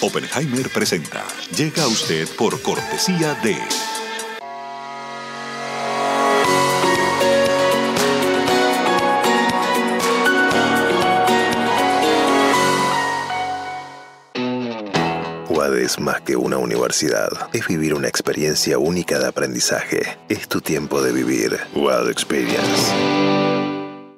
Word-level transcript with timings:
Oppenheimer 0.00 0.68
presenta. 0.68 1.24
Llega 1.56 1.82
a 1.84 1.88
usted 1.88 2.28
por 2.36 2.60
cortesía 2.60 3.34
de. 3.42 3.56
UAD 15.48 15.78
es 15.78 15.98
más 15.98 16.20
que 16.20 16.36
una 16.36 16.58
universidad. 16.58 17.30
Es 17.54 17.66
vivir 17.66 17.94
una 17.94 18.08
experiencia 18.08 18.78
única 18.78 19.18
de 19.18 19.26
aprendizaje. 19.26 20.18
Es 20.28 20.46
tu 20.46 20.60
tiempo 20.60 21.02
de 21.02 21.12
vivir. 21.12 21.58
UAD 21.74 22.10
Experience. 22.10 23.55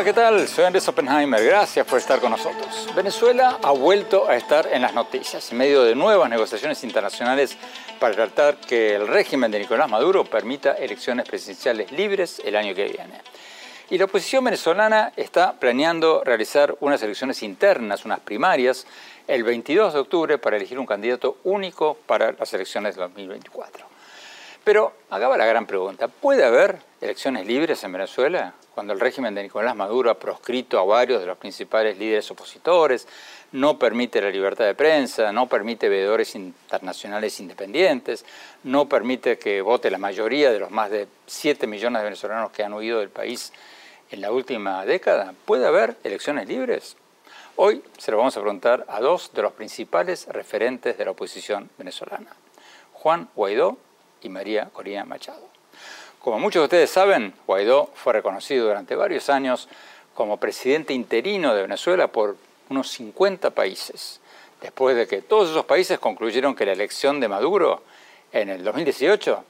Hola, 0.00 0.06
¿qué 0.06 0.14
tal? 0.14 0.48
Soy 0.48 0.64
Andrés 0.64 0.88
Oppenheimer. 0.88 1.44
Gracias 1.44 1.84
por 1.84 1.98
estar 1.98 2.20
con 2.20 2.30
nosotros. 2.30 2.88
Venezuela 2.96 3.58
ha 3.62 3.70
vuelto 3.72 4.26
a 4.26 4.34
estar 4.34 4.66
en 4.72 4.80
las 4.80 4.94
noticias 4.94 5.52
en 5.52 5.58
medio 5.58 5.82
de 5.82 5.94
nuevas 5.94 6.30
negociaciones 6.30 6.82
internacionales 6.84 7.54
para 7.98 8.14
tratar 8.14 8.56
que 8.56 8.94
el 8.94 9.06
régimen 9.06 9.50
de 9.50 9.58
Nicolás 9.58 9.90
Maduro 9.90 10.24
permita 10.24 10.72
elecciones 10.72 11.28
presidenciales 11.28 11.92
libres 11.92 12.40
el 12.42 12.56
año 12.56 12.74
que 12.74 12.84
viene. 12.84 13.20
Y 13.90 13.98
la 13.98 14.06
oposición 14.06 14.42
venezolana 14.42 15.12
está 15.16 15.52
planeando 15.60 16.24
realizar 16.24 16.74
unas 16.80 17.02
elecciones 17.02 17.42
internas, 17.42 18.06
unas 18.06 18.20
primarias, 18.20 18.86
el 19.28 19.44
22 19.44 19.92
de 19.92 20.00
octubre 20.00 20.38
para 20.38 20.56
elegir 20.56 20.78
un 20.78 20.86
candidato 20.86 21.36
único 21.44 21.98
para 22.06 22.32
las 22.32 22.54
elecciones 22.54 22.94
de 22.94 23.02
2024. 23.02 23.84
Pero 24.64 24.94
acá 25.10 25.28
va 25.28 25.36
la 25.36 25.44
gran 25.44 25.66
pregunta, 25.66 26.08
¿puede 26.08 26.42
haber 26.42 26.78
elecciones 27.02 27.46
libres 27.46 27.84
en 27.84 27.92
Venezuela 27.92 28.54
cuando 28.74 28.92
el 28.92 29.00
régimen 29.00 29.34
de 29.34 29.42
Nicolás 29.42 29.74
Maduro 29.76 30.10
ha 30.10 30.18
proscrito 30.18 30.78
a 30.78 30.84
varios 30.84 31.20
de 31.20 31.26
los 31.26 31.38
principales 31.38 31.98
líderes 31.98 32.30
opositores, 32.30 33.06
no 33.52 33.78
permite 33.78 34.20
la 34.20 34.30
libertad 34.30 34.64
de 34.64 34.74
prensa, 34.74 35.32
no 35.32 35.48
permite 35.48 35.88
veedores 35.88 36.34
internacionales 36.34 37.40
independientes, 37.40 38.24
no 38.62 38.88
permite 38.88 39.38
que 39.38 39.60
vote 39.60 39.90
la 39.90 39.98
mayoría 39.98 40.52
de 40.52 40.60
los 40.60 40.70
más 40.70 40.90
de 40.90 41.08
7 41.26 41.66
millones 41.66 42.00
de 42.00 42.04
venezolanos 42.04 42.52
que 42.52 42.62
han 42.62 42.72
huido 42.72 43.00
del 43.00 43.10
país 43.10 43.52
en 44.10 44.20
la 44.20 44.32
última 44.32 44.84
década? 44.84 45.34
¿Puede 45.44 45.66
haber 45.66 45.96
elecciones 46.04 46.48
libres? 46.48 46.96
Hoy 47.56 47.82
se 47.98 48.10
lo 48.10 48.18
vamos 48.18 48.36
a 48.36 48.40
preguntar 48.40 48.86
a 48.88 49.00
dos 49.00 49.32
de 49.34 49.42
los 49.42 49.52
principales 49.52 50.26
referentes 50.28 50.96
de 50.96 51.04
la 51.04 51.10
oposición 51.10 51.70
venezolana, 51.76 52.34
Juan 52.92 53.28
Guaidó 53.34 53.76
y 54.22 54.28
María 54.28 54.70
Corina 54.72 55.04
Machado. 55.04 55.59
Como 56.20 56.38
muchos 56.38 56.60
de 56.60 56.64
ustedes 56.64 56.90
saben, 56.90 57.32
Guaidó 57.46 57.88
fue 57.94 58.12
reconocido 58.12 58.66
durante 58.66 58.94
varios 58.94 59.30
años 59.30 59.70
como 60.14 60.36
presidente 60.36 60.92
interino 60.92 61.54
de 61.54 61.62
Venezuela 61.62 62.08
por 62.08 62.36
unos 62.68 62.90
50 62.90 63.50
países, 63.52 64.20
después 64.60 64.96
de 64.96 65.06
que 65.06 65.22
todos 65.22 65.48
esos 65.48 65.64
países 65.64 65.98
concluyeron 65.98 66.54
que 66.54 66.66
la 66.66 66.72
elección 66.72 67.20
de 67.20 67.28
Maduro 67.28 67.82
en 68.32 68.50
el 68.50 68.62
2018 68.62 69.44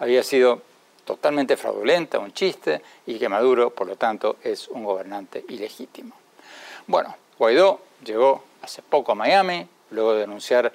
había 0.00 0.24
sido 0.24 0.62
totalmente 1.04 1.56
fraudulenta, 1.56 2.18
un 2.18 2.32
chiste, 2.32 2.82
y 3.06 3.20
que 3.20 3.28
Maduro, 3.28 3.70
por 3.70 3.86
lo 3.86 3.94
tanto, 3.94 4.38
es 4.42 4.66
un 4.66 4.82
gobernante 4.82 5.44
ilegítimo. 5.48 6.16
Bueno, 6.88 7.14
Guaidó 7.38 7.80
llegó 8.04 8.42
hace 8.62 8.82
poco 8.82 9.12
a 9.12 9.14
Miami, 9.14 9.64
luego 9.92 10.14
de 10.14 10.22
denunciar 10.22 10.72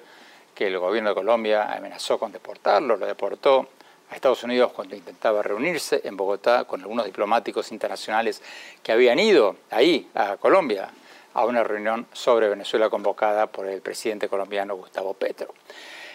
que 0.54 0.68
el 0.68 0.78
gobierno 0.78 1.10
de 1.10 1.14
Colombia 1.14 1.70
amenazó 1.74 2.18
con 2.18 2.32
deportarlo, 2.32 2.96
lo 2.96 3.04
deportó 3.04 3.68
a 4.12 4.14
Estados 4.14 4.44
Unidos 4.44 4.72
cuando 4.72 4.94
intentaba 4.94 5.42
reunirse 5.42 6.02
en 6.04 6.18
Bogotá 6.18 6.64
con 6.64 6.82
algunos 6.82 7.06
diplomáticos 7.06 7.72
internacionales 7.72 8.42
que 8.82 8.92
habían 8.92 9.18
ido 9.18 9.56
ahí, 9.70 10.06
a 10.14 10.36
Colombia, 10.36 10.90
a 11.32 11.46
una 11.46 11.64
reunión 11.64 12.06
sobre 12.12 12.50
Venezuela 12.50 12.90
convocada 12.90 13.46
por 13.46 13.66
el 13.66 13.80
presidente 13.80 14.28
colombiano 14.28 14.76
Gustavo 14.76 15.14
Petro. 15.14 15.54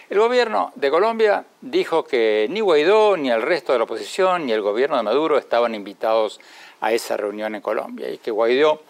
El 0.08 0.20
gobierno 0.20 0.70
de 0.76 0.90
Colombia 0.90 1.44
dijo 1.60 2.04
que 2.04 2.46
ni 2.50 2.60
Guaidó, 2.60 3.16
ni 3.16 3.32
el 3.32 3.42
resto 3.42 3.72
de 3.72 3.78
la 3.78 3.84
oposición, 3.84 4.46
ni 4.46 4.52
el 4.52 4.62
gobierno 4.62 4.96
de 4.96 5.02
Maduro 5.02 5.36
estaban 5.36 5.74
invitados 5.74 6.40
a 6.80 6.92
esa 6.92 7.16
reunión 7.16 7.56
en 7.56 7.60
Colombia 7.60 8.08
y 8.08 8.18
que 8.18 8.30
Guaidó 8.30 8.80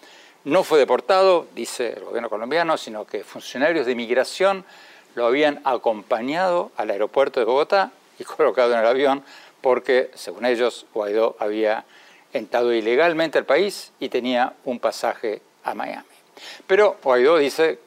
no 0.43 0.63
fue 0.63 0.77
deportado, 0.77 1.47
dice 1.55 1.93
el 1.93 2.03
gobierno 2.03 2.29
colombiano, 2.29 2.77
sino 2.77 3.07
que 3.07 3.23
funcionarios 3.23 3.87
de 3.87 3.93
inmigración 3.93 4.65
lo 5.15 5.25
habían 5.25 5.61
acompañado 5.63 6.71
al 6.77 6.91
aeropuerto 6.91 7.39
de 7.39 7.47
Bogotá 7.47 7.91
colocado 8.37 8.73
en 8.73 8.79
el 8.79 8.85
avión 8.85 9.23
porque, 9.61 10.11
según 10.13 10.45
ellos, 10.45 10.85
Guaidó 10.93 11.35
había 11.39 11.85
entrado 12.33 12.73
ilegalmente 12.73 13.37
al 13.37 13.45
país 13.45 13.91
y 13.99 14.09
tenía 14.09 14.53
un 14.65 14.79
pasaje 14.79 15.41
a 15.63 15.73
Miami. 15.73 16.07
Pero 16.67 16.97
Guaidó 17.03 17.37
dice 17.37 17.79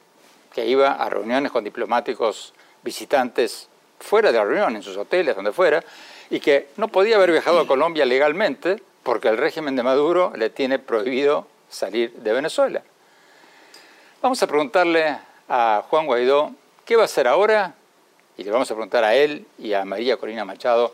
que 0.54 0.66
iba 0.66 0.92
a 0.92 1.08
reuniones 1.08 1.50
con 1.50 1.64
diplomáticos 1.64 2.52
visitantes 2.82 3.68
fuera 3.98 4.32
de 4.32 4.38
la 4.38 4.44
reunión, 4.44 4.76
en 4.76 4.82
sus 4.82 4.96
hoteles, 4.96 5.34
donde 5.34 5.52
fuera, 5.52 5.82
y 6.28 6.40
que 6.40 6.68
no 6.76 6.88
podía 6.88 7.16
haber 7.16 7.30
viajado 7.30 7.60
a 7.60 7.66
Colombia 7.66 8.04
legalmente 8.04 8.82
porque 9.02 9.28
el 9.28 9.36
régimen 9.36 9.76
de 9.76 9.82
Maduro 9.82 10.32
le 10.36 10.50
tiene 10.50 10.78
prohibido 10.78 11.46
salir 11.68 12.12
de 12.12 12.32
Venezuela. 12.32 12.82
Vamos 14.20 14.42
a 14.42 14.46
preguntarle 14.46 15.18
a 15.48 15.84
Juan 15.88 16.06
Guaidó 16.06 16.52
qué 16.84 16.96
va 16.96 17.02
a 17.02 17.04
hacer 17.06 17.26
ahora 17.26 17.74
y 18.36 18.44
le 18.44 18.50
vamos 18.50 18.70
a 18.70 18.74
preguntar 18.74 19.04
a 19.04 19.14
él 19.14 19.46
y 19.58 19.72
a 19.72 19.84
María 19.84 20.16
Corina 20.16 20.44
Machado 20.44 20.92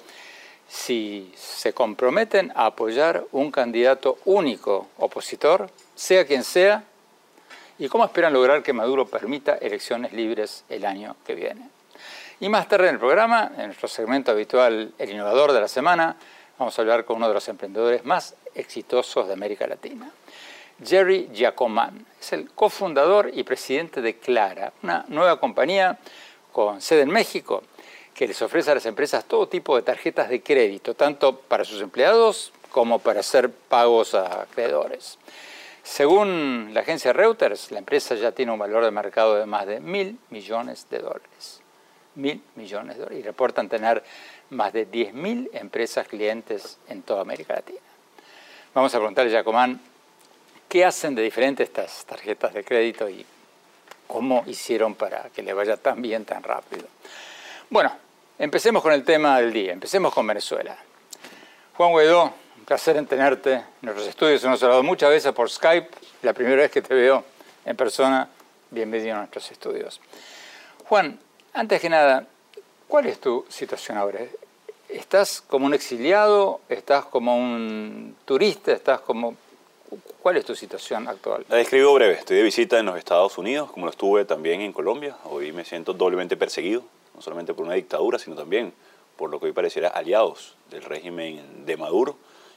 si 0.68 1.32
se 1.34 1.72
comprometen 1.72 2.52
a 2.54 2.66
apoyar 2.66 3.24
un 3.32 3.50
candidato 3.50 4.18
único 4.26 4.88
opositor, 4.98 5.70
sea 5.94 6.26
quien 6.26 6.44
sea, 6.44 6.84
y 7.78 7.88
cómo 7.88 8.04
esperan 8.04 8.32
lograr 8.32 8.62
que 8.62 8.72
Maduro 8.72 9.06
permita 9.06 9.54
elecciones 9.54 10.12
libres 10.12 10.64
el 10.68 10.84
año 10.84 11.16
que 11.24 11.34
viene. 11.34 11.70
Y 12.40 12.48
más 12.48 12.68
tarde 12.68 12.88
en 12.88 12.94
el 12.94 13.00
programa, 13.00 13.52
en 13.56 13.66
nuestro 13.66 13.88
segmento 13.88 14.30
habitual 14.30 14.92
El 14.98 15.10
Innovador 15.10 15.52
de 15.52 15.60
la 15.60 15.68
Semana, 15.68 16.16
vamos 16.58 16.78
a 16.78 16.82
hablar 16.82 17.04
con 17.04 17.16
uno 17.16 17.28
de 17.28 17.34
los 17.34 17.48
emprendedores 17.48 18.04
más 18.04 18.34
exitosos 18.54 19.26
de 19.26 19.32
América 19.32 19.66
Latina. 19.66 20.10
Jerry 20.84 21.28
Giacoman 21.32 22.06
es 22.20 22.32
el 22.32 22.50
cofundador 22.50 23.30
y 23.32 23.42
presidente 23.42 24.00
de 24.00 24.18
Clara, 24.18 24.72
una 24.82 25.04
nueva 25.08 25.40
compañía 25.40 25.98
con 26.64 26.80
sede 26.80 27.02
en 27.02 27.10
México 27.10 27.62
que 28.14 28.26
les 28.26 28.42
ofrece 28.42 28.72
a 28.72 28.74
las 28.74 28.86
empresas 28.86 29.24
todo 29.26 29.46
tipo 29.46 29.76
de 29.76 29.82
tarjetas 29.82 30.28
de 30.28 30.42
crédito, 30.42 30.94
tanto 30.94 31.38
para 31.38 31.64
sus 31.64 31.80
empleados 31.80 32.52
como 32.72 32.98
para 32.98 33.20
hacer 33.20 33.48
pagos 33.48 34.14
a 34.14 34.42
acreedores. 34.42 35.18
Según 35.84 36.70
la 36.74 36.80
agencia 36.80 37.12
Reuters, 37.12 37.70
la 37.70 37.78
empresa 37.78 38.16
ya 38.16 38.32
tiene 38.32 38.50
un 38.50 38.58
valor 38.58 38.84
de 38.84 38.90
mercado 38.90 39.36
de 39.36 39.46
más 39.46 39.68
de 39.68 39.78
mil 39.78 40.18
millones 40.30 40.88
de 40.90 40.98
dólares. 40.98 41.60
Mil 42.16 42.42
millones 42.56 42.96
de 42.96 43.04
dólares. 43.04 43.20
Y 43.20 43.22
reportan 43.22 43.68
tener 43.68 44.02
más 44.50 44.72
de 44.72 44.90
10.000 44.90 45.50
empresas 45.52 46.08
clientes 46.08 46.78
en 46.88 47.02
toda 47.02 47.20
América 47.20 47.54
Latina. 47.54 47.78
Vamos 48.74 48.92
a 48.96 48.98
preguntarle 48.98 49.30
a 49.30 49.38
Jacomán 49.38 49.80
qué 50.68 50.84
hacen 50.84 51.14
de 51.14 51.22
diferente 51.22 51.62
estas 51.62 52.04
tarjetas 52.04 52.52
de 52.52 52.64
crédito 52.64 53.08
y 53.08 53.24
cómo 54.08 54.42
hicieron 54.46 54.96
para 54.96 55.30
que 55.30 55.42
le 55.42 55.52
vaya 55.52 55.76
tan 55.76 56.02
bien 56.02 56.24
tan 56.24 56.42
rápido. 56.42 56.86
Bueno, 57.70 57.92
empecemos 58.38 58.82
con 58.82 58.92
el 58.92 59.04
tema 59.04 59.38
del 59.38 59.52
día, 59.52 59.72
empecemos 59.72 60.12
con 60.12 60.26
Venezuela. 60.26 60.76
Juan 61.76 61.92
Guaidó, 61.92 62.32
placer 62.64 62.96
en 62.96 63.06
tenerte 63.06 63.52
en 63.52 63.64
nuestros 63.82 64.08
estudios. 64.08 64.42
Hemos 64.42 64.62
hablado 64.62 64.82
muchas 64.82 65.10
veces 65.10 65.32
por 65.32 65.48
Skype. 65.48 65.88
La 66.22 66.32
primera 66.32 66.56
vez 66.56 66.70
que 66.70 66.82
te 66.82 66.94
veo 66.94 67.24
en 67.64 67.76
persona, 67.76 68.28
bienvenido 68.70 69.14
a 69.14 69.18
nuestros 69.20 69.50
estudios. 69.52 70.00
Juan, 70.86 71.18
antes 71.52 71.80
que 71.80 71.88
nada, 71.88 72.26
¿cuál 72.88 73.06
es 73.06 73.20
tu 73.20 73.46
situación 73.48 73.96
ahora? 73.96 74.20
¿Estás 74.88 75.42
como 75.42 75.66
un 75.66 75.74
exiliado? 75.74 76.60
¿Estás 76.68 77.04
como 77.04 77.36
un 77.36 78.16
turista? 78.24 78.72
¿Estás 78.72 79.00
como... 79.00 79.36
¿Cuál 80.20 80.36
es 80.36 80.44
tu 80.44 80.54
situación 80.54 81.08
actual? 81.08 81.46
La 81.48 81.56
describo 81.56 81.94
breve. 81.94 82.14
Estoy 82.14 82.36
de 82.36 82.42
visita 82.42 82.78
en 82.78 82.86
los 82.86 82.98
Estados 82.98 83.38
Unidos, 83.38 83.70
como 83.70 83.86
lo 83.86 83.90
estuve 83.90 84.24
también 84.24 84.60
en 84.60 84.72
Colombia. 84.72 85.16
Hoy 85.24 85.52
me 85.52 85.64
siento 85.64 85.94
doblemente 85.94 86.36
perseguido, 86.36 86.82
no 87.14 87.22
solamente 87.22 87.54
por 87.54 87.64
una 87.64 87.74
dictadura, 87.74 88.18
sino 88.18 88.36
también 88.36 88.74
por 89.16 89.30
lo 89.30 89.40
que 89.40 89.46
hoy 89.46 89.52
pareciera 89.52 89.88
aliados 89.88 90.56
del 90.70 90.82
régimen 90.82 91.64
de 91.64 91.76
Maduro. 91.76 92.16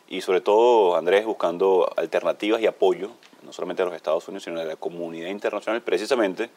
Y 0.09 0.21
sobre 0.21 0.41
todo, 0.41 0.97
Andrés, 0.97 1.25
buscando 1.25 1.89
alternativas 1.95 2.61
y 2.61 2.67
apoyo, 2.67 3.11
no 3.43 3.53
solamente 3.53 3.83
de 3.83 3.89
los 3.89 3.95
Estados 3.95 4.27
Unidos, 4.27 4.43
sino 4.43 4.59
de 4.59 4.65
la 4.65 4.75
comunidad 4.75 5.29
internacional, 5.29 5.81
precisamente 5.81 6.49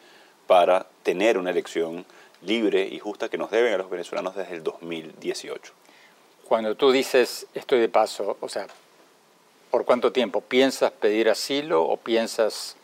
para 0.47 0.85
tener 1.03 1.37
una 1.37 1.51
elección 1.51 2.05
libre 2.41 2.85
y 2.85 2.99
justa 2.99 3.29
que 3.29 3.37
nos 3.37 3.49
deben 3.51 3.73
a 3.73 3.77
los 3.77 3.89
venezolanos 3.89 4.35
desde 4.35 4.55
el 4.55 4.63
2018. 4.63 5.73
Cuando 6.43 6.75
tú 6.75 6.91
dices 6.91 7.47
estoy 7.53 7.79
de 7.79 7.89
paso, 7.89 8.37
o 8.39 8.49
sea, 8.49 8.67
¿por 9.75 9.83
cuánto 9.83 10.13
tiempo? 10.13 10.39
¿Piensas 10.39 10.89
pedir 10.89 11.27
asilo 11.27 11.83
o 11.83 11.97
piensas 11.97 12.77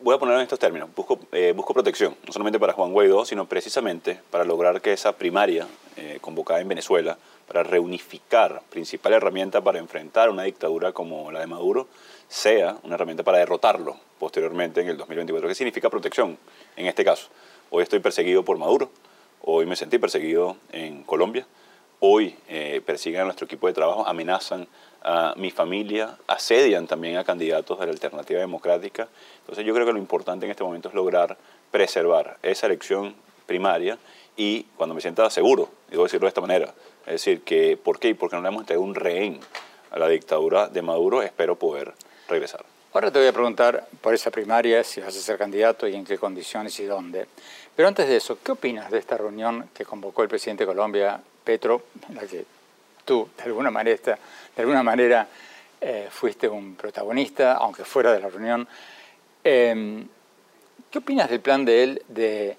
voy 0.00 0.14
a 0.14 0.18
ponerlo 0.18 0.38
en 0.38 0.44
estos 0.44 0.60
términos, 0.60 0.88
busco, 0.94 1.18
eh, 1.32 1.52
busco 1.56 1.74
protección, 1.74 2.14
no 2.24 2.32
solamente 2.32 2.60
para 2.60 2.72
Juan 2.72 2.92
Guaidó, 2.92 3.24
sino 3.24 3.44
precisamente 3.48 4.20
para 4.30 4.44
lograr 4.44 4.80
que 4.80 4.92
esa 4.92 5.16
primaria 5.16 5.66
eh, 5.96 6.18
convocada 6.20 6.60
en 6.60 6.68
Venezuela, 6.68 7.18
para 7.48 7.64
reunificar, 7.64 8.62
principal 8.70 9.14
herramienta 9.14 9.60
para 9.60 9.80
enfrentar 9.80 10.30
una 10.30 10.44
dictadura 10.44 10.92
como 10.92 11.32
la 11.32 11.40
de 11.40 11.48
Maduro, 11.48 11.88
sea 12.28 12.76
una 12.84 12.94
herramienta 12.94 13.24
para 13.24 13.38
derrotarlo 13.38 13.96
posteriormente 14.20 14.82
en 14.82 14.88
el 14.88 14.96
2024. 14.96 15.48
¿Qué 15.48 15.56
significa 15.56 15.90
protección 15.90 16.38
en 16.76 16.86
este 16.86 17.04
caso? 17.04 17.26
Hoy 17.70 17.82
estoy 17.82 17.98
perseguido 17.98 18.44
por 18.44 18.56
Maduro, 18.56 18.88
hoy 19.42 19.66
me 19.66 19.74
sentí 19.74 19.98
perseguido 19.98 20.58
en 20.70 21.02
Colombia, 21.02 21.44
hoy 21.98 22.36
eh, 22.46 22.80
persiguen 22.86 23.22
a 23.22 23.24
nuestro 23.24 23.46
equipo 23.46 23.66
de 23.66 23.72
trabajo, 23.72 24.06
amenazan 24.06 24.68
a 25.04 25.34
mi 25.36 25.50
familia, 25.50 26.16
asedian 26.26 26.86
también 26.86 27.18
a 27.18 27.24
candidatos 27.24 27.78
de 27.78 27.86
la 27.86 27.92
alternativa 27.92 28.40
democrática. 28.40 29.06
Entonces 29.40 29.64
yo 29.64 29.74
creo 29.74 29.86
que 29.86 29.92
lo 29.92 29.98
importante 29.98 30.46
en 30.46 30.50
este 30.50 30.64
momento 30.64 30.88
es 30.88 30.94
lograr 30.94 31.36
preservar 31.70 32.38
esa 32.42 32.66
elección 32.66 33.14
primaria 33.46 33.98
y 34.36 34.62
cuando 34.76 34.94
me 34.94 35.00
sienta 35.00 35.28
seguro, 35.28 35.68
debo 35.90 36.04
decirlo 36.04 36.24
de 36.24 36.28
esta 36.28 36.40
manera, 36.40 36.74
es 37.06 37.12
decir, 37.12 37.42
que 37.42 37.76
¿por 37.76 37.98
qué? 37.98 38.14
Porque 38.14 38.36
no 38.36 38.42
le 38.42 38.48
hemos 38.48 38.62
entregado 38.62 38.84
un 38.84 38.94
rehén 38.94 39.40
a 39.90 39.98
la 39.98 40.08
dictadura 40.08 40.68
de 40.68 40.82
Maduro, 40.82 41.22
espero 41.22 41.56
poder 41.56 41.92
regresar. 42.28 42.64
Ahora 42.94 43.10
te 43.10 43.18
voy 43.18 43.28
a 43.28 43.32
preguntar 43.32 43.86
por 44.00 44.14
esa 44.14 44.30
primaria, 44.30 44.82
si 44.84 45.00
vas 45.00 45.16
a 45.16 45.20
ser 45.20 45.36
candidato 45.36 45.86
y 45.86 45.94
en 45.94 46.04
qué 46.04 46.16
condiciones 46.16 46.78
y 46.80 46.84
dónde. 46.84 47.26
Pero 47.76 47.88
antes 47.88 48.08
de 48.08 48.16
eso, 48.16 48.38
¿qué 48.42 48.52
opinas 48.52 48.90
de 48.90 48.98
esta 48.98 49.18
reunión 49.18 49.68
que 49.74 49.84
convocó 49.84 50.22
el 50.22 50.28
presidente 50.28 50.62
de 50.62 50.68
Colombia, 50.68 51.20
Petro, 51.42 51.82
en 52.08 52.14
la 52.14 52.22
que 52.22 52.44
tú 53.04 53.28
de 53.36 53.44
alguna 53.44 53.70
manera, 53.70 54.18
de 54.56 54.62
alguna 54.62 54.82
manera 54.82 55.26
eh, 55.80 56.08
fuiste 56.10 56.48
un 56.48 56.76
protagonista, 56.76 57.54
aunque 57.54 57.84
fuera 57.84 58.12
de 58.12 58.20
la 58.20 58.28
reunión. 58.28 58.66
Em, 59.42 60.08
¿Qué 60.90 60.98
opinas 60.98 61.28
del 61.28 61.40
plan 61.40 61.64
de 61.64 61.82
él 61.82 62.02
de 62.08 62.56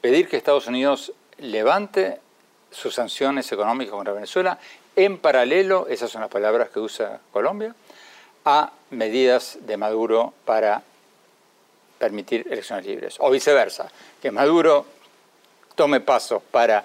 pedir 0.00 0.28
que 0.28 0.36
Estados 0.36 0.66
Unidos 0.68 1.12
levante 1.38 2.20
sus 2.70 2.94
sanciones 2.94 3.50
económicas 3.52 3.92
contra 3.92 4.14
Venezuela 4.14 4.58
en 4.96 5.18
paralelo, 5.18 5.86
esas 5.88 6.10
son 6.10 6.20
las 6.20 6.30
palabras 6.30 6.70
que 6.70 6.80
usa 6.80 7.20
Colombia, 7.32 7.74
a 8.44 8.72
medidas 8.90 9.58
de 9.62 9.76
Maduro 9.76 10.32
para 10.44 10.82
permitir 11.98 12.46
elecciones 12.50 12.86
libres? 12.86 13.16
O 13.18 13.30
viceversa, 13.30 13.90
que 14.20 14.30
Maduro 14.30 14.86
tome 15.74 16.00
pasos 16.00 16.42
para 16.50 16.84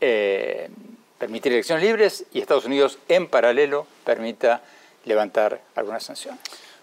eh, 0.00 0.68
permitir 1.18 1.52
elecciones 1.52 1.84
libres 1.84 2.24
y 2.32 2.40
Estados 2.40 2.64
Unidos 2.64 2.98
en 3.08 3.28
paralelo 3.28 3.86
permita 4.04 4.62
levantar 5.04 5.60
algunas 5.74 6.04
sanciones. 6.04 6.40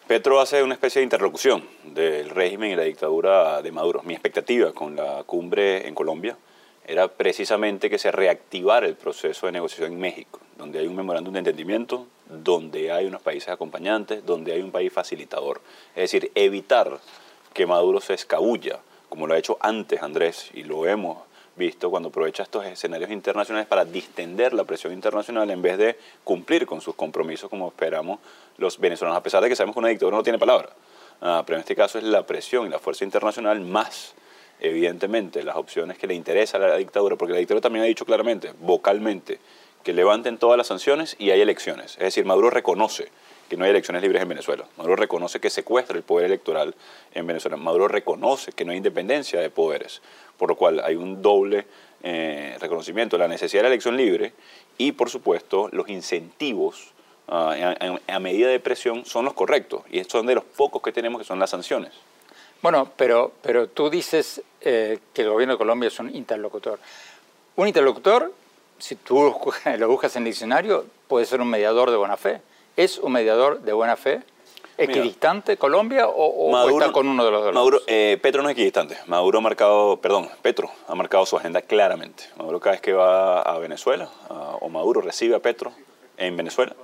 Petro 0.07 0.41
hace 0.41 0.61
una 0.61 0.73
especie 0.73 0.99
de 0.99 1.03
interlocución 1.03 1.63
del 1.85 2.29
régimen 2.29 2.71
y 2.71 2.75
la 2.75 2.83
dictadura 2.83 3.61
de 3.61 3.71
Maduro. 3.71 4.03
Mi 4.03 4.13
expectativa 4.13 4.73
con 4.73 4.95
la 4.95 5.23
cumbre 5.23 5.87
en 5.87 5.95
Colombia 5.95 6.37
era 6.85 7.07
precisamente 7.07 7.89
que 7.89 7.97
se 7.97 8.11
reactivara 8.11 8.85
el 8.85 8.95
proceso 8.95 9.45
de 9.45 9.53
negociación 9.53 9.93
en 9.93 9.99
México, 9.99 10.41
donde 10.57 10.79
hay 10.79 10.87
un 10.87 10.95
memorándum 10.95 11.33
de 11.33 11.39
entendimiento, 11.39 12.07
donde 12.27 12.91
hay 12.91 13.05
unos 13.05 13.21
países 13.21 13.49
acompañantes, 13.49 14.25
donde 14.25 14.51
hay 14.51 14.61
un 14.61 14.71
país 14.71 14.91
facilitador. 14.91 15.61
Es 15.95 16.11
decir, 16.11 16.31
evitar 16.35 16.99
que 17.53 17.65
Maduro 17.65 18.01
se 18.01 18.13
escabulla, 18.13 18.79
como 19.07 19.27
lo 19.27 19.35
ha 19.35 19.37
hecho 19.37 19.57
antes 19.61 20.01
Andrés, 20.03 20.49
y 20.53 20.63
lo 20.63 20.85
hemos 20.85 21.19
visto 21.55 21.89
cuando 21.89 22.09
aprovecha 22.09 22.43
estos 22.43 22.65
escenarios 22.65 23.11
internacionales 23.11 23.67
para 23.67 23.85
distender 23.85 24.53
la 24.53 24.63
presión 24.63 24.93
internacional 24.93 25.49
en 25.51 25.61
vez 25.61 25.77
de 25.77 25.97
cumplir 26.23 26.65
con 26.65 26.81
sus 26.81 26.95
compromisos 26.95 27.49
como 27.49 27.67
esperamos 27.67 28.19
los 28.57 28.79
venezolanos, 28.79 29.17
a 29.17 29.23
pesar 29.23 29.43
de 29.43 29.49
que 29.49 29.55
sabemos 29.55 29.75
que 29.75 29.79
una 29.79 29.89
dictadura 29.89 30.17
no 30.17 30.23
tiene 30.23 30.39
palabra. 30.39 30.69
Ah, 31.21 31.43
pero 31.45 31.57
en 31.57 31.61
este 31.61 31.75
caso 31.75 31.97
es 31.97 32.03
la 32.03 32.25
presión 32.25 32.65
y 32.65 32.69
la 32.69 32.79
fuerza 32.79 33.05
internacional 33.05 33.61
más, 33.61 34.13
evidentemente, 34.59 35.43
las 35.43 35.55
opciones 35.55 35.97
que 35.97 36.07
le 36.07 36.15
interesa 36.15 36.57
a 36.57 36.59
la 36.59 36.75
dictadura, 36.75 37.15
porque 37.15 37.33
la 37.33 37.39
dictadura 37.39 37.61
también 37.61 37.83
ha 37.83 37.87
dicho 37.87 38.05
claramente, 38.05 38.53
vocalmente, 38.59 39.39
que 39.83 39.93
levanten 39.93 40.37
todas 40.37 40.57
las 40.57 40.67
sanciones 40.67 41.15
y 41.19 41.31
hay 41.31 41.41
elecciones. 41.41 41.93
Es 41.93 42.03
decir, 42.03 42.25
Maduro 42.25 42.49
reconoce 42.49 43.09
que 43.49 43.57
no 43.57 43.65
hay 43.65 43.71
elecciones 43.71 44.01
libres 44.01 44.21
en 44.21 44.29
Venezuela. 44.29 44.65
Maduro 44.77 44.95
reconoce 44.95 45.39
que 45.39 45.49
secuestra 45.49 45.95
el 45.97 46.03
poder 46.03 46.25
electoral 46.25 46.75
en 47.13 47.27
Venezuela. 47.27 47.57
Maduro 47.57 47.87
reconoce 47.87 48.51
que 48.51 48.65
no 48.65 48.71
hay 48.71 48.77
independencia 48.77 49.39
de 49.39 49.49
poderes, 49.49 50.01
por 50.37 50.49
lo 50.49 50.55
cual 50.55 50.81
hay 50.83 50.95
un 50.95 51.21
doble 51.21 51.65
eh, 52.05 52.57
reconocimiento 52.59 53.17
la 53.17 53.29
necesidad 53.29 53.59
de 53.59 53.69
la 53.69 53.73
elección 53.73 53.95
libre 53.95 54.33
y, 54.77 54.91
por 54.91 55.09
supuesto, 55.09 55.69
los 55.71 55.87
incentivos 55.87 56.91
ah, 57.27 57.75
a, 58.07 58.19
medida 58.19 58.49
de 58.49 58.59
presión 58.59 59.05
son 59.05 59.23
los 59.25 59.33
correctos 59.33 59.83
y 59.89 60.03
son 60.03 60.25
de 60.25 60.35
los 60.35 60.43
pocos 60.43 60.81
que 60.81 60.91
tenemos 60.91 61.21
que 61.21 61.25
son 61.25 61.39
las 61.39 61.49
sanciones. 61.49 61.93
Bueno, 62.61 62.91
pero, 62.97 63.31
pero 63.41 63.67
tú 63.67 63.89
dices 63.89 64.41
eh, 64.61 64.99
que 65.13 65.21
el 65.21 65.29
gobierno 65.29 65.53
de 65.53 65.57
Colombia 65.57 65.87
es 65.87 65.99
un 65.99 66.13
interlocutor. 66.13 66.79
Un 67.55 67.67
interlocutor, 67.67 68.33
si 68.79 68.95
tú 68.95 69.21
lo 69.21 69.87
buscas 69.87 70.15
en 70.15 70.23
el 70.23 70.25
diccionario, 70.25 70.85
puede 71.07 71.25
ser 71.25 71.39
un 71.39 71.49
mediador 71.49 71.91
de 71.91 71.97
buena 71.97 72.17
fe 72.17 72.41
¿Es 72.75 72.97
un 72.97 73.11
mediador 73.11 73.61
de 73.61 73.73
buena 73.73 73.95
fe? 73.95 74.21
¿Equidistante 74.77 75.57
Colombia 75.57 76.07
o, 76.07 76.69
está 76.69 76.91
con 76.91 77.07
uno 77.07 77.23
de 77.23 77.29
los 77.29 77.43
dos? 77.43 77.53
Maduro, 77.53 77.81
eh, 77.85 78.17
Petro 78.21 78.41
no 78.41 78.49
es 78.49 78.53
equidistante. 78.53 78.97
Maduro 79.05 79.37
ha 79.37 79.41
marcado, 79.41 79.97
perdón, 79.97 80.29
Petro 80.41 80.71
ha 80.87 80.95
marcado 80.95 81.25
su 81.27 81.37
agenda 81.37 81.61
claramente. 81.61 82.23
Maduro 82.37 82.59
cada 82.59 82.71
vez 82.71 82.81
que 82.81 82.93
va 82.93 83.41
a 83.41 83.59
Venezuela, 83.59 84.09
o 84.29 84.69
Maduro 84.69 85.01
recibe 85.01 85.35
a 85.35 85.39
Petro 85.39 85.71
en 86.17 86.35
Venezuela, 86.35 86.75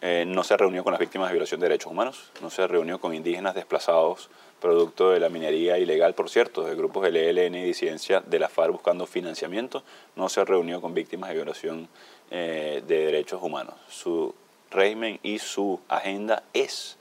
eh, 0.00 0.24
no 0.26 0.44
se 0.44 0.56
reunió 0.56 0.82
con 0.82 0.92
las 0.92 1.00
víctimas 1.00 1.28
de 1.28 1.34
violación 1.34 1.60
de 1.60 1.68
derechos 1.68 1.92
humanos, 1.92 2.30
no 2.40 2.48
se 2.48 2.66
reunió 2.66 2.98
con 2.98 3.14
indígenas 3.14 3.54
desplazados 3.54 4.30
producto 4.60 5.10
de 5.10 5.20
la 5.20 5.28
minería 5.28 5.76
ilegal, 5.76 6.14
por 6.14 6.30
cierto, 6.30 6.62
de 6.62 6.74
grupos 6.74 7.02
del 7.02 7.16
ELN 7.16 7.54
y 7.54 7.64
disidencia 7.64 8.20
de 8.20 8.38
la 8.38 8.48
FARC 8.48 8.72
buscando 8.72 9.04
financiamiento, 9.04 9.82
no 10.16 10.30
se 10.30 10.42
reunió 10.44 10.80
con 10.80 10.94
víctimas 10.94 11.28
de 11.28 11.36
violación 11.36 11.88
eh, 12.30 12.82
de 12.86 13.04
derechos 13.04 13.42
humanos. 13.42 13.74
Su 13.88 14.34
régimen 14.74 15.18
y 15.22 15.38
su 15.38 15.80
agenda 15.88 16.42
es 16.52 16.96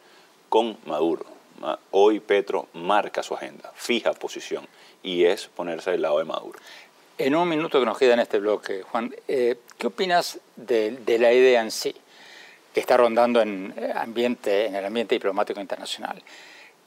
con 0.50 0.78
Maduro. 0.86 1.26
Hoy 1.92 2.20
Petro 2.20 2.68
marca 2.74 3.24
su 3.24 3.34
agenda, 3.34 3.72
fija 3.76 4.14
posición 4.14 4.68
y 5.02 5.26
es 5.26 5.48
ponerse 5.48 5.92
del 5.92 6.02
lado 6.02 6.20
de 6.20 6.26
Maduro. 6.26 6.60
En 7.18 7.36
un 7.36 7.48
minuto 7.48 7.80
que 7.80 7.86
nos 7.86 7.98
queda 7.98 8.14
en 8.16 8.20
este 8.20 8.40
bloque, 8.40 8.84
Juan, 8.84 9.16
eh, 9.28 9.58
¿qué 9.78 9.88
opinas 9.88 10.40
de, 10.56 10.98
la 11.20 11.32
idea 11.32 11.62
en 11.62 11.72
sí 11.72 11.96
que 12.74 12.80
está 12.80 12.98
rondando 12.98 13.42
en, 13.42 13.74
eh, 13.78 13.94
ambiente, 13.96 14.66
en 14.66 14.76
el 14.76 14.86
ambiente 14.86 15.16
diplomático 15.16 15.62
internacional? 15.62 16.22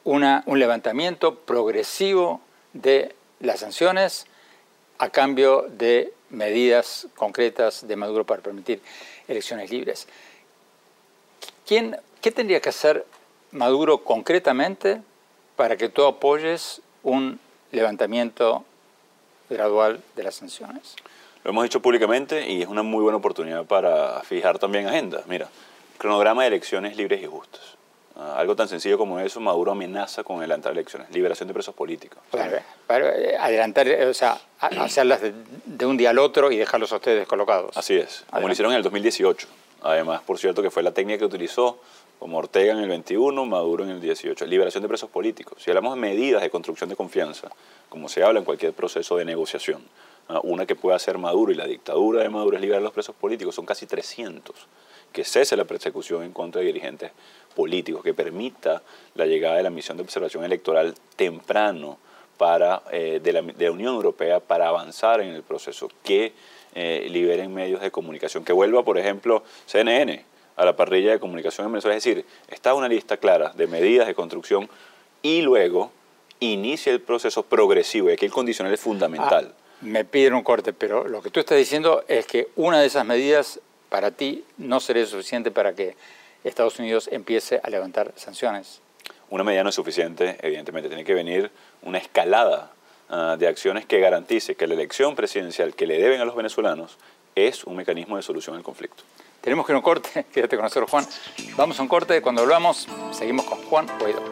Una, 0.04 0.42
un 0.46 0.58
levantamiento 0.58 1.36
progresivo 1.36 2.40
de 2.72 3.14
las 3.40 3.60
sanciones 3.60 4.26
a 4.98 5.10
cambio 5.10 5.66
de 5.68 6.12
medidas 6.30 7.06
concretas 7.14 7.86
de 7.86 7.96
Maduro 7.96 8.26
para 8.26 8.42
permitir 8.42 8.80
elecciones 9.28 9.70
libres. 9.70 10.06
¿Qué 11.66 12.30
tendría 12.30 12.60
que 12.60 12.68
hacer 12.68 13.04
Maduro 13.50 13.98
concretamente 13.98 15.00
para 15.56 15.76
que 15.76 15.88
tú 15.88 16.04
apoyes 16.04 16.80
un 17.02 17.40
levantamiento 17.72 18.64
gradual 19.50 20.00
de 20.14 20.22
las 20.22 20.36
sanciones? 20.36 20.94
Lo 21.42 21.50
hemos 21.50 21.64
dicho 21.64 21.82
públicamente 21.82 22.48
y 22.48 22.62
es 22.62 22.68
una 22.68 22.84
muy 22.84 23.02
buena 23.02 23.18
oportunidad 23.18 23.64
para 23.64 24.20
fijar 24.20 24.60
también 24.60 24.86
agenda. 24.86 25.24
Mira, 25.26 25.48
cronograma 25.98 26.42
de 26.42 26.48
elecciones 26.48 26.96
libres 26.96 27.20
y 27.20 27.26
justas. 27.26 27.62
Ah, 28.16 28.36
algo 28.38 28.54
tan 28.54 28.68
sencillo 28.68 28.96
como 28.96 29.18
eso, 29.18 29.40
Maduro 29.40 29.72
amenaza 29.72 30.22
con 30.22 30.38
adelantar 30.38 30.72
elecciones, 30.72 31.10
liberación 31.10 31.48
de 31.48 31.54
presos 31.54 31.74
políticos. 31.74 32.20
Para, 32.30 33.10
eh, 33.16 33.36
adelantar, 33.38 33.88
o 34.08 34.14
sea, 34.14 34.38
hacerlas 34.60 35.20
de, 35.20 35.86
un 35.86 35.96
día 35.96 36.10
al 36.10 36.18
otro 36.20 36.52
y 36.52 36.56
dejarlos 36.56 36.92
a 36.92 36.96
ustedes 36.96 37.26
colocados. 37.26 37.76
Así 37.76 37.96
es, 37.96 38.24
como 38.30 38.46
lo 38.46 38.52
hicieron 38.52 38.72
en 38.72 38.76
el 38.76 38.82
2018. 38.84 39.48
Además, 39.82 40.22
por 40.22 40.38
cierto, 40.38 40.62
que 40.62 40.70
fue 40.70 40.82
la 40.82 40.92
técnica 40.92 41.18
que 41.18 41.24
utilizó 41.24 41.78
como 42.18 42.38
Ortega 42.38 42.72
en 42.72 42.78
el 42.78 42.88
21, 42.88 43.44
Maduro 43.44 43.84
en 43.84 43.90
el 43.90 44.00
18. 44.00 44.46
Liberación 44.46 44.82
de 44.82 44.88
presos 44.88 45.10
políticos. 45.10 45.62
Si 45.62 45.70
hablamos 45.70 45.94
de 45.94 46.00
medidas 46.00 46.42
de 46.42 46.50
construcción 46.50 46.88
de 46.88 46.96
confianza, 46.96 47.50
como 47.88 48.08
se 48.08 48.22
habla 48.22 48.38
en 48.38 48.44
cualquier 48.44 48.72
proceso 48.72 49.16
de 49.16 49.24
negociación, 49.24 49.82
¿ah? 50.28 50.40
una 50.42 50.66
que 50.66 50.76
pueda 50.76 50.96
hacer 50.96 51.18
Maduro 51.18 51.52
y 51.52 51.54
la 51.54 51.66
dictadura 51.66 52.22
de 52.22 52.28
Maduro 52.28 52.56
es 52.56 52.62
liberar 52.62 52.82
los 52.82 52.92
presos 52.92 53.14
políticos, 53.14 53.54
son 53.54 53.66
casi 53.66 53.86
300. 53.86 54.54
Que 55.12 55.24
cese 55.24 55.56
la 55.56 55.64
persecución 55.64 56.22
en 56.22 56.32
contra 56.32 56.60
de 56.60 56.66
dirigentes 56.66 57.12
políticos, 57.54 58.02
que 58.02 58.14
permita 58.14 58.82
la 59.14 59.26
llegada 59.26 59.56
de 59.56 59.62
la 59.62 59.70
misión 59.70 59.96
de 59.96 60.02
observación 60.02 60.44
electoral 60.44 60.94
temprano 61.16 61.98
para, 62.36 62.82
eh, 62.92 63.20
de, 63.22 63.32
la, 63.32 63.70
Unión 63.70 63.94
Europea 63.94 64.40
para 64.40 64.68
avanzar 64.68 65.20
en 65.20 65.28
el 65.30 65.42
proceso, 65.42 65.88
que 66.02 66.32
eh, 66.78 67.08
liberen 67.08 67.54
medios 67.54 67.80
de 67.80 67.90
comunicación, 67.90 68.44
que 68.44 68.52
vuelva, 68.52 68.84
por 68.84 68.98
ejemplo, 68.98 69.42
CNN 69.64 70.22
a 70.56 70.64
la 70.66 70.76
parrilla 70.76 71.12
de 71.12 71.18
comunicación 71.18 71.66
en 71.66 71.72
Venezuela. 71.72 71.96
Es 71.96 72.04
decir, 72.04 72.26
está 72.48 72.74
una 72.74 72.86
lista 72.86 73.16
clara 73.16 73.54
de 73.56 73.66
medidas 73.66 74.06
de 74.06 74.14
construcción 74.14 74.68
y 75.22 75.40
luego 75.40 75.90
inicia 76.38 76.92
el 76.92 77.00
proceso 77.00 77.44
progresivo. 77.44 78.10
Y 78.10 78.12
aquí 78.12 78.26
el 78.26 78.30
condicional 78.30 78.74
es 78.74 78.80
fundamental. 78.80 79.54
Ah, 79.56 79.62
me 79.80 80.04
piden 80.04 80.34
un 80.34 80.42
corte, 80.42 80.74
pero 80.74 81.08
lo 81.08 81.22
que 81.22 81.30
tú 81.30 81.40
estás 81.40 81.56
diciendo 81.56 82.04
es 82.08 82.26
que 82.26 82.48
una 82.56 82.78
de 82.78 82.88
esas 82.88 83.06
medidas 83.06 83.58
para 83.88 84.10
ti 84.10 84.44
no 84.58 84.78
sería 84.78 85.06
suficiente 85.06 85.50
para 85.50 85.74
que 85.74 85.96
Estados 86.44 86.78
Unidos 86.78 87.08
empiece 87.10 87.58
a 87.62 87.70
levantar 87.70 88.12
sanciones. 88.16 88.82
Una 89.30 89.44
medida 89.44 89.62
no 89.62 89.70
es 89.70 89.74
suficiente, 89.74 90.36
evidentemente. 90.42 90.90
Tiene 90.90 91.04
que 91.04 91.14
venir 91.14 91.50
una 91.80 91.96
escalada 91.96 92.70
ah, 93.08 93.36
de 93.38 93.48
acciones 93.48 93.86
que 93.86 94.00
garantice 94.00 94.54
que 94.54 94.66
la 94.66 94.74
elección 94.74 95.14
presidencial 95.14 95.74
que 95.74 95.86
le 95.86 95.98
deben 95.98 96.20
a 96.20 96.24
los 96.24 96.36
venezolanos 96.36 96.98
es 97.34 97.64
un 97.64 97.76
mecanismo 97.76 98.16
de 98.16 98.22
solución 98.22 98.56
al 98.56 98.62
conflicto. 98.62 99.02
Tenemos 99.40 99.64
que 99.66 99.72
ir 99.72 99.74
a 99.74 99.78
un 99.78 99.84
corte, 99.84 100.26
quédate 100.32 100.56
con 100.56 100.64
nosotros 100.64 100.90
Juan. 100.90 101.06
Vamos 101.56 101.78
a 101.78 101.82
un 101.82 101.88
corte, 101.88 102.20
cuando 102.20 102.42
volvamos 102.42 102.88
seguimos 103.12 103.46
con 103.46 103.58
Juan 103.64 103.86
Guaidó. 103.98 104.22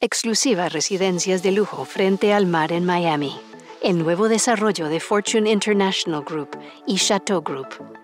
Exclusivas 0.00 0.72
residencias 0.72 1.42
de 1.42 1.52
lujo 1.52 1.84
frente 1.84 2.34
al 2.34 2.46
mar 2.46 2.72
en 2.72 2.84
Miami. 2.84 3.40
El 3.82 3.98
nuevo 3.98 4.28
desarrollo 4.28 4.88
de 4.88 5.00
Fortune 5.00 5.50
International 5.50 6.22
Group 6.22 6.58
y 6.86 6.96
Chateau 6.96 7.40
Group. 7.40 8.03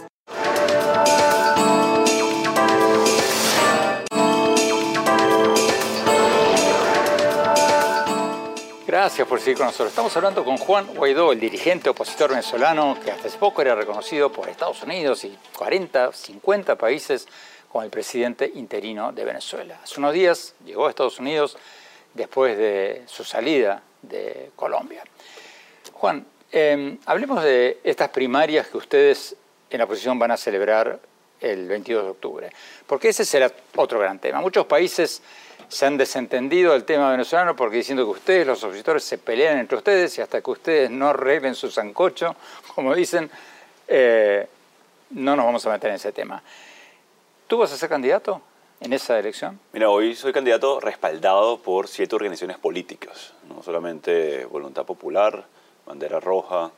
Gracias 9.01 9.27
por 9.27 9.39
seguir 9.39 9.57
con 9.57 9.65
nosotros. 9.65 9.89
Estamos 9.89 10.15
hablando 10.15 10.45
con 10.45 10.57
Juan 10.57 10.85
Guaidó, 10.93 11.31
el 11.31 11.39
dirigente 11.39 11.89
opositor 11.89 12.29
venezolano 12.29 12.95
que 13.03 13.09
hace 13.09 13.35
poco 13.35 13.63
era 13.63 13.73
reconocido 13.73 14.31
por 14.31 14.47
Estados 14.47 14.83
Unidos 14.83 15.23
y 15.23 15.35
40, 15.57 16.11
50 16.13 16.75
países 16.75 17.27
como 17.67 17.83
el 17.83 17.89
presidente 17.89 18.51
interino 18.53 19.11
de 19.11 19.25
Venezuela. 19.25 19.79
Hace 19.83 19.99
unos 19.99 20.13
días 20.13 20.53
llegó 20.63 20.85
a 20.85 20.91
Estados 20.91 21.17
Unidos 21.17 21.57
después 22.13 22.55
de 22.55 23.01
su 23.07 23.23
salida 23.23 23.81
de 24.03 24.51
Colombia. 24.55 25.03
Juan, 25.93 26.23
em, 26.51 26.99
hablemos 27.07 27.43
de 27.43 27.79
estas 27.83 28.09
primarias 28.09 28.67
que 28.67 28.77
ustedes 28.77 29.35
en 29.71 29.79
la 29.79 29.85
oposición 29.85 30.19
van 30.19 30.29
a 30.29 30.37
celebrar 30.37 30.99
el 31.39 31.67
22 31.67 32.03
de 32.03 32.09
octubre, 32.11 32.49
porque 32.85 33.09
ese 33.09 33.25
será 33.25 33.51
otro 33.77 33.97
gran 33.97 34.19
tema. 34.19 34.41
Muchos 34.41 34.67
países 34.67 35.23
se 35.71 35.85
han 35.85 35.97
desentendido 35.97 36.73
del 36.73 36.83
tema 36.83 37.09
venezolano 37.11 37.55
porque 37.55 37.77
diciendo 37.77 38.03
que 38.03 38.11
ustedes, 38.11 38.45
los 38.45 38.61
opositores, 38.61 39.05
se 39.05 39.17
pelean 39.17 39.57
entre 39.57 39.77
ustedes 39.77 40.17
y 40.17 40.21
hasta 40.21 40.41
que 40.41 40.51
ustedes 40.51 40.91
no 40.91 41.07
arreglen 41.07 41.55
su 41.55 41.71
sancocho, 41.71 42.35
como 42.75 42.93
dicen, 42.93 43.31
eh, 43.87 44.47
no 45.11 45.35
nos 45.37 45.45
vamos 45.45 45.65
a 45.65 45.71
meter 45.71 45.91
en 45.91 45.95
ese 45.95 46.11
tema. 46.11 46.43
¿Tú 47.47 47.57
vas 47.57 47.71
a 47.71 47.77
ser 47.77 47.87
candidato 47.87 48.41
en 48.81 48.91
esa 48.91 49.17
elección? 49.17 49.61
Mira, 49.71 49.89
hoy 49.89 50.13
soy 50.13 50.33
candidato 50.33 50.81
respaldado 50.81 51.59
por 51.59 51.87
siete 51.87 52.15
organizaciones 52.15 52.57
políticas, 52.57 53.33
no 53.47 53.63
solamente 53.63 54.43
Voluntad 54.45 54.85
Popular, 54.85 55.45
Bandera 55.85 56.19
Roja, 56.19 56.71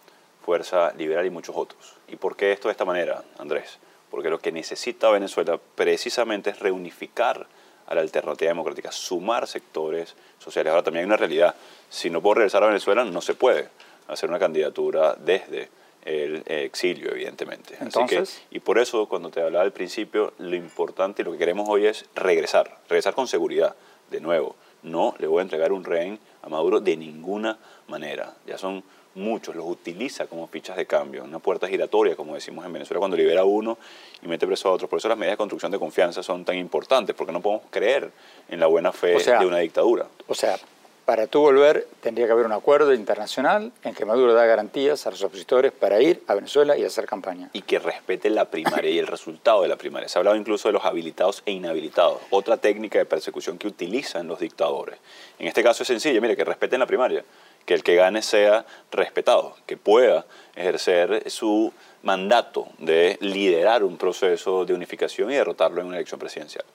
Fuerza 0.46 0.94
Liberal 0.94 1.26
y 1.26 1.32
muchos 1.32 1.56
otros. 1.58 1.96
¿Y 2.08 2.18
por 2.18 2.36
qué 2.36 2.52
esto 2.52 2.68
de 2.68 2.74
esta 2.74 2.86
manera, 2.86 3.24
Andrés? 3.40 3.80
Porque 4.12 4.30
lo 4.30 4.38
que 4.38 4.52
necesita 4.52 5.10
Venezuela 5.10 5.60
precisamente 5.74 6.52
es 6.52 6.60
reunificar 6.60 7.48
a 7.88 7.96
la 7.96 8.02
alternativa 8.02 8.50
democrática, 8.50 8.92
sumar 8.92 9.48
sectores 9.48 10.16
sociales. 10.40 10.72
Ahora 10.72 10.84
también 10.84 11.04
hay 11.04 11.08
una 11.08 11.18
realidad, 11.18 11.56
si 11.90 12.10
no 12.10 12.22
puedo 12.22 12.36
regresar 12.36 12.64
a 12.64 12.68
Venezuela, 12.68 13.04
no 13.04 13.22
se 13.22 13.36
puede 13.36 13.70
hacer 14.08 14.30
una 14.30 14.40
candidatura 14.40 15.16
desde 15.16 15.70
el 16.06 16.44
exilio, 16.48 17.12
evidentemente. 17.12 17.78
Entonces, 17.80 18.42
y 18.52 18.60
por 18.60 18.78
eso, 18.78 19.08
cuando 19.08 19.30
te 19.30 19.42
hablaba 19.42 19.64
al 19.64 19.72
principio, 19.72 20.34
lo 20.38 20.56
importante 20.56 21.22
y 21.22 21.26
lo 21.26 21.32
que 21.32 21.38
queremos 21.38 21.70
hoy 21.70 21.86
es 21.86 22.06
regresar, 22.16 22.80
regresar 22.90 23.14
con 23.14 23.28
seguridad, 23.28 23.76
de 24.12 24.20
nuevo. 24.20 24.56
No 24.84 25.16
le 25.18 25.28
voy 25.28 25.40
a 25.40 25.44
entregar 25.44 25.72
un 25.72 25.86
rehén 25.86 26.20
a 26.42 26.50
Maduro 26.50 26.82
de 26.82 26.98
ninguna 26.98 27.58
manera. 27.88 28.36
Ya 28.46 28.58
son 28.58 28.84
muchos, 29.16 29.56
los 29.56 29.66
utiliza 29.66 30.28
como 30.28 30.48
fichas 30.48 30.78
de 30.78 30.86
cambio, 30.86 31.24
una 31.24 31.40
puerta 31.40 31.68
giratoria, 31.68 32.16
como 32.16 32.36
decimos 32.36 32.66
en 32.66 32.74
Venezuela, 32.74 33.00
cuando 33.00 33.18
libera 33.18 33.42
a 33.42 33.46
uno 33.46 33.78
y 34.22 34.28
mete 34.28 34.48
preso 34.48 34.70
a 34.70 34.72
otro. 34.72 34.88
Por 34.88 35.00
eso 35.00 35.08
las 35.08 35.18
medidas 35.18 35.34
de 35.34 35.38
construcción 35.38 35.72
de 35.72 35.80
confianza 35.80 36.24
son 36.24 36.46
tan 36.46 36.58
importantes, 36.58 37.16
porque 37.16 37.34
no 37.34 37.42
podemos 37.42 37.66
creer 37.70 38.12
en 38.50 38.60
la 38.60 38.68
buena 38.68 38.92
fe 38.92 39.18
de 39.18 39.46
una 39.46 39.60
dictadura. 39.60 40.08
O 40.28 40.36
sea, 40.36 40.58
para 41.06 41.28
tú 41.28 41.42
volver 41.42 41.86
tendría 42.00 42.28
que 42.28 42.32
haber 42.32 42.46
un 42.46 42.54
acuerdo 42.54 42.94
internacional 42.94 43.74
en 43.84 43.94
que 43.94 44.06
Maduro 44.06 44.34
da 44.34 44.46
garantías 44.46 45.06
a 45.06 45.12
los 45.12 45.22
opositores 45.22 45.74
para 45.74 46.02
ir 46.02 46.24
a 46.28 46.34
Venezuela 46.34 46.78
y 46.78 46.86
hacer 46.86 47.06
campaña. 47.06 47.50
Y 47.52 47.64
que 47.64 47.78
respete 47.80 48.30
la 48.30 48.46
primaria 48.46 48.90
y 48.90 49.00
el 49.00 49.08
resultado 49.08 49.64
de 49.64 49.68
la 49.68 49.76
primaria. 49.76 50.08
Se 50.08 50.18
ha 50.18 50.22
hablado 50.22 50.38
incluso 50.38 50.70
de 50.70 50.74
los 50.74 50.86
habilitados 50.86 51.44
e 51.46 51.52
inhabilitados, 51.52 52.22
otra 52.30 52.56
técnica 52.56 53.00
de 53.00 53.06
persecución 53.06 53.58
que 53.58 53.68
utilizan 53.68 54.28
los 54.28 54.40
dictadores. 54.40 54.98
En 55.40 55.48
este 55.48 55.62
caso 55.62 55.84
es 55.84 55.88
sencillo, 55.88 56.22
mire, 56.22 56.38
que 56.38 56.46
respeten 56.46 56.80
la 56.80 56.86
primaria 56.86 57.26
que 57.66 57.74
el 57.74 57.84
que 57.84 57.96
gane 57.96 58.22
sea 58.22 58.66
respetado, 58.92 59.56
que 59.66 59.78
pueda 59.78 60.26
ejercer 60.56 61.30
su 61.30 61.74
mandato 62.04 62.68
de 62.80 63.18
liderar 63.22 63.84
un 63.84 63.98
proceso 63.98 64.66
de 64.66 64.74
unificación 64.74 65.32
y 65.32 65.36
derrotarlo 65.36 65.82
en 65.82 65.88
una 65.88 65.98
elección 65.98 66.20
presidencial. 66.20 66.66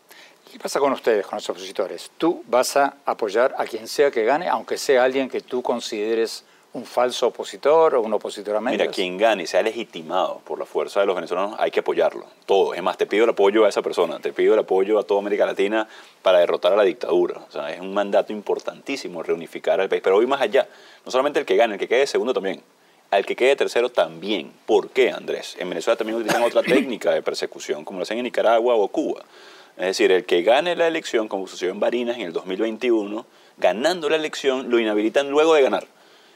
¿Qué 0.51 0.59
pasa 0.59 0.81
con 0.81 0.93
ustedes, 0.93 1.27
con 1.27 1.37
los 1.37 1.51
opositores? 1.51 2.11
¿Tú 2.17 2.43
vas 2.47 2.77
a 2.77 2.97
apoyar 3.05 3.55
a 3.59 3.67
quien 3.67 3.87
sea 3.87 4.11
que 4.11 4.25
gane, 4.25 4.49
aunque 4.49 4.79
sea 4.79 5.05
alguien 5.05 5.29
que 5.29 5.43
tú 5.43 5.63
consideres 5.63 6.45
un 6.79 6.87
falso 6.87 7.27
opositor 7.27 7.97
o 7.97 8.01
un 8.01 8.13
opositor 8.15 8.57
a 8.57 8.61
Mira, 8.61 8.87
quien 8.87 9.19
gane 9.19 9.43
y 9.43 9.47
sea 9.47 9.63
legitimado 9.63 10.41
por 10.45 10.59
la 10.59 10.65
fuerza 10.65 11.01
de 11.01 11.07
los 11.07 11.17
venezolanos, 11.17 11.57
hay 11.59 11.71
que 11.71 11.81
apoyarlo. 11.81 12.25
Todo. 12.47 12.75
Es 12.75 12.83
más, 12.83 12.97
te 12.97 13.07
pido 13.07 13.25
el 13.25 13.31
apoyo 13.31 13.65
a 13.65 13.69
esa 13.69 13.83
persona, 13.83 14.21
te 14.21 14.33
pido 14.33 14.55
el 14.55 14.61
apoyo 14.61 14.99
a 14.99 15.03
toda 15.03 15.21
América 15.21 15.45
Latina 15.45 15.89
para 16.23 16.39
derrotar 16.39 16.73
a 16.73 16.77
la 16.77 16.85
dictadura. 16.85 17.41
O 17.49 17.51
sea, 17.51 17.73
es 17.73 17.81
un 17.81 17.93
mandato 17.93 18.33
importantísimo 18.33 19.23
reunificar 19.23 19.81
al 19.81 19.89
país. 19.89 20.03
Pero 20.03 20.17
hoy 20.17 20.27
más 20.27 20.41
allá, 20.41 20.69
no 21.05 21.11
solamente 21.11 21.41
el 21.41 21.47
que 21.47 21.57
gane, 21.57 21.75
el 21.75 21.81
que 21.81 21.89
quede 21.89 22.07
segundo 22.07 22.33
también. 22.33 22.63
Al 23.11 23.27
que 23.27 23.35
quede 23.35 23.57
tercero 23.57 23.91
también. 23.91 24.53
¿Por 24.67 24.91
qué, 24.91 25.11
Andrés? 25.11 25.57
En 25.59 25.69
Venezuela 25.69 25.97
también 25.97 26.17
utilizan 26.17 26.43
otra 26.43 26.63
técnica 26.65 27.11
de 27.11 27.23
persecución, 27.23 27.85
como 27.85 27.99
lo 27.99 28.05
hacen 28.05 28.19
en 28.19 28.25
Nicaragua 28.25 28.75
o 28.75 28.89
Cuba. 28.89 29.23
Es 29.77 29.87
decir, 29.87 30.13
el 30.13 30.25
que 30.25 30.43
gane 30.43 30.77
la 30.77 30.87
elección, 30.89 31.29
como 31.29 31.47
sucedió 31.47 31.73
en 31.73 31.81
Barinas 31.81 32.17
en 32.17 32.23
el 32.23 32.33
2021, 32.33 33.25
ganando 33.59 34.09
la 34.09 34.17
elección, 34.17 34.71
lo 34.71 34.79
inhabilitan 34.79 35.31
luego 35.31 35.55
de 35.55 35.63
ganar. 35.63 35.87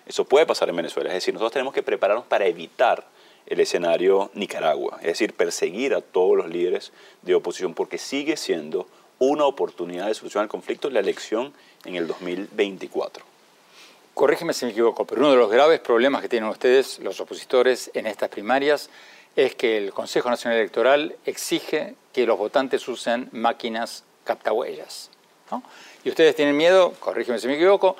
Eso 0.06 0.24
puede 0.24 0.46
pasar 0.46 0.68
en 0.68 0.76
Venezuela. 0.76 1.10
Es 1.10 1.14
decir, 1.14 1.34
nosotros 1.34 1.52
tenemos 1.52 1.74
que 1.74 1.82
prepararnos 1.82 2.26
para 2.26 2.46
evitar 2.46 3.06
el 3.46 3.60
escenario 3.60 4.30
Nicaragua, 4.34 4.98
es 5.00 5.08
decir, 5.08 5.34
perseguir 5.34 5.94
a 5.94 6.00
todos 6.00 6.36
los 6.36 6.48
líderes 6.48 6.92
de 7.22 7.34
oposición, 7.34 7.74
porque 7.74 7.98
sigue 7.98 8.36
siendo 8.36 8.86
una 9.18 9.44
oportunidad 9.44 10.06
de 10.06 10.14
solucionar 10.14 10.44
el 10.44 10.50
conflicto 10.50 10.90
la 10.90 11.00
elección 11.00 11.52
en 11.84 11.96
el 11.96 12.06
2024. 12.06 13.24
Corrígeme 14.14 14.52
si 14.52 14.66
me 14.66 14.72
equivoco, 14.72 15.06
pero 15.06 15.20
uno 15.20 15.30
de 15.30 15.36
los 15.36 15.50
graves 15.50 15.80
problemas 15.80 16.22
que 16.22 16.28
tienen 16.28 16.48
ustedes, 16.48 16.98
los 16.98 17.18
opositores, 17.20 17.90
en 17.94 18.06
estas 18.06 18.28
primarias, 18.28 18.90
es 19.36 19.54
que 19.54 19.78
el 19.78 19.92
Consejo 19.92 20.28
Nacional 20.28 20.58
Electoral 20.58 21.16
exige 21.24 21.94
que 22.12 22.26
los 22.26 22.36
votantes 22.36 22.86
usen 22.88 23.28
máquinas 23.32 24.04
captahuellas. 24.24 25.10
¿no? 25.50 25.62
Y 26.04 26.10
ustedes 26.10 26.34
tienen 26.36 26.56
miedo, 26.56 26.92
corrígeme 27.00 27.38
si 27.38 27.46
me 27.46 27.54
equivoco, 27.54 27.96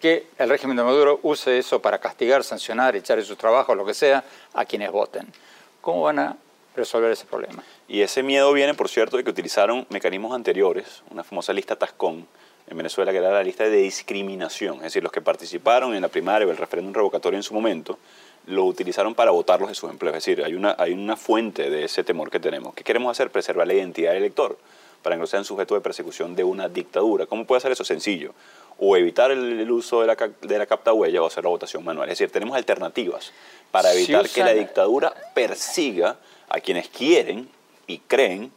que 0.00 0.26
el 0.38 0.48
régimen 0.48 0.76
de 0.76 0.82
Maduro 0.82 1.20
use 1.22 1.58
eso 1.58 1.80
para 1.80 1.98
castigar, 1.98 2.44
sancionar, 2.44 2.96
echar 2.96 3.18
de 3.18 3.24
sus 3.24 3.38
trabajos, 3.38 3.76
lo 3.76 3.84
que 3.84 3.94
sea, 3.94 4.24
a 4.54 4.64
quienes 4.64 4.90
voten. 4.90 5.32
¿Cómo 5.80 6.02
van 6.02 6.18
a 6.18 6.36
resolver 6.76 7.10
ese 7.10 7.24
problema. 7.24 7.64
Y 7.88 8.02
ese 8.02 8.22
miedo 8.22 8.52
viene, 8.52 8.74
por 8.74 8.88
cierto, 8.88 9.16
de 9.16 9.24
que 9.24 9.30
utilizaron 9.30 9.86
mecanismos 9.88 10.34
anteriores, 10.34 11.02
una 11.10 11.24
famosa 11.24 11.52
lista 11.52 11.76
Tascón 11.76 12.26
en 12.68 12.76
Venezuela, 12.76 13.12
que 13.12 13.18
era 13.18 13.30
la 13.30 13.42
lista 13.42 13.64
de 13.64 13.76
discriminación, 13.78 14.76
es 14.76 14.82
decir, 14.82 15.02
los 15.02 15.12
que 15.12 15.20
participaron 15.20 15.94
en 15.94 16.02
la 16.02 16.08
primaria 16.08 16.46
o 16.46 16.50
el 16.50 16.56
referéndum 16.56 16.92
revocatorio 16.92 17.38
en 17.38 17.42
su 17.42 17.54
momento, 17.54 17.98
lo 18.46 18.64
utilizaron 18.64 19.14
para 19.14 19.30
votarlos 19.30 19.68
de 19.68 19.74
sus 19.74 19.90
empleos. 19.90 20.16
Es 20.16 20.24
decir, 20.24 20.44
hay 20.44 20.54
una, 20.54 20.76
hay 20.78 20.92
una 20.92 21.16
fuente 21.16 21.70
de 21.70 21.84
ese 21.84 22.04
temor 22.04 22.30
que 22.30 22.38
tenemos. 22.38 22.74
¿Qué 22.74 22.84
queremos 22.84 23.10
hacer? 23.10 23.30
Preservar 23.30 23.66
la 23.66 23.74
identidad 23.74 24.10
del 24.10 24.18
elector 24.22 24.58
para 25.06 25.14
que 25.14 25.20
no 25.20 25.26
sean 25.28 25.44
sujetos 25.44 25.76
de 25.76 25.80
persecución 25.80 26.34
de 26.34 26.42
una 26.42 26.68
dictadura. 26.68 27.26
¿Cómo 27.26 27.46
puede 27.46 27.58
hacer 27.58 27.70
eso? 27.70 27.84
Sencillo. 27.84 28.34
O 28.76 28.96
evitar 28.96 29.30
el, 29.30 29.70
uso 29.70 30.00
de 30.00 30.08
la, 30.08 30.16
de 30.16 30.58
la 30.58 30.66
capta 30.66 30.92
huella 30.92 31.22
o 31.22 31.26
hacer 31.26 31.44
la 31.44 31.50
votación 31.50 31.84
manual. 31.84 32.08
Es 32.08 32.18
decir, 32.18 32.32
tenemos 32.32 32.56
alternativas 32.56 33.32
para 33.70 33.92
evitar 33.92 34.28
que 34.28 34.42
la 34.42 34.52
dictadura 34.52 35.14
persiga 35.32 36.16
a 36.48 36.58
quienes 36.58 36.88
quieren 36.88 37.48
y 37.86 37.98
creen 37.98 38.50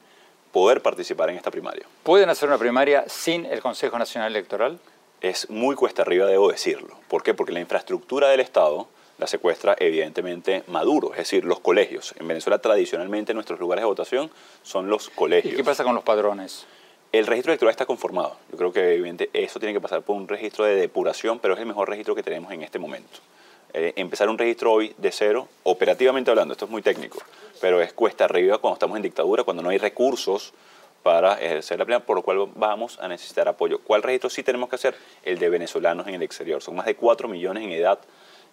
poder 0.52 0.82
participar 0.82 1.30
en 1.30 1.36
esta 1.36 1.52
primaria. 1.52 1.86
¿Pueden 2.02 2.32
hacer 2.32 2.50
una 2.50 2.58
primaria 2.58 3.08
sin 3.08 3.46
el 3.46 3.62
Consejo 3.62 4.00
Nacional 4.00 4.32
Electoral? 4.32 4.80
Es 5.22 5.52
muy 5.52 5.76
cuesta 5.76 6.02
arriba, 6.02 6.26
debo 6.26 6.50
decirlo. 6.50 6.98
¿Por 7.10 7.22
qué? 7.22 7.36
Porque 7.36 7.52
la 7.52 7.60
infraestructura 7.60 8.28
del 8.30 8.40
Estado 8.40 8.88
la 9.20 9.28
secuestra 9.28 9.76
evidentemente 9.78 10.64
Maduro, 10.68 11.12
es 11.12 11.20
decir, 11.20 11.44
los 11.44 11.60
colegios. 11.60 12.16
En 12.18 12.28
Venezuela 12.28 12.60
tradicionalmente 12.60 13.34
nuestros 13.34 13.60
lugares 13.60 13.84
de 13.84 13.88
votación 13.88 14.32
son 14.64 14.90
los 14.90 15.10
colegios. 15.10 15.54
¿Y 15.54 15.58
qué 15.58 15.64
pasa 15.64 15.84
con 15.84 15.94
los 15.94 16.04
padrones? 16.04 16.66
El 17.12 17.28
registro 17.28 17.52
electoral 17.52 17.72
está 17.72 17.86
conformado. 17.86 18.38
Yo 18.52 18.58
creo 18.58 18.72
que 18.72 18.94
evidentemente 18.94 19.30
eso 19.34 19.60
tiene 19.60 19.74
que 19.74 19.82
pasar 19.82 20.04
por 20.04 20.16
un 20.16 20.28
registro 20.28 20.64
de 20.64 20.76
depuración, 20.76 21.40
pero 21.40 21.54
es 21.54 21.60
el 21.60 21.66
mejor 21.66 21.90
registro 21.90 22.16
que 22.16 22.24
tenemos 22.24 22.52
en 22.54 22.64
este 22.64 22.80
momento. 22.80 23.20
Eh, 23.74 23.94
empezar 23.98 24.30
un 24.30 24.38
registro 24.38 24.72
hoy 24.72 24.96
de 24.98 25.12
cero, 25.12 25.48
operativamente 25.64 26.32
hablando, 26.32 26.54
esto 26.54 26.66
es 26.66 26.72
muy 26.72 26.82
técnico, 26.82 27.20
pero 27.62 27.82
es 27.82 27.94
cuesta 27.94 28.26
arriba 28.26 28.58
cuando 28.58 28.76
estamos 28.76 28.96
en 28.96 29.04
dictadura, 29.04 29.44
cuando 29.44 29.62
no 29.62 29.70
hay 29.70 29.78
recursos 29.78 30.54
para 31.04 31.34
ejercer 31.40 31.78
la 31.78 31.86
plena, 31.86 32.00
por 32.00 32.16
lo 32.16 32.24
cual 32.24 32.48
vamos 32.56 32.98
a 33.00 33.08
necesitar 33.08 33.48
apoyo. 33.48 33.80
¿Cuál 33.80 34.02
registro 34.02 34.30
sí 34.30 34.44
tenemos 34.44 34.70
que 34.70 34.76
hacer? 34.76 34.96
El 35.24 35.40
de 35.40 35.50
venezolanos 35.50 36.08
en 36.08 36.16
el 36.16 36.24
exterior. 36.24 36.62
Son 36.62 36.76
más 36.76 36.86
de 36.86 36.96
4 36.96 37.28
millones 37.28 37.64
en 37.64 37.72
edad 37.72 38.00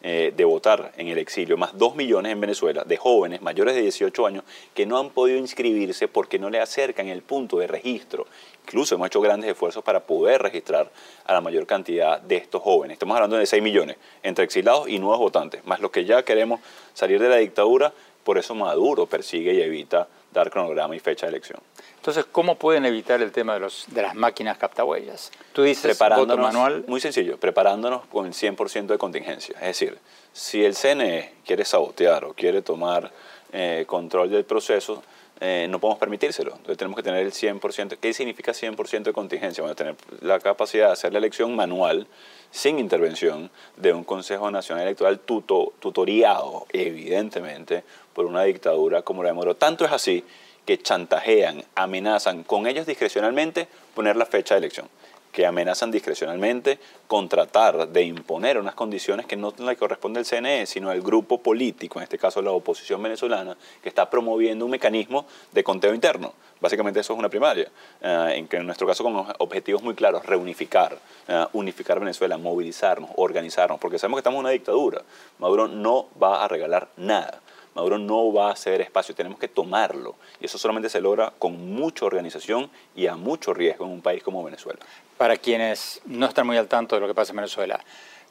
eh, 0.02 0.32
de 0.36 0.44
votar 0.44 0.92
en 0.96 1.08
el 1.08 1.18
exilio, 1.18 1.56
más 1.56 1.76
2 1.76 1.96
millones 1.96 2.32
en 2.32 2.40
Venezuela 2.40 2.84
de 2.84 2.96
jóvenes 2.96 3.42
mayores 3.42 3.74
de 3.74 3.82
18 3.82 4.26
años 4.26 4.44
que 4.74 4.86
no 4.86 4.98
han 4.98 5.10
podido 5.10 5.38
inscribirse 5.38 6.06
porque 6.06 6.38
no 6.38 6.50
le 6.50 6.60
acercan 6.60 7.08
el 7.08 7.22
punto 7.22 7.58
de 7.58 7.66
registro. 7.66 8.26
Incluso 8.64 8.94
hemos 8.94 9.06
hecho 9.06 9.20
grandes 9.20 9.50
esfuerzos 9.50 9.82
para 9.82 10.00
poder 10.00 10.42
registrar 10.42 10.90
a 11.24 11.32
la 11.32 11.40
mayor 11.40 11.66
cantidad 11.66 12.20
de 12.20 12.36
estos 12.36 12.62
jóvenes. 12.62 12.96
Estamos 12.96 13.16
hablando 13.16 13.36
de 13.36 13.46
6 13.46 13.62
millones 13.62 13.96
entre 14.22 14.44
exilados 14.44 14.88
y 14.88 14.98
nuevos 14.98 15.18
votantes, 15.18 15.64
más 15.66 15.80
los 15.80 15.90
que 15.90 16.04
ya 16.04 16.22
queremos 16.24 16.60
salir 16.92 17.20
de 17.20 17.28
la 17.28 17.36
dictadura, 17.36 17.92
por 18.22 18.38
eso 18.38 18.54
Maduro 18.54 19.06
persigue 19.06 19.54
y 19.54 19.62
evita 19.62 20.08
dar 20.36 20.50
cronograma 20.50 20.94
y 20.94 21.00
fecha 21.00 21.26
de 21.26 21.30
elección. 21.30 21.60
Entonces, 21.96 22.24
¿cómo 22.30 22.56
pueden 22.56 22.84
evitar 22.84 23.20
el 23.22 23.32
tema 23.32 23.54
de, 23.54 23.60
los, 23.60 23.86
de 23.88 24.02
las 24.02 24.14
máquinas 24.14 24.58
captahuellas? 24.58 25.32
Tú 25.52 25.62
dices 25.62 25.98
voto 25.98 26.36
manual. 26.36 26.84
Muy 26.86 27.00
sencillo, 27.00 27.38
preparándonos 27.38 28.06
con 28.06 28.26
el 28.26 28.32
100% 28.32 28.86
de 28.86 28.98
contingencia. 28.98 29.56
Es 29.56 29.66
decir, 29.66 29.98
si 30.32 30.64
el 30.64 30.74
CNE 30.74 31.32
quiere 31.44 31.64
sabotear 31.64 32.24
o 32.24 32.34
quiere 32.34 32.62
tomar 32.62 33.10
eh, 33.52 33.84
control 33.86 34.30
del 34.30 34.44
proceso, 34.44 35.02
eh, 35.40 35.66
no 35.68 35.78
podemos 35.78 35.98
permitírselo. 35.98 36.52
Entonces 36.52 36.78
tenemos 36.78 36.96
que 36.96 37.02
tener 37.02 37.24
el 37.24 37.32
100%. 37.32 37.98
¿Qué 37.98 38.12
significa 38.12 38.52
100% 38.52 39.02
de 39.04 39.12
contingencia? 39.12 39.62
Bueno, 39.62 39.74
tener 39.74 39.96
la 40.20 40.40
capacidad 40.40 40.86
de 40.86 40.92
hacer 40.92 41.12
la 41.12 41.18
elección 41.18 41.54
manual 41.54 42.06
sin 42.50 42.78
intervención 42.78 43.50
de 43.76 43.92
un 43.92 44.04
Consejo 44.04 44.50
Nacional 44.50 44.84
Electoral 44.84 45.18
tuto, 45.20 45.74
tutoriado, 45.78 46.66
evidentemente, 46.72 47.84
por 48.14 48.24
una 48.24 48.44
dictadura 48.44 49.02
como 49.02 49.22
la 49.22 49.28
de 49.30 49.34
Moro. 49.34 49.56
Tanto 49.56 49.84
es 49.84 49.92
así 49.92 50.24
que 50.64 50.78
chantajean, 50.78 51.64
amenazan 51.74 52.42
con 52.42 52.66
ellos 52.66 52.86
discrecionalmente 52.86 53.68
poner 53.94 54.16
la 54.16 54.26
fecha 54.26 54.54
de 54.54 54.58
elección, 54.58 54.88
que 55.36 55.44
amenazan 55.44 55.90
discrecionalmente 55.90 56.78
con 57.06 57.28
tratar 57.28 57.88
de 57.88 58.02
imponer 58.02 58.56
unas 58.56 58.74
condiciones 58.74 59.26
que 59.26 59.36
no 59.36 59.52
le 59.58 59.76
corresponde 59.76 60.18
al 60.18 60.24
CNE, 60.24 60.64
sino 60.64 60.88
al 60.88 61.02
grupo 61.02 61.42
político, 61.42 61.98
en 61.98 62.04
este 62.04 62.16
caso 62.16 62.40
la 62.40 62.52
oposición 62.52 63.02
venezolana, 63.02 63.54
que 63.82 63.90
está 63.90 64.08
promoviendo 64.08 64.64
un 64.64 64.70
mecanismo 64.70 65.26
de 65.52 65.62
conteo 65.62 65.92
interno. 65.92 66.32
Básicamente 66.58 67.00
eso 67.00 67.12
es 67.12 67.18
una 67.18 67.28
primaria, 67.28 67.70
eh, 68.00 68.32
en 68.36 68.48
que 68.48 68.56
en 68.56 68.64
nuestro 68.64 68.86
caso 68.86 69.04
con 69.04 69.26
objetivos 69.36 69.82
muy 69.82 69.94
claros, 69.94 70.24
reunificar, 70.24 70.98
eh, 71.28 71.44
unificar 71.52 72.00
Venezuela, 72.00 72.38
movilizarnos, 72.38 73.10
organizarnos, 73.16 73.78
porque 73.78 73.98
sabemos 73.98 74.16
que 74.16 74.20
estamos 74.20 74.38
en 74.38 74.46
una 74.46 74.50
dictadura. 74.52 75.02
Maduro 75.38 75.68
no 75.68 76.06
va 76.18 76.46
a 76.46 76.48
regalar 76.48 76.88
nada. 76.96 77.42
Maduro 77.76 77.98
no 77.98 78.32
va 78.32 78.52
a 78.52 78.56
ceder 78.56 78.80
espacio, 78.80 79.14
tenemos 79.14 79.38
que 79.38 79.48
tomarlo. 79.48 80.14
Y 80.40 80.46
eso 80.46 80.56
solamente 80.56 80.88
se 80.88 80.98
logra 80.98 81.34
con 81.38 81.74
mucha 81.74 82.06
organización 82.06 82.70
y 82.96 83.06
a 83.06 83.16
mucho 83.16 83.52
riesgo 83.52 83.84
en 83.84 83.92
un 83.92 84.00
país 84.00 84.22
como 84.22 84.42
Venezuela. 84.42 84.80
Para 85.18 85.36
quienes 85.36 86.00
no 86.06 86.24
están 86.24 86.46
muy 86.46 86.56
al 86.56 86.68
tanto 86.68 86.96
de 86.96 87.02
lo 87.02 87.06
que 87.06 87.12
pasa 87.12 87.32
en 87.32 87.36
Venezuela, 87.36 87.78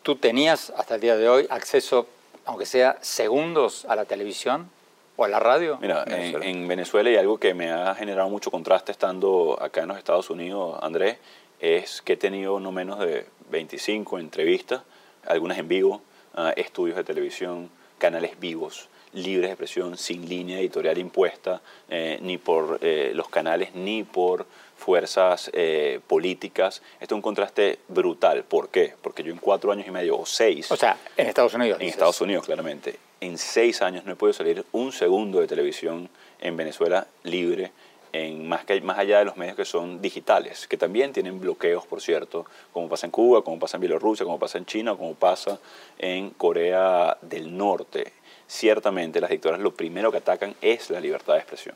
¿tú 0.01 0.15
tenías 0.15 0.73
hasta 0.75 0.95
el 0.95 1.01
día 1.01 1.15
de 1.15 1.29
hoy 1.29 1.45
acceso, 1.51 2.07
aunque 2.45 2.65
sea 2.65 2.97
segundos, 3.01 3.85
a 3.85 3.95
la 3.95 4.05
televisión? 4.05 4.71
¿O 5.15 5.25
a 5.25 5.27
la 5.27 5.39
radio? 5.39 5.77
Mira, 5.79 6.03
en 6.07 6.67
Venezuela. 6.67 7.09
y 7.11 7.15
algo 7.15 7.37
que 7.37 7.53
me 7.53 7.71
ha 7.71 7.93
generado 7.93 8.27
mucho 8.29 8.49
contraste 8.49 8.91
estando 8.91 9.57
acá 9.61 9.83
en 9.83 9.89
los 9.89 9.97
Estados 9.99 10.31
Unidos, 10.31 10.79
Andrés, 10.81 11.17
es 11.59 12.01
que 12.01 12.13
he 12.13 12.17
tenido 12.17 12.59
no 12.59 12.71
menos 12.71 12.97
de 12.97 13.27
25 13.51 14.17
entrevistas, 14.17 14.81
algunas 15.27 15.59
en 15.59 15.67
vivo, 15.67 16.01
ah, 16.33 16.51
estudios 16.55 16.97
de 16.97 17.03
televisión, 17.03 17.69
canales 17.99 18.39
vivos, 18.39 18.89
libres 19.15 19.49
de 19.49 19.53
expresión, 19.53 19.97
sin 19.97 20.27
línea 20.27 20.59
editorial 20.59 20.97
impuesta, 20.97 21.61
eh, 21.89 22.19
ni 22.21 22.37
por 22.37 22.79
eh, 22.81 23.11
los 23.15 23.29
canales, 23.29 23.73
ni 23.73 24.03
por 24.03 24.45
fuerzas 24.77 25.49
eh, 25.53 25.99
políticas. 26.05 26.81
Esto 26.99 27.15
es 27.15 27.17
un 27.17 27.21
contraste 27.21 27.79
brutal. 27.87 28.43
¿Por 28.43 28.69
qué? 28.69 28.93
Porque 29.01 29.23
yo 29.23 29.31
en 29.31 29.37
cuatro 29.37 29.71
años 29.71 29.87
y 29.87 29.91
medio, 29.91 30.17
o 30.19 30.25
seis... 30.25 30.69
O 30.71 30.75
sea, 30.75 30.97
en 31.15 31.27
Estados 31.27 31.53
Unidos. 31.53 31.79
En 31.81 31.87
Estados 31.87 32.19
Unidos, 32.21 32.45
claramente. 32.45 32.99
En 33.21 33.37
seis 33.37 33.81
años 33.81 34.05
no 34.05 34.11
he 34.11 34.15
podido 34.15 34.33
salir 34.33 34.65
un 34.73 34.91
segundo 34.91 35.39
de 35.39 35.47
televisión 35.47 36.09
en 36.39 36.57
Venezuela 36.57 37.07
libre, 37.23 37.71
en 38.11 38.47
más, 38.47 38.65
que, 38.65 38.79
más 38.81 38.97
allá 38.97 39.19
de 39.19 39.25
los 39.25 39.37
medios 39.37 39.55
que 39.55 39.65
son 39.65 40.01
digitales, 40.01 40.67
que 40.67 40.77
también 40.77 41.11
tienen 41.11 41.39
bloqueos, 41.39 41.85
por 41.85 42.01
cierto, 42.01 42.45
como 42.71 42.87
pasa 42.87 43.07
en 43.07 43.11
Cuba, 43.11 43.43
como 43.43 43.59
pasa 43.59 43.77
en 43.77 43.81
Bielorrusia, 43.81 44.25
como 44.25 44.39
pasa 44.39 44.57
en 44.57 44.65
China, 44.65 44.95
como 44.95 45.15
pasa 45.15 45.59
en 45.97 46.29
Corea 46.31 47.17
del 47.21 47.57
Norte 47.57 48.13
ciertamente 48.47 49.21
las 49.21 49.29
dictaduras 49.29 49.61
lo 49.61 49.73
primero 49.73 50.11
que 50.11 50.17
atacan 50.17 50.55
es 50.61 50.89
la 50.89 50.99
libertad 50.99 51.33
de 51.33 51.39
expresión. 51.39 51.75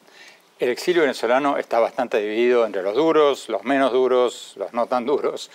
El 0.60 0.69
exilio 0.69 1.03
venezolano 1.03 1.58
está 1.58 1.79
bastante 1.79 2.19
dividido 2.19 2.65
entre 2.65 2.84
los 2.84 2.95
duros, 2.95 3.47
los 3.47 3.63
menos 3.63 3.93
duros, 3.93 4.55
los 4.58 4.73
no 4.73 4.88
tan 4.88 5.05
duros. 5.05 5.49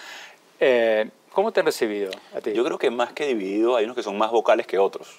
Eh, 0.61 1.11
¿Cómo 1.31 1.53
te 1.53 1.61
han 1.61 1.67
recibido 1.67 2.11
a 2.35 2.41
ti? 2.41 2.53
Yo 2.53 2.65
creo 2.65 2.79
que 2.79 2.91
más 2.91 3.13
que 3.13 3.27
dividido 3.27 3.77
hay 3.77 3.85
unos 3.85 3.97
que 3.97 4.03
son 4.03 4.17
más 4.17 4.31
vocales 4.31 4.67
que 4.67 4.79
otros. 4.79 5.19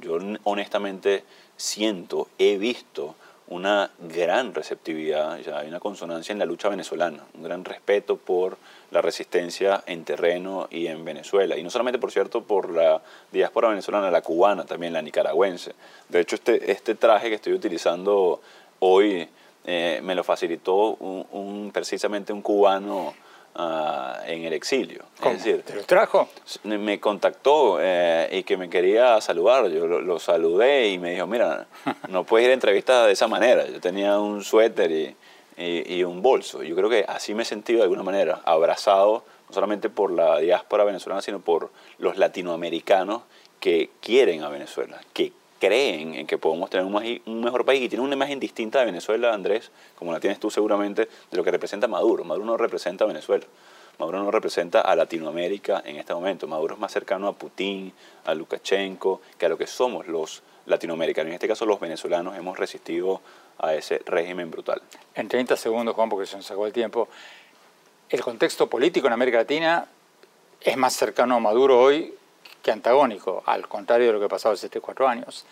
Yo 0.00 0.18
honestamente 0.44 1.24
siento, 1.56 2.28
he 2.38 2.58
visto 2.58 3.14
una 3.46 3.90
gran 3.98 4.54
receptividad, 4.54 5.38
ya 5.38 5.58
hay 5.58 5.68
una 5.68 5.80
consonancia 5.80 6.32
en 6.32 6.38
la 6.38 6.44
lucha 6.44 6.68
venezolana, 6.68 7.24
un 7.34 7.42
gran 7.42 7.64
respeto 7.64 8.16
por 8.16 8.56
la 8.92 9.00
resistencia 9.00 9.82
en 9.86 10.04
terreno 10.04 10.68
y 10.70 10.86
en 10.86 11.04
Venezuela. 11.04 11.56
Y 11.56 11.62
no 11.62 11.70
solamente, 11.70 11.98
por 11.98 12.12
cierto, 12.12 12.44
por 12.44 12.70
la 12.70 13.02
diáspora 13.32 13.68
venezolana, 13.68 14.10
la 14.10 14.22
cubana, 14.22 14.64
también 14.64 14.92
la 14.92 15.02
nicaragüense. 15.02 15.72
De 16.08 16.20
hecho, 16.20 16.36
este, 16.36 16.70
este 16.70 16.94
traje 16.94 17.28
que 17.28 17.36
estoy 17.36 17.54
utilizando 17.54 18.40
hoy 18.80 19.28
eh, 19.64 20.00
me 20.02 20.14
lo 20.14 20.22
facilitó 20.22 20.94
un, 20.94 21.70
precisamente 21.72 22.32
un 22.32 22.42
cubano 22.42 23.14
Ah, 23.54 24.22
en 24.26 24.44
el 24.44 24.54
exilio. 24.54 25.04
Es 25.22 25.44
decir, 25.44 25.62
¿Te 25.62 25.74
lo 25.74 25.82
trajo? 25.82 26.26
Me 26.64 26.98
contactó 26.98 27.76
eh, 27.82 28.26
y 28.32 28.44
que 28.44 28.56
me 28.56 28.70
quería 28.70 29.20
saludar. 29.20 29.68
Yo 29.68 29.86
lo, 29.86 30.18
saludé 30.18 30.88
y 30.88 30.98
me 30.98 31.10
dijo, 31.12 31.26
mira, 31.26 31.66
no 32.08 32.24
puedes 32.24 32.46
ir 32.46 32.50
a 32.50 32.54
entrevistas 32.54 33.06
de 33.06 33.12
esa 33.12 33.28
manera. 33.28 33.66
Yo 33.68 33.78
tenía 33.78 34.18
un 34.18 34.42
suéter 34.42 34.90
y, 34.90 35.14
y, 35.56 36.02
un 36.04 36.22
bolso. 36.22 36.62
Yo 36.62 36.74
creo 36.74 36.88
que 36.88 37.04
así 37.06 37.34
me 37.34 37.42
he 37.42 37.46
sentido 37.46 37.78
de 37.78 37.84
alguna 37.84 38.02
manera, 38.02 38.40
abrazado 38.44 39.24
no 39.48 39.54
solamente 39.54 39.90
por 39.90 40.10
la 40.10 40.38
diáspora 40.38 40.84
venezolana, 40.84 41.22
sino 41.22 41.40
por 41.40 41.70
los 41.98 42.16
latinoamericanos 42.16 43.22
que 43.60 43.90
quieren 44.00 44.42
a 44.42 44.48
Venezuela, 44.48 45.00
que 45.12 45.32
creen 45.60 46.14
en 46.14 46.26
que 46.26 46.38
podemos 46.38 46.70
tener 46.70 46.84
un, 46.84 47.40
mejor 47.40 47.64
país 47.64 47.82
y 47.82 47.88
tienen 47.88 48.04
una 48.04 48.16
imagen 48.16 48.40
distinta 48.40 48.80
de 48.80 48.86
Venezuela, 48.86 49.32
Andrés, 49.32 49.70
como 49.94 50.10
la 50.10 50.18
tienes 50.18 50.40
tú 50.40 50.50
seguramente, 50.50 51.08
de 51.30 51.36
lo 51.36 51.44
que 51.44 51.52
representa 51.52 51.86
Maduro. 51.86 52.24
Maduro 52.24 52.46
no 52.46 52.56
representa 52.56 53.04
a 53.04 53.06
Venezuela. 53.06 53.46
Maduro 53.98 54.18
no 54.24 54.30
representa 54.32 54.80
a 54.80 54.96
Latinoamérica 54.96 55.80
en 55.84 55.96
este 55.96 56.14
momento. 56.14 56.48
Maduro 56.48 56.74
es 56.74 56.80
más 56.80 56.90
cercano 56.90 57.28
a 57.28 57.34
Putin, 57.34 57.92
a 58.24 58.34
Lukashenko, 58.34 59.20
que 59.38 59.46
a 59.46 59.48
lo 59.48 59.56
que 59.56 59.68
somos 59.68 60.08
los 60.08 60.42
latinoamericanos. 60.66 61.28
En 61.28 61.34
este 61.34 61.46
caso, 61.46 61.66
los 61.66 61.78
venezolanos 61.78 62.36
hemos 62.36 62.58
resistido 62.58 63.20
a 63.58 63.74
ese 63.74 64.00
régimen 64.06 64.50
brutal. 64.50 64.82
En 65.14 65.28
30 65.28 65.56
segundos, 65.56 65.94
Juan, 65.94 66.08
porque 66.08 66.26
se 66.26 66.36
nos 66.36 66.46
sacó 66.46 66.66
el 66.66 66.72
tiempo. 66.72 67.08
El 68.08 68.20
contexto 68.22 68.68
político 68.68 69.06
en 69.06 69.12
América 69.12 69.38
Latina 69.38 69.86
es 70.60 70.76
más 70.76 70.94
cercano 70.94 71.36
a 71.36 71.40
Maduro 71.40 71.80
hoy 71.80 72.14
que 72.62 72.70
antagónico, 72.70 73.42
al 73.46 73.66
contrario 73.68 74.08
de 74.08 74.12
lo 74.14 74.20
que 74.20 74.28
pasado 74.28 74.54
hace 74.54 74.68
3, 74.68 74.82
4 74.82 75.08
años. 75.08 75.44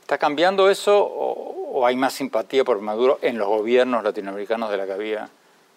¿Está 0.00 0.18
cambiando 0.18 0.68
eso 0.68 0.98
o, 1.00 1.86
hay 1.86 1.96
más 1.96 2.12
simpatía 2.12 2.64
por 2.64 2.80
Maduro 2.80 3.18
en 3.22 3.38
los 3.38 3.48
gobiernos 3.48 4.04
latinoamericanos 4.04 4.70
de 4.70 4.76
la 4.76 4.84
que 4.84 4.92
había 4.92 5.30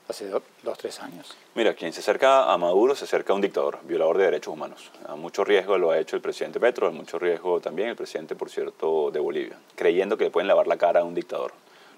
hace 0.10 0.28
dos, 0.28 0.44
tres 0.78 1.00
años? 1.00 1.36
Mira, 1.54 1.74
quien 1.74 1.94
se 1.94 2.02
acerca 2.02 2.52
a 2.52 2.58
Maduro 2.58 2.96
se 2.96 3.06
acerca 3.06 3.34
a 3.34 3.36
un 3.36 3.42
dictador, 3.42 3.80
violador 3.84 4.18
de 4.18 4.26
derechos 4.26 4.54
humanos. 4.54 4.92
A 5.08 5.16
mucho 5.16 5.44
riesgo 5.44 5.78
lo 5.78 5.92
ha 5.92 6.00
hecho 6.00 6.16
el 6.16 6.22
presidente 6.22 6.60
Petro, 6.60 6.88
a 6.88 6.92
mucho 6.92 7.18
riesgo 7.18 7.62
también 7.62 7.90
el 7.90 7.96
presidente, 7.96 8.36
por 8.36 8.50
cierto, 8.50 9.10
de 9.10 9.20
Bolivia, 9.20 9.58
creyendo 9.76 10.18
que 10.18 10.26
le 10.26 10.32
pueden 10.32 10.48
lavar 10.48 10.68
la 10.68 10.78
cara 10.78 11.02
a 11.02 11.04
un 11.04 11.16
dictador. 11.16 11.54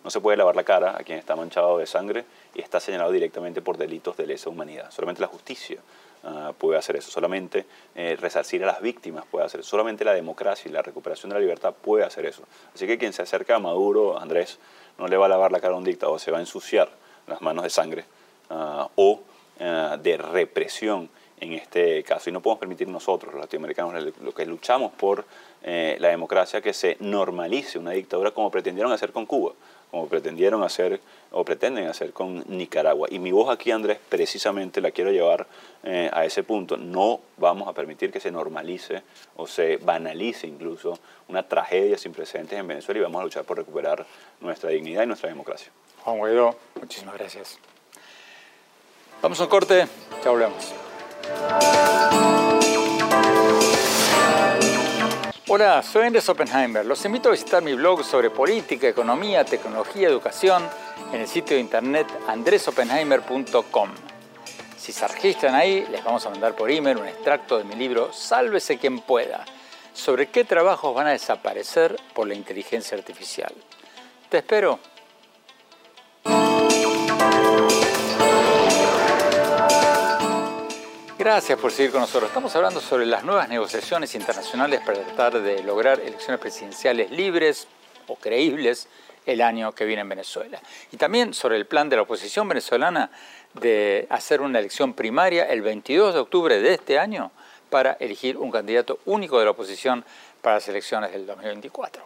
No 0.08 0.12
se 0.12 0.22
puede 0.22 0.38
lavar 0.38 0.56
la 0.56 0.64
cara 0.64 0.96
a 0.98 1.04
quien 1.04 1.20
está 1.20 1.36
manchado 1.36 1.80
de 1.80 1.86
sangre 1.86 2.24
y 2.56 2.62
está 2.62 2.80
señalado 2.80 3.12
directamente 3.12 3.62
por 3.62 3.78
delitos 3.78 4.16
de 4.16 4.26
lesa 4.26 4.50
humanidad. 4.50 4.90
Solamente 4.90 5.20
la 5.20 5.28
justicia 5.28 5.82
ah, 6.24 6.54
puede 6.58 6.80
hacer 6.80 6.96
eso, 6.96 7.12
solamente 7.12 7.66
eh, 7.94 8.16
resarcir 8.18 8.64
a 8.64 8.68
las 8.68 8.80
víctimas 8.80 9.26
puede 9.30 9.46
hacer 9.46 9.60
eso, 9.60 9.70
solamente 9.70 10.06
la 10.06 10.14
democracia 10.14 10.70
y 10.70 10.72
la 10.72 10.82
recuperación 10.82 11.32
de 11.32 11.34
la 11.34 11.42
libertad 11.42 11.74
puede 11.74 12.06
hacer 12.06 12.26
eso. 12.26 12.44
Así 12.74 12.88
que 12.88 12.98
quien 12.98 13.12
se 13.12 13.22
acerca 13.22 13.58
a 13.58 13.60
Maduro, 13.60 14.18
Andrés, 14.18 14.60
no 14.98 15.10
le 15.10 15.18
va 15.18 15.26
a 15.26 15.28
lavar 15.28 15.52
la 15.52 15.60
cara 15.60 15.74
a 15.74 15.78
un 15.78 15.84
dictador, 15.84 16.22
se 16.22 16.32
va 16.32 16.38
a 16.38 16.40
ensuciar 16.40 16.88
las 17.28 17.42
manos 17.42 17.66
de 17.66 17.70
sangre 17.70 18.06
ah, 18.50 18.88
o 18.96 19.20
ah, 19.60 19.98
de 20.02 20.16
represión 20.16 21.10
en 21.42 21.52
este 21.52 22.02
caso. 22.04 22.30
Y 22.30 22.34
no 22.34 22.40
podemos 22.40 22.62
permitir 22.62 22.88
nosotros, 22.88 23.34
los 23.34 23.42
latinoamericanos, 23.42 23.94
lo 24.22 24.34
que 24.34 24.46
luchamos 24.46 24.94
por 24.94 25.26
eh, 25.64 25.98
la 26.00 26.08
democracia, 26.08 26.62
que 26.62 26.72
se 26.72 26.96
normalice 27.02 27.78
una 27.78 27.92
dictadura 27.92 28.32
como 28.32 28.50
pretendieron 28.50 28.94
hacer 28.94 29.12
con 29.12 29.26
Cuba 29.26 29.52
como 29.92 30.08
pretendieron 30.08 30.64
hacer 30.64 31.00
o 31.32 31.44
pretenden 31.44 31.88
hacer 31.88 32.14
con 32.14 32.44
Nicaragua. 32.48 33.08
Y 33.12 33.20
mi 33.20 33.32
voz 33.32 33.50
aquí, 33.50 33.72
Andrés, 33.72 34.00
precisamente 34.10 34.82
la 34.82 34.92
quiero 34.92 35.12
llevar 35.12 35.48
eh, 35.84 36.10
a 36.12 36.26
ese 36.26 36.44
punto. 36.44 36.78
No 36.78 37.22
vamos 37.38 37.68
a 37.68 37.74
permitir 37.74 38.12
que 38.12 38.20
se 38.20 38.32
normalice 38.32 39.04
o 39.36 39.48
se 39.48 39.78
banalice 39.78 40.48
incluso 40.48 41.00
una 41.28 41.44
tragedia 41.44 41.98
sin 41.98 42.14
precedentes 42.14 42.58
en 42.60 42.68
Venezuela 42.68 43.00
y 43.00 43.04
vamos 43.04 43.22
a 43.22 43.24
luchar 43.24 43.44
por 43.44 43.58
recuperar 43.58 44.06
nuestra 44.42 44.70
dignidad 44.70 45.04
y 45.04 45.08
nuestra 45.08 45.30
democracia. 45.30 45.72
Juan 46.04 46.18
Guaidó, 46.18 46.56
muchísimas 46.80 47.16
gracias. 47.16 47.60
Vamos 49.22 49.40
a 49.40 49.44
un 49.44 49.50
corte, 49.50 49.88
ya 50.24 50.30
volvemos. 50.30 50.74
Hola, 55.50 55.82
soy 55.82 56.06
Andrés 56.06 56.28
Oppenheimer. 56.28 56.86
Los 56.86 57.06
invito 57.06 57.30
a 57.30 57.32
visitar 57.32 57.64
mi 57.64 57.74
blog 57.74 58.04
sobre 58.04 58.30
política, 58.30 58.86
economía, 58.86 59.46
tecnología, 59.46 60.10
educación 60.10 60.62
en 61.14 61.22
el 61.22 61.28
sitio 61.30 61.56
de 61.56 61.62
internet 61.62 62.06
andresoppenheimer.com. 62.28 63.90
Si 64.78 64.92
se 64.92 65.08
registran 65.08 65.56
ahí, 65.56 65.88
les 65.90 66.04
vamos 66.04 66.26
a 66.26 66.32
mandar 66.32 66.54
por 66.54 66.70
email 66.70 66.98
un 66.98 67.08
extracto 67.08 67.58
de 67.58 67.64
mi 67.64 67.76
libro 67.76 68.12
Sálvese 68.12 68.78
quien 68.78 69.00
pueda, 69.00 69.46
sobre 69.94 70.28
qué 70.28 70.44
trabajos 70.44 70.94
van 70.94 71.08
a 71.08 71.12
desaparecer 71.12 71.96
por 72.14 72.28
la 72.28 72.34
inteligencia 72.34 72.98
artificial. 72.98 73.54
Te 74.28 74.40
espero. 74.40 74.97
Gracias 81.28 81.60
por 81.60 81.74
seguir 81.74 81.92
con 81.92 82.00
nosotros. 82.00 82.30
Estamos 82.30 82.56
hablando 82.56 82.80
sobre 82.80 83.06
las 83.06 83.22
nuevas 83.26 83.50
negociaciones 83.50 84.16
internacionales 84.16 84.80
para 84.80 85.02
tratar 85.02 85.42
de 85.42 85.62
lograr 85.62 86.00
elecciones 86.00 86.40
presidenciales 86.40 87.12
libres 87.12 87.68
o 88.08 88.16
creíbles 88.16 88.88
el 89.26 89.42
año 89.42 89.74
que 89.74 89.84
viene 89.84 90.04
en 90.04 90.08
Venezuela. 90.08 90.62
Y 90.90 90.96
también 90.96 91.34
sobre 91.34 91.58
el 91.58 91.66
plan 91.66 91.90
de 91.90 91.98
la 91.98 92.04
oposición 92.04 92.48
venezolana 92.48 93.12
de 93.56 94.08
hacer 94.10 94.40
una 94.40 94.60
elección 94.60 94.94
primaria 94.94 95.44
el 95.44 95.62
22 95.62 96.14
de 96.14 96.20
octubre 96.22 96.62
de 96.62 96.76
este 96.76 96.98
año 96.98 97.32
para 97.70 97.98
elegir 98.00 98.38
un 98.38 98.50
candidato 98.50 99.00
único 99.04 99.38
de 99.38 99.44
la 99.44 99.52
oposición 99.52 100.06
para 100.42 100.56
las 100.56 100.68
elecciones 100.70 101.12
del 101.12 101.26
2024. 101.26 102.06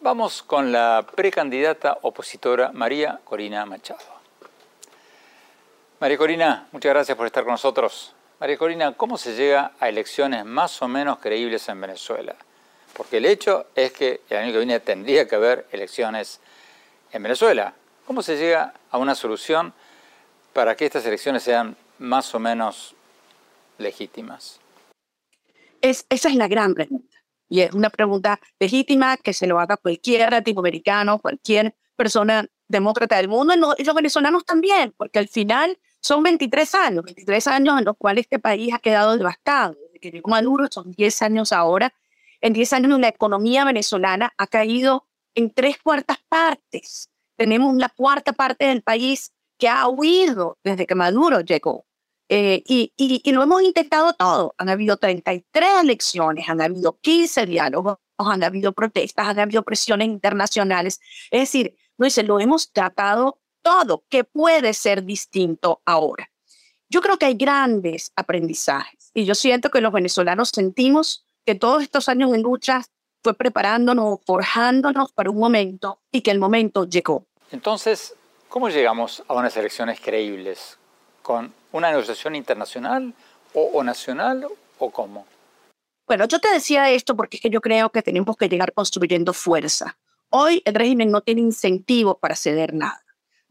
Vamos 0.00 0.44
con 0.44 0.70
la 0.70 1.04
precandidata 1.12 1.98
opositora 2.02 2.70
María 2.72 3.18
Corina 3.24 3.66
Machado. 3.66 4.14
María 5.98 6.16
Corina, 6.16 6.68
muchas 6.70 6.90
gracias 6.90 7.16
por 7.16 7.26
estar 7.26 7.42
con 7.42 7.50
nosotros. 7.54 8.14
María 8.40 8.58
Corina, 8.58 8.92
¿cómo 8.92 9.16
se 9.16 9.36
llega 9.36 9.72
a 9.78 9.88
elecciones 9.88 10.44
más 10.44 10.82
o 10.82 10.88
menos 10.88 11.18
creíbles 11.18 11.68
en 11.68 11.80
Venezuela? 11.80 12.34
Porque 12.96 13.18
el 13.18 13.26
hecho 13.26 13.66
es 13.76 13.92
que 13.92 14.22
el 14.28 14.36
año 14.36 14.52
que 14.52 14.58
viene 14.58 14.80
tendría 14.80 15.28
que 15.28 15.36
haber 15.36 15.66
elecciones 15.70 16.40
en 17.12 17.22
Venezuela. 17.22 17.74
¿Cómo 18.06 18.22
se 18.22 18.36
llega 18.36 18.74
a 18.90 18.98
una 18.98 19.14
solución 19.14 19.72
para 20.52 20.76
que 20.76 20.84
estas 20.84 21.06
elecciones 21.06 21.44
sean 21.44 21.76
más 21.98 22.34
o 22.34 22.40
menos 22.40 22.94
legítimas? 23.78 24.60
Es, 25.80 26.04
esa 26.08 26.28
es 26.28 26.34
la 26.34 26.48
gran 26.48 26.74
pregunta. 26.74 27.16
Y 27.48 27.60
es 27.60 27.72
una 27.72 27.90
pregunta 27.90 28.40
legítima 28.58 29.16
que 29.16 29.32
se 29.32 29.46
lo 29.46 29.60
haga 29.60 29.76
cualquier 29.76 30.30
latinoamericano, 30.32 31.20
cualquier 31.20 31.76
persona 31.94 32.46
demócrata 32.66 33.16
del 33.16 33.28
mundo, 33.28 33.74
y 33.78 33.84
los 33.84 33.94
venezolanos 33.94 34.44
también, 34.44 34.92
porque 34.96 35.20
al 35.20 35.28
final 35.28 35.78
son 36.04 36.22
23 36.22 36.74
años, 36.74 37.02
23 37.02 37.46
años 37.46 37.78
en 37.78 37.86
los 37.86 37.96
cuales 37.96 38.24
este 38.24 38.38
país 38.38 38.74
ha 38.74 38.78
quedado 38.78 39.16
devastado. 39.16 39.74
Desde 39.94 40.00
que 40.00 40.22
Maduro, 40.26 40.68
son 40.70 40.92
10 40.92 41.22
años 41.22 41.50
ahora. 41.50 41.94
En 42.42 42.52
10 42.52 42.74
años 42.74 43.00
la 43.00 43.08
economía 43.08 43.64
venezolana 43.64 44.30
ha 44.36 44.46
caído 44.46 45.06
en 45.34 45.50
tres 45.50 45.78
cuartas 45.82 46.18
partes. 46.28 47.08
Tenemos 47.36 47.74
la 47.76 47.88
cuarta 47.88 48.34
parte 48.34 48.66
del 48.66 48.82
país 48.82 49.32
que 49.56 49.66
ha 49.66 49.88
huido 49.88 50.58
desde 50.62 50.86
que 50.86 50.94
Maduro 50.94 51.40
llegó. 51.40 51.86
Eh, 52.28 52.62
y, 52.66 52.92
y, 52.98 53.22
y, 53.24 53.32
lo 53.32 53.42
hemos 53.42 53.62
intentado 53.62 54.12
todo. 54.12 54.54
Han 54.58 54.68
habido 54.68 54.98
33 54.98 55.68
elecciones, 55.82 56.46
han 56.50 56.60
habido 56.60 56.98
15 57.00 57.46
diálogos, 57.46 57.96
han 58.18 58.44
habido 58.44 58.72
protestas, 58.72 59.26
han 59.26 59.38
habido 59.38 59.62
presiones 59.62 60.08
internacionales. 60.08 61.00
Es 61.30 61.40
decir, 61.40 61.76
no 61.96 62.04
dice, 62.04 62.24
lo 62.24 62.40
hemos 62.40 62.72
tratado 62.72 63.40
todo, 63.64 64.04
que 64.08 64.22
puede 64.22 64.74
ser 64.74 65.04
distinto 65.04 65.80
ahora. 65.86 66.30
Yo 66.88 67.00
creo 67.00 67.18
que 67.18 67.26
hay 67.26 67.34
grandes 67.34 68.12
aprendizajes 68.14 69.10
y 69.14 69.24
yo 69.24 69.34
siento 69.34 69.70
que 69.70 69.80
los 69.80 69.92
venezolanos 69.92 70.50
sentimos 70.50 71.26
que 71.44 71.54
todos 71.54 71.82
estos 71.82 72.08
años 72.08 72.32
en 72.34 72.42
lucha 72.42 72.82
fue 73.22 73.34
preparándonos, 73.34 74.20
forjándonos 74.26 75.12
para 75.12 75.30
un 75.30 75.38
momento 75.38 75.98
y 76.12 76.20
que 76.20 76.30
el 76.30 76.38
momento 76.38 76.84
llegó. 76.84 77.26
Entonces, 77.50 78.14
¿cómo 78.48 78.68
llegamos 78.68 79.24
a 79.26 79.34
unas 79.34 79.56
elecciones 79.56 79.98
creíbles? 79.98 80.78
¿Con 81.22 81.52
una 81.72 81.90
negociación 81.90 82.36
internacional 82.36 83.14
o, 83.54 83.62
o 83.72 83.82
nacional 83.82 84.46
o 84.78 84.90
cómo? 84.90 85.26
Bueno, 86.06 86.26
yo 86.26 86.38
te 86.38 86.52
decía 86.52 86.90
esto 86.90 87.16
porque 87.16 87.38
es 87.38 87.42
que 87.42 87.50
yo 87.50 87.62
creo 87.62 87.88
que 87.90 88.02
tenemos 88.02 88.36
que 88.36 88.50
llegar 88.50 88.74
construyendo 88.74 89.32
fuerza. 89.32 89.96
Hoy 90.28 90.60
el 90.66 90.74
régimen 90.74 91.10
no 91.10 91.22
tiene 91.22 91.40
incentivos 91.40 92.18
para 92.20 92.36
ceder 92.36 92.74
nada 92.74 93.03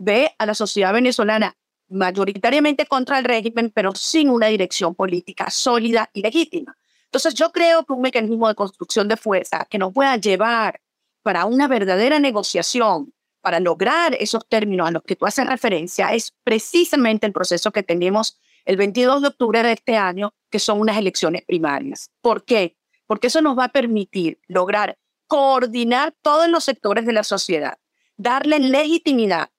ve 0.03 0.33
a 0.37 0.45
la 0.45 0.53
sociedad 0.53 0.93
venezolana 0.93 1.55
mayoritariamente 1.89 2.85
contra 2.85 3.19
el 3.19 3.25
régimen, 3.25 3.71
pero 3.73 3.93
sin 3.95 4.29
una 4.29 4.47
dirección 4.47 4.95
política 4.95 5.49
sólida 5.49 6.09
y 6.13 6.21
legítima. 6.21 6.75
Entonces 7.05 7.35
yo 7.35 7.51
creo 7.51 7.85
que 7.85 7.93
un 7.93 8.01
mecanismo 8.01 8.47
de 8.47 8.55
construcción 8.55 9.07
de 9.07 9.17
fuerza 9.17 9.67
que 9.69 9.77
nos 9.77 9.93
pueda 9.93 10.17
llevar 10.17 10.81
para 11.21 11.45
una 11.45 11.67
verdadera 11.67 12.19
negociación, 12.19 13.13
para 13.41 13.59
lograr 13.59 14.15
esos 14.19 14.47
términos 14.47 14.87
a 14.87 14.91
los 14.91 15.03
que 15.03 15.15
tú 15.15 15.25
haces 15.25 15.45
referencia, 15.45 16.13
es 16.13 16.33
precisamente 16.43 17.27
el 17.27 17.33
proceso 17.33 17.71
que 17.71 17.83
tenemos 17.83 18.39
el 18.65 18.77
22 18.77 19.21
de 19.21 19.27
octubre 19.27 19.61
de 19.61 19.73
este 19.73 19.97
año, 19.97 20.33
que 20.49 20.59
son 20.59 20.79
unas 20.79 20.97
elecciones 20.97 21.43
primarias. 21.45 22.09
¿Por 22.21 22.45
qué? 22.45 22.77
Porque 23.05 23.27
eso 23.27 23.41
nos 23.41 23.57
va 23.57 23.65
a 23.65 23.71
permitir 23.71 24.39
lograr 24.47 24.97
coordinar 25.27 26.13
todos 26.21 26.47
los 26.49 26.63
sectores 26.63 27.05
de 27.05 27.13
la 27.13 27.23
sociedad, 27.23 27.77
darle 28.17 28.59
legitimidad 28.59 29.49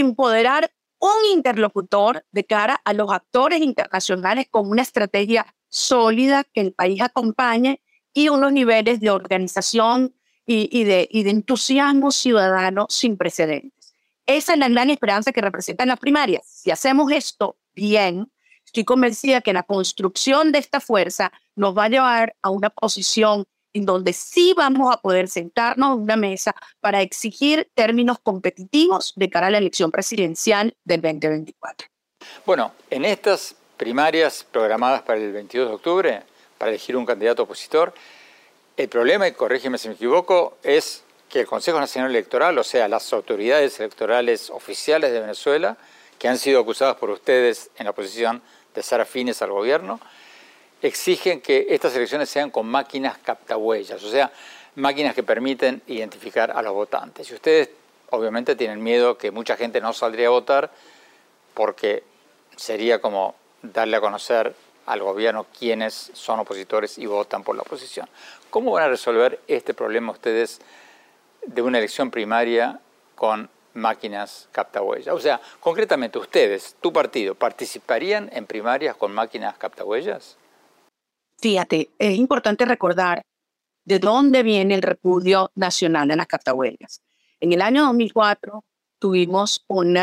empoderar 0.00 0.72
un 0.98 1.32
interlocutor 1.32 2.24
de 2.32 2.44
cara 2.44 2.80
a 2.84 2.92
los 2.92 3.12
actores 3.12 3.60
internacionales 3.60 4.46
con 4.50 4.68
una 4.68 4.82
estrategia 4.82 5.46
sólida 5.68 6.44
que 6.44 6.60
el 6.60 6.72
país 6.72 7.02
acompañe 7.02 7.82
y 8.12 8.28
unos 8.28 8.52
niveles 8.52 9.00
de 9.00 9.10
organización 9.10 10.14
y, 10.46 10.84
de, 10.84 11.08
de 11.12 11.30
entusiasmo 11.30 12.10
ciudadano 12.12 12.86
sin 12.88 13.16
precedentes. 13.16 13.94
Esa 14.26 14.52
es 14.54 14.58
la 14.58 14.68
gran 14.68 14.90
esperanza 14.90 15.32
que 15.32 15.40
representan 15.40 15.88
las 15.88 15.98
primarias. 15.98 16.44
Si 16.46 16.70
hacemos 16.70 17.10
esto 17.12 17.58
bien, 17.74 18.30
estoy 18.64 18.84
convencida 18.84 19.40
que 19.40 19.52
la 19.52 19.64
construcción 19.64 20.52
de 20.52 20.60
esta 20.60 20.80
fuerza 20.80 21.32
nos 21.56 21.76
va 21.76 21.84
a 21.84 21.88
llevar 21.88 22.36
a 22.42 22.50
una 22.50 22.70
posición 22.70 23.44
en 23.76 23.84
donde 23.84 24.14
sí 24.14 24.54
vamos 24.56 24.94
a 24.94 25.00
poder 25.02 25.28
sentarnos 25.28 25.96
en 25.96 26.02
una 26.04 26.16
mesa 26.16 26.54
para 26.80 27.02
exigir 27.02 27.68
términos 27.74 28.16
competitivos 28.22 29.12
de 29.16 29.28
cara 29.28 29.48
a 29.48 29.50
la 29.50 29.58
elección 29.58 29.90
presidencial 29.90 30.74
del 30.84 31.02
2024. 31.02 31.86
Bueno, 32.46 32.72
en 32.88 33.04
estas 33.04 33.54
primarias 33.76 34.46
programadas 34.50 35.02
para 35.02 35.20
el 35.20 35.30
22 35.30 35.68
de 35.68 35.74
octubre, 35.74 36.22
para 36.56 36.70
elegir 36.70 36.96
un 36.96 37.04
candidato 37.04 37.42
opositor, 37.42 37.92
el 38.78 38.88
problema, 38.88 39.28
y 39.28 39.32
corrígeme 39.32 39.76
si 39.76 39.88
me 39.88 39.94
equivoco, 39.94 40.56
es 40.62 41.04
que 41.28 41.40
el 41.40 41.46
Consejo 41.46 41.78
Nacional 41.78 42.10
Electoral, 42.10 42.56
o 42.58 42.64
sea, 42.64 42.88
las 42.88 43.12
autoridades 43.12 43.78
electorales 43.78 44.48
oficiales 44.48 45.12
de 45.12 45.20
Venezuela, 45.20 45.76
que 46.18 46.28
han 46.28 46.38
sido 46.38 46.60
acusadas 46.60 46.96
por 46.96 47.10
ustedes 47.10 47.70
en 47.76 47.84
la 47.84 47.90
oposición 47.90 48.40
de 48.74 48.82
ser 48.82 49.02
afines 49.02 49.42
al 49.42 49.50
gobierno, 49.50 50.00
exigen 50.82 51.40
que 51.40 51.66
estas 51.70 51.94
elecciones 51.96 52.28
sean 52.28 52.50
con 52.50 52.66
máquinas 52.66 53.18
captahuellas, 53.18 54.02
o 54.02 54.10
sea, 54.10 54.30
máquinas 54.76 55.14
que 55.14 55.22
permiten 55.22 55.82
identificar 55.86 56.50
a 56.50 56.62
los 56.62 56.74
votantes. 56.74 57.30
Y 57.30 57.34
ustedes 57.34 57.70
obviamente 58.10 58.56
tienen 58.56 58.82
miedo 58.82 59.18
que 59.18 59.30
mucha 59.30 59.56
gente 59.56 59.80
no 59.80 59.92
saldría 59.92 60.28
a 60.28 60.30
votar 60.30 60.70
porque 61.54 62.04
sería 62.56 63.00
como 63.00 63.34
darle 63.62 63.96
a 63.96 64.00
conocer 64.00 64.54
al 64.86 65.02
gobierno 65.02 65.46
quiénes 65.58 66.10
son 66.14 66.40
opositores 66.40 66.98
y 66.98 67.06
votan 67.06 67.42
por 67.42 67.56
la 67.56 67.62
oposición. 67.62 68.08
¿Cómo 68.50 68.72
van 68.72 68.84
a 68.84 68.88
resolver 68.88 69.40
este 69.48 69.74
problema 69.74 70.12
ustedes 70.12 70.60
de 71.44 71.62
una 71.62 71.78
elección 71.78 72.10
primaria 72.10 72.80
con 73.16 73.50
máquinas 73.74 74.48
captahuellas? 74.52 75.14
O 75.14 75.20
sea, 75.20 75.40
concretamente 75.60 76.18
ustedes, 76.18 76.76
tu 76.80 76.92
partido, 76.92 77.34
¿participarían 77.34 78.30
en 78.32 78.46
primarias 78.46 78.96
con 78.96 79.12
máquinas 79.12 79.56
captahuellas? 79.58 80.36
Fíjate, 81.46 81.90
es 82.00 82.16
importante 82.18 82.64
recordar 82.64 83.24
de 83.84 84.00
dónde 84.00 84.42
viene 84.42 84.74
el 84.74 84.82
repudio 84.82 85.52
nacional 85.54 86.08
de 86.08 86.16
las 86.16 86.26
captahuellas. 86.26 87.04
En 87.38 87.52
el 87.52 87.62
año 87.62 87.84
2004 87.84 88.64
tuvimos 88.98 89.64
un 89.68 89.96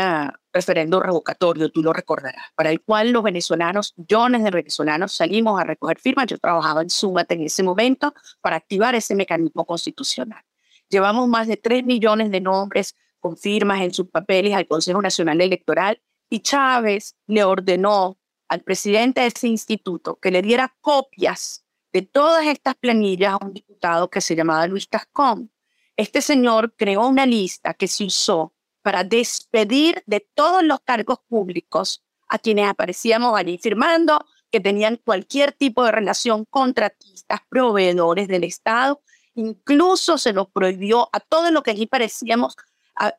referendo 0.54 1.00
revocatorio, 1.00 1.68
tú 1.68 1.82
lo 1.82 1.92
recordarás, 1.92 2.46
para 2.54 2.70
el 2.70 2.80
cual 2.80 3.10
los 3.10 3.22
venezolanos, 3.22 3.92
millones 3.98 4.42
de 4.42 4.52
venezolanos, 4.52 5.12
salimos 5.12 5.60
a 5.60 5.64
recoger 5.64 5.98
firmas. 6.00 6.28
Yo 6.28 6.38
trabajaba 6.38 6.80
en 6.80 6.88
Súmate 6.88 7.34
en 7.34 7.42
ese 7.42 7.62
momento 7.62 8.14
para 8.40 8.56
activar 8.56 8.94
ese 8.94 9.14
mecanismo 9.14 9.66
constitucional. 9.66 10.42
Llevamos 10.88 11.28
más 11.28 11.46
de 11.46 11.58
3 11.58 11.84
millones 11.84 12.30
de 12.30 12.40
nombres 12.40 12.96
con 13.20 13.36
firmas 13.36 13.82
en 13.82 13.92
sus 13.92 14.08
papeles 14.08 14.54
al 14.54 14.66
Consejo 14.66 15.02
Nacional 15.02 15.42
Electoral 15.42 16.00
y 16.30 16.40
Chávez 16.40 17.16
le 17.26 17.44
ordenó 17.44 18.16
al 18.48 18.62
presidente 18.62 19.20
de 19.20 19.28
ese 19.28 19.48
instituto 19.48 20.16
que 20.16 20.30
le 20.30 20.42
diera 20.42 20.76
copias 20.80 21.64
de 21.92 22.02
todas 22.02 22.46
estas 22.46 22.74
planillas 22.74 23.34
a 23.34 23.44
un 23.44 23.52
diputado 23.52 24.10
que 24.10 24.20
se 24.20 24.34
llamaba 24.34 24.66
Luis 24.66 24.88
Tascón. 24.88 25.50
Este 25.96 26.20
señor 26.20 26.74
creó 26.76 27.06
una 27.06 27.24
lista 27.24 27.74
que 27.74 27.86
se 27.86 28.04
usó 28.04 28.52
para 28.82 29.04
despedir 29.04 30.02
de 30.06 30.20
todos 30.34 30.62
los 30.62 30.80
cargos 30.80 31.20
públicos 31.28 32.02
a 32.28 32.38
quienes 32.38 32.68
aparecíamos 32.68 33.38
allí 33.38 33.58
firmando 33.58 34.24
que 34.50 34.60
tenían 34.60 35.00
cualquier 35.04 35.52
tipo 35.52 35.84
de 35.84 35.92
relación 35.92 36.44
contratistas, 36.44 37.40
proveedores 37.48 38.28
del 38.28 38.44
Estado. 38.44 39.00
Incluso 39.34 40.18
se 40.18 40.32
nos 40.32 40.48
prohibió 40.48 41.08
a 41.12 41.20
todos 41.20 41.50
los 41.50 41.62
que 41.62 41.72
allí 41.72 41.86
parecíamos 41.86 42.56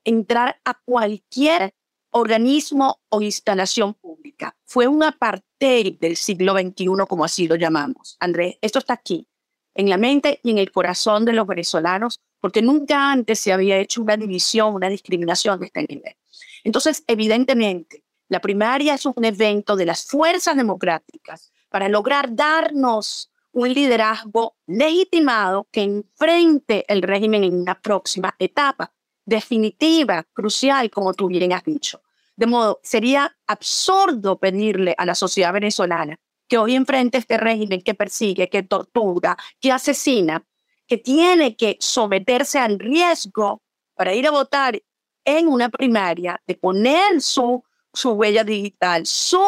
entrar 0.04 0.62
a 0.64 0.76
cualquier 0.86 1.74
organismo 2.18 3.02
o 3.10 3.22
instalación 3.22 3.94
pública. 3.94 4.56
Fue 4.64 4.88
un 4.88 5.04
apartheid 5.04 6.00
del 6.00 6.16
siglo 6.16 6.54
XXI, 6.54 6.88
como 7.10 7.26
así 7.26 7.46
lo 7.46 7.56
llamamos. 7.56 8.16
Andrés, 8.22 8.58
esto 8.62 8.80
está 8.80 8.94
aquí, 8.94 9.28
en 9.74 9.90
la 9.90 9.98
mente 9.98 10.40
y 10.42 10.52
en 10.52 10.58
el 10.58 10.72
corazón 10.72 11.26
de 11.26 11.34
los 11.34 11.46
venezolanos, 11.46 12.22
porque 12.40 12.62
nunca 12.62 13.12
antes 13.12 13.42
se 13.42 13.52
había 13.52 13.78
hecho 13.80 14.02
una 14.02 14.16
división, 14.16 14.74
una 14.74 14.88
discriminación 14.88 15.60
de 15.60 15.66
este 15.66 15.86
nivel. 15.90 16.16
Entonces, 16.64 17.04
evidentemente, 17.06 18.06
la 18.30 18.40
primaria 18.40 18.94
es 18.94 19.06
un 19.06 19.26
evento 19.26 19.76
de 19.76 19.86
las 19.86 20.06
fuerzas 20.06 20.56
democráticas 20.56 21.52
para 21.68 21.90
lograr 21.90 22.34
darnos 22.34 23.30
un 23.52 23.74
liderazgo 23.74 24.56
legitimado 24.68 25.68
que 25.70 25.82
enfrente 25.82 26.86
el 26.88 27.02
régimen 27.02 27.44
en 27.44 27.60
una 27.60 27.82
próxima 27.82 28.34
etapa 28.40 28.94
definitiva, 29.26 30.24
crucial, 30.32 30.90
como 30.90 31.14
tú 31.14 31.28
bien 31.28 31.52
has 31.52 31.64
dicho. 31.66 32.02
De 32.36 32.48
modo, 32.48 32.80
sería 32.84 33.36
absurdo 33.48 34.40
pedirle 34.40 34.94
a 34.98 35.06
la 35.06 35.16
sociedad 35.16 35.54
venezolana 35.54 36.20
que 36.48 36.58
hoy 36.58 36.76
enfrente 36.76 37.18
este 37.18 37.38
régimen 37.38 37.82
que 37.82 37.94
persigue, 37.94 38.50
que 38.50 38.64
tortura, 38.64 39.38
que 39.60 39.72
asesina, 39.72 40.46
que 40.88 40.98
tiene 40.98 41.56
que 41.56 41.78
someterse 41.80 42.60
al 42.60 42.80
riesgo 42.80 43.64
para 43.96 44.14
ir 44.14 44.28
a 44.28 44.32
votar 44.32 44.82
en 45.24 45.48
una 45.48 45.70
primaria, 45.70 46.42
de 46.46 46.56
poner 46.56 47.22
su, 47.22 47.64
su 47.94 48.12
huella 48.12 48.44
digital, 48.44 49.06
su 49.08 49.42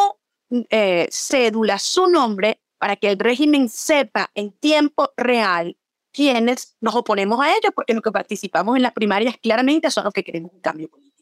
eh, 0.70 1.08
cédula, 1.12 1.78
su 1.78 2.08
nombre, 2.08 2.62
para 2.80 2.96
que 2.96 3.10
el 3.10 3.20
régimen 3.20 3.70
sepa 3.70 4.32
en 4.34 4.52
tiempo 4.52 5.12
real 5.18 5.78
quiénes 6.12 6.76
nos 6.82 6.96
oponemos 6.96 7.40
a 7.40 7.52
ellos, 7.52 7.72
porque 7.76 7.94
los 7.94 8.02
que 8.02 8.12
participamos 8.12 8.76
en 8.76 8.82
las 8.82 8.94
primarias 8.94 9.36
claramente 9.38 9.92
son 9.92 10.06
los 10.06 10.14
que 10.14 10.24
queremos 10.24 10.52
un 10.52 10.62
cambio 10.62 10.90
político. 10.90 11.17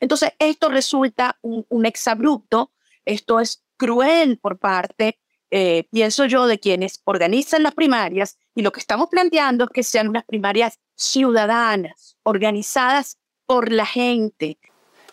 Entonces, 0.00 0.32
esto 0.38 0.68
resulta 0.68 1.38
un, 1.42 1.86
exabrupto, 1.86 2.72
esto 3.04 3.40
es 3.40 3.64
cruel 3.76 4.38
por 4.38 4.58
parte, 4.58 5.18
eh, 5.50 5.84
pienso 5.90 6.24
yo, 6.26 6.46
de 6.46 6.58
quienes 6.58 7.00
organizan 7.04 7.62
las 7.62 7.74
primarias 7.74 8.38
y 8.54 8.62
lo 8.62 8.72
que 8.72 8.80
estamos 8.80 9.08
planteando 9.08 9.64
es 9.64 9.70
que 9.70 9.82
sean 9.82 10.08
unas 10.08 10.24
primarias 10.24 10.80
ciudadanas, 10.96 12.16
organizadas 12.24 13.18
por 13.46 13.70
la 13.70 13.86
gente. 13.86 14.58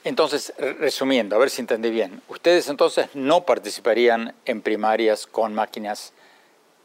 Entonces, 0.04 0.54
resumiendo, 0.58 1.36
a 1.36 1.40
ver 1.40 1.50
si 1.50 1.62
entendí 1.62 1.90
bien, 1.90 2.22
ustedes 2.28 2.68
entonces 2.68 3.08
no 3.14 3.46
participarían 3.46 4.34
en 4.46 4.62
primarias 4.62 5.28
con 5.28 5.54
máquinas 5.54 6.12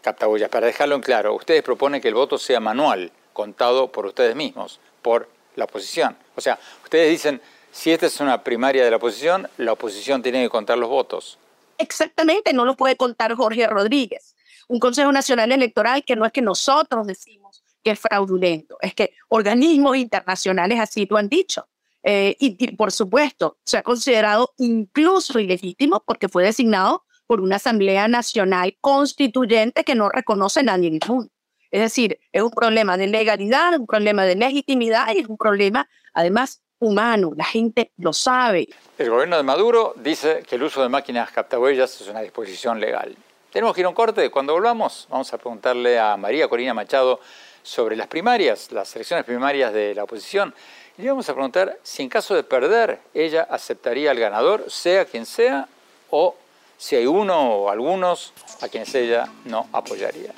captahuellas. 0.03 0.51
Para 0.51 0.67
dejarlo 0.67 0.95
en 0.95 1.01
claro, 1.01 1.35
ustedes 1.35 1.63
proponen 1.63 2.01
que 2.01 2.09
el 2.09 2.15
voto 2.15 2.39
sea 2.39 2.61
manual, 2.61 3.11
contado 3.33 3.91
por 3.91 4.07
ustedes 4.07 4.37
mismos, 4.37 4.79
por 5.03 5.29
la 5.57 5.65
oposición. 5.65 6.17
O 6.37 6.41
sea, 6.41 6.59
ustedes 6.85 7.11
dicen, 7.11 7.41
si 7.79 7.93
esta 7.93 8.07
es 8.07 8.19
una 8.19 8.43
primaria 8.43 8.85
de 8.85 8.91
la 8.91 8.97
oposición, 8.97 9.49
la 9.57 9.73
oposición 9.73 10.21
tiene 10.21 10.43
que 10.43 10.49
contar 10.49 10.77
los 10.77 10.89
votos. 10.89 11.39
Exactamente, 11.79 12.53
no 12.53 12.65
lo 12.65 12.77
puede 12.77 12.97
contar 12.97 13.37
Jorge 13.37 13.69
Rodríguez. 13.69 14.35
Un 14.67 14.81
Consejo 14.81 15.13
Nacional 15.13 15.53
Electoral 15.53 16.03
que 16.05 16.17
no 16.17 16.27
es 16.27 16.33
que 16.33 16.43
nosotros 16.43 17.07
decimos 17.07 17.63
que 17.85 17.93
es 17.93 18.01
fraudulento, 18.01 18.79
es 18.81 18.95
que 18.95 19.13
organismos 19.29 19.97
internacionales 19.97 20.81
así 20.81 21.07
lo 21.09 21.19
han 21.19 21.29
dicho. 21.29 21.69
Eh, 22.03 22.37
y, 22.41 22.75
por 22.75 22.91
supuesto, 22.91 23.59
se 23.65 23.79
ha 23.79 23.85
considerado 23.85 24.55
incluso 24.59 25.39
ilegítimo 25.39 26.03
porque 26.05 26.29
fue 26.29 26.43
designado 26.43 27.05
por 27.29 27.41
una 27.41 27.57
Asamblea 27.57 28.09
Nacional 28.09 28.77
Constituyente 28.81 29.85
que 29.85 29.95
no 29.95 30.09
reconoce 30.09 30.61
a 30.61 30.63
nadie 30.65 30.89
en 30.89 30.95
el 30.95 31.09
mundo. 31.09 31.31
Es 31.71 31.81
decir, 31.81 32.19
es 32.33 32.43
un 32.43 32.51
problema 32.51 32.97
de 32.97 33.07
legalidad, 33.07 33.79
un 33.79 33.87
problema 33.87 34.25
de 34.25 34.35
legitimidad 34.35 35.15
y 35.15 35.19
es 35.19 35.29
un 35.29 35.37
problema, 35.37 35.89
además, 36.13 36.63
humano, 36.81 37.33
la 37.37 37.45
gente 37.45 37.91
lo 37.99 38.13
sabe. 38.13 38.69
El 38.99 39.11
gobierno 39.11 39.37
de 39.37 39.43
Maduro 39.43 39.95
dice 39.97 40.43
que 40.49 40.57
el 40.57 40.63
uso 40.63 40.83
de 40.83 40.89
máquinas 40.89 41.31
captahuellas 41.31 42.01
es 42.01 42.09
una 42.09 42.21
disposición 42.21 42.81
legal. 42.81 43.17
Tenemos 43.53 43.75
que 43.75 43.81
ir 43.81 43.87
a 43.87 43.89
un 43.89 43.95
corte. 43.95 44.31
Cuando 44.31 44.53
volvamos, 44.53 45.07
vamos 45.11 45.33
a 45.33 45.39
preguntarle 45.39 45.99
a 45.99 46.17
María 46.17 46.49
Corina 46.49 46.75
Machado 46.75 47.21
sobre 47.63 47.97
las 47.97 48.07
primarias, 48.07 48.73
las 48.73 48.95
elecciones 48.95 49.25
primarias 49.25 49.73
de 49.73 49.95
la 49.95 50.05
oposición. 50.05 50.55
Y 50.97 51.03
le 51.03 51.11
vamos 51.11 51.29
a 51.29 51.33
preguntar 51.33 51.79
si 51.83 52.03
en 52.03 52.09
caso 52.09 52.35
de 52.35 52.43
perder, 52.43 53.01
ella 53.15 53.47
aceptaría 53.51 54.11
al 54.11 54.19
ganador, 54.19 54.65
sea 54.69 55.05
quien 55.05 55.27
sea, 55.27 55.69
o 56.11 56.35
si 56.77 56.97
hay 56.97 57.07
uno 57.07 57.55
o 57.55 57.71
algunos 57.71 58.33
a 58.61 58.69
quienes 58.69 58.95
ella 58.95 59.29
no 59.45 59.69
apoyaría. 59.73 60.33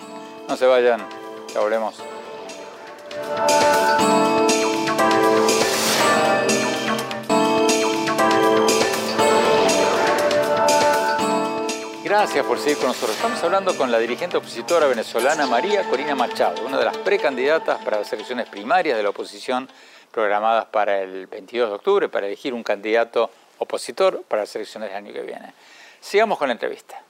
No 0.48 0.57
se 0.57 0.66
vayan, 0.66 1.07
ya 1.53 1.61
volvemos. 1.61 1.96
Gracias 12.11 12.44
por 12.44 12.59
seguir 12.59 12.79
con 12.79 12.88
nosotros. 12.88 13.14
Estamos 13.14 13.40
hablando 13.44 13.77
con 13.77 13.92
la 13.92 14.01
dirigente 14.01 14.37
opositora 14.37 14.88
venezolana 14.88 15.46
María 15.46 15.88
Corina 15.88 16.16
Machado, 16.16 16.66
una 16.66 16.77
de 16.77 16.85
las 16.85 16.96
precandidatas 16.96 17.85
para 17.85 18.01
las 18.01 18.12
elecciones 18.12 18.49
primarias 18.49 18.96
de 18.96 19.05
la 19.05 19.11
oposición 19.11 19.68
programadas 20.11 20.64
para 20.64 21.03
el 21.03 21.29
22 21.29 21.68
de 21.68 21.75
octubre, 21.77 22.09
para 22.09 22.27
elegir 22.27 22.53
un 22.53 22.64
candidato 22.64 23.31
opositor 23.59 24.25
para 24.27 24.42
las 24.42 24.57
elecciones 24.57 24.88
del 24.88 24.99
año 24.99 25.12
que 25.12 25.20
viene. 25.20 25.55
Sigamos 26.01 26.37
con 26.37 26.49
la 26.49 26.55
entrevista. 26.55 27.01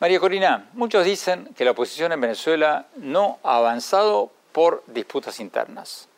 María 0.00 0.18
Corina, 0.18 0.68
muchos 0.72 1.04
dicen 1.04 1.54
que 1.56 1.64
la 1.64 1.70
oposición 1.70 2.10
en 2.10 2.20
Venezuela 2.20 2.86
no 2.96 3.38
ha 3.44 3.58
avanzado 3.58 4.32
por 4.50 4.82
disputas 4.88 5.38
internas. 5.38 6.08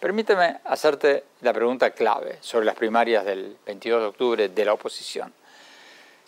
Permíteme 0.00 0.60
hacerte 0.64 1.24
la 1.42 1.52
pregunta 1.52 1.90
clave 1.90 2.38
sobre 2.40 2.64
las 2.64 2.74
primarias 2.74 3.26
del 3.26 3.58
22 3.66 4.00
de 4.00 4.06
octubre 4.06 4.48
de 4.48 4.64
la 4.64 4.72
oposición. 4.72 5.30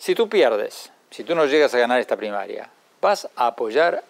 Si 0.01 0.15
tú 0.15 0.27
pierdes, 0.27 0.91
si 1.11 1.23
tú 1.23 1.35
no 1.35 1.45
llegas 1.45 1.75
a 1.75 1.77
ganar 1.77 1.99
esta 1.99 2.17
primaria, 2.17 2.67
¿vas 2.99 3.29
a 3.35 3.45
apoyar 3.45 4.03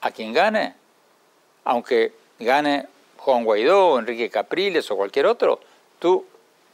a 0.00 0.12
quien 0.12 0.32
gane? 0.32 0.76
Aunque 1.64 2.14
gane 2.38 2.86
Juan 3.16 3.42
Guaidó, 3.42 3.98
Enrique 3.98 4.30
Capriles 4.30 4.88
o 4.92 4.96
cualquier 4.96 5.26
otro, 5.26 5.58
¿tú 5.98 6.24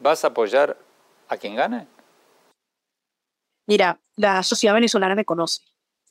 vas 0.00 0.22
a 0.22 0.26
apoyar 0.26 0.76
a 1.28 1.38
quien 1.38 1.56
gane? 1.56 1.86
Mira, 3.66 3.98
la 4.16 4.42
sociedad 4.42 4.74
venezolana 4.74 5.14
me 5.14 5.24
conoce 5.24 5.62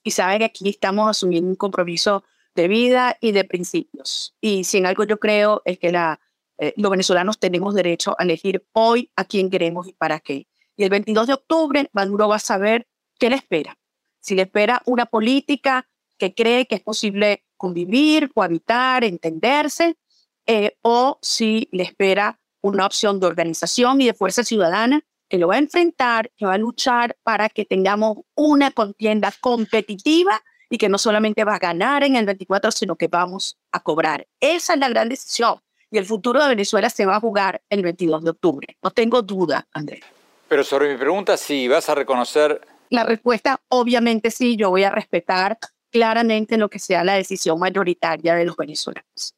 y 0.01 0.09
sabe 0.09 0.39
que 0.39 0.45
aquí 0.45 0.67
estamos 0.67 1.07
asumiendo 1.07 1.51
un 1.51 1.55
compromiso 1.55 2.23
de 2.55 2.67
vida 2.67 3.17
y 3.21 3.33
de 3.33 3.43
principios. 3.43 4.35
Y 4.41 4.63
si 4.63 4.79
en 4.79 4.87
algo 4.87 5.03
yo 5.03 5.19
creo 5.19 5.61
es 5.63 5.77
que 5.77 5.89
eh, 5.89 6.73
los 6.75 6.89
venezolanos 6.89 7.37
tenemos 7.37 7.75
derecho 7.75 8.15
a 8.17 8.23
elegir 8.23 8.65
hoy 8.73 9.11
a 9.15 9.25
quién 9.25 9.51
queremos 9.51 9.87
y 9.87 9.93
para 9.93 10.19
qué. 10.19 10.47
Y 10.77 10.83
el 10.83 10.89
22 10.91 11.27
de 11.27 11.33
octubre 11.33 11.89
Maduro 11.91 12.29
va 12.29 12.37
a 12.37 12.39
saber 12.39 12.87
qué 13.19 13.29
le 13.29 13.35
espera. 13.35 13.77
Si 14.21 14.35
le 14.35 14.43
espera 14.43 14.81
una 14.85 15.07
política 15.07 15.89
que 16.17 16.33
cree 16.33 16.67
que 16.67 16.75
es 16.75 16.81
posible 16.81 17.43
convivir, 17.57 18.31
cohabitar, 18.31 19.03
entenderse, 19.03 19.97
eh, 20.45 20.77
o 20.81 21.17
si 21.21 21.67
le 21.71 21.83
espera 21.83 22.39
una 22.61 22.85
opción 22.85 23.19
de 23.19 23.27
organización 23.27 24.01
y 24.01 24.05
de 24.05 24.13
fuerza 24.13 24.43
ciudadana 24.43 25.01
que 25.29 25.37
lo 25.37 25.47
va 25.49 25.55
a 25.55 25.59
enfrentar, 25.59 26.31
que 26.37 26.45
va 26.45 26.53
a 26.53 26.57
luchar 26.57 27.17
para 27.23 27.49
que 27.49 27.65
tengamos 27.65 28.19
una 28.35 28.71
contienda 28.71 29.33
competitiva 29.41 30.41
y 30.69 30.77
que 30.77 30.89
no 30.89 30.97
solamente 30.97 31.43
va 31.43 31.55
a 31.55 31.59
ganar 31.59 32.03
en 32.03 32.15
el 32.15 32.25
24, 32.25 32.71
sino 32.71 32.95
que 32.95 33.07
vamos 33.07 33.57
a 33.71 33.81
cobrar. 33.81 34.27
Esa 34.39 34.73
es 34.73 34.79
la 34.79 34.89
gran 34.89 35.09
decisión. 35.09 35.59
Y 35.89 35.97
el 35.97 36.05
futuro 36.05 36.41
de 36.41 36.49
Venezuela 36.49 36.89
se 36.89 37.05
va 37.05 37.17
a 37.17 37.19
jugar 37.19 37.61
el 37.69 37.81
22 37.81 38.23
de 38.23 38.29
octubre. 38.29 38.77
No 38.81 38.91
tengo 38.91 39.21
duda, 39.21 39.67
Andrés. 39.73 40.01
Pero 40.47 40.63
sobre 40.63 40.91
mi 40.91 40.97
pregunta, 40.97 41.37
si 41.37 41.67
vas 41.67 41.89
a 41.89 41.95
reconocer... 41.95 42.61
La 42.89 43.03
respuesta, 43.03 43.59
obviamente 43.67 44.31
sí, 44.31 44.55
yo 44.55 44.69
voy 44.69 44.83
a 44.83 44.89
respetar 44.89 45.57
claramente 45.91 46.57
lo 46.57 46.69
que 46.69 46.79
sea 46.79 47.03
la 47.03 47.15
decisión 47.15 47.59
mayoritaria 47.59 48.35
de 48.35 48.45
los 48.45 48.55
venezolanos. 48.55 49.35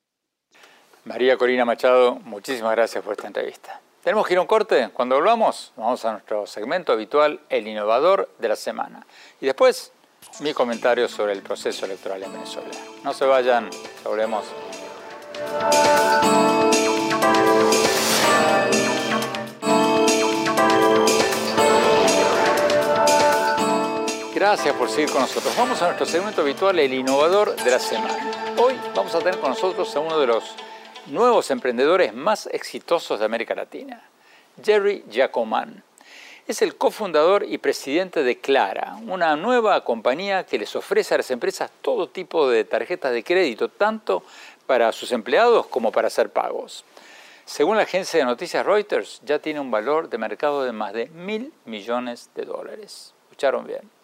María 1.06 1.38
Corina 1.38 1.66
Machado, 1.66 2.16
muchísimas 2.26 2.72
gracias 2.72 3.04
por 3.04 3.14
esta 3.14 3.28
entrevista. 3.28 3.82
Tenemos 4.04 4.28
que 4.28 4.34
ir 4.34 4.38
a 4.38 4.42
un 4.42 4.48
corte. 4.48 4.90
Cuando 4.94 5.16
volvamos, 5.16 5.74
vamos 5.76 6.06
a 6.06 6.12
nuestro 6.12 6.46
segmento 6.46 6.94
habitual, 6.94 7.42
el 7.50 7.68
innovador 7.68 8.30
de 8.38 8.48
la 8.48 8.56
semana. 8.56 9.06
Y 9.42 9.48
después, 9.48 9.92
mi 10.42 10.54
comentario 10.54 11.08
sobre 11.08 11.34
el 11.34 11.42
proceso 11.42 11.86
electoral 11.86 12.24
en 12.24 12.34
Venezuela. 12.34 12.70
No 13.04 13.14
se 13.14 13.26
vayan, 13.26 13.70
volvemos. 14.04 14.46
Gracias 24.40 24.74
por 24.74 24.90
seguir 24.90 25.12
con 25.12 25.20
nosotros. 25.20 25.54
Vamos 25.58 25.82
a 25.82 25.88
nuestro 25.88 26.06
segmento 26.06 26.40
habitual, 26.40 26.80
el 26.80 26.94
innovador 26.94 27.58
de 27.58 27.72
la 27.72 27.78
semana. 27.78 28.56
Hoy 28.58 28.74
vamos 28.96 29.14
a 29.14 29.20
tener 29.20 29.38
con 29.38 29.50
nosotros 29.50 29.94
a 29.94 30.00
uno 30.00 30.18
de 30.18 30.28
los 30.28 30.56
nuevos 31.08 31.52
emprendedores 31.52 32.14
más 32.14 32.48
exitosos 32.48 33.20
de 33.20 33.26
América 33.26 33.54
Latina, 33.54 34.02
Jerry 34.64 35.04
Giacoman. 35.10 35.84
Es 36.48 36.62
el 36.62 36.78
cofundador 36.78 37.44
y 37.50 37.58
presidente 37.58 38.24
de 38.24 38.38
Clara, 38.40 38.96
una 39.06 39.36
nueva 39.36 39.84
compañía 39.84 40.46
que 40.46 40.58
les 40.58 40.74
ofrece 40.74 41.16
a 41.16 41.18
las 41.18 41.32
empresas 41.32 41.70
todo 41.82 42.08
tipo 42.08 42.50
de 42.50 42.64
tarjetas 42.64 43.12
de 43.12 43.26
crédito, 43.26 43.68
tanto 43.68 44.24
para 44.66 44.94
sus 44.94 45.12
empleados 45.12 45.66
como 45.66 45.92
para 45.92 46.08
hacer 46.08 46.30
pagos. 46.30 46.86
Según 47.44 47.76
la 47.76 47.84
agencia 47.84 48.20
de 48.20 48.26
noticias 48.26 48.66
Reuters, 48.66 49.20
ya 49.26 49.40
tiene 49.40 49.60
un 49.60 49.70
valor 49.70 50.10
de 50.10 50.18
mercado 50.18 50.64
de 50.64 50.72
más 50.72 50.94
de 50.94 51.08
mil 51.08 51.52
millones 51.66 52.30
de 52.36 52.46
dólares. 52.46 53.14
¿Escucharon 53.26 53.68
bien? 53.68 53.99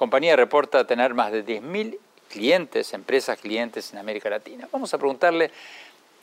Compañía 0.00 0.34
reporta 0.34 0.86
tener 0.86 1.12
más 1.12 1.30
de 1.30 1.44
10.000 1.44 1.98
clientes, 2.30 2.94
empresas 2.94 3.38
clientes 3.38 3.92
en 3.92 3.98
América 3.98 4.30
Latina. 4.30 4.66
Vamos 4.72 4.94
a 4.94 4.96
preguntarle 4.96 5.50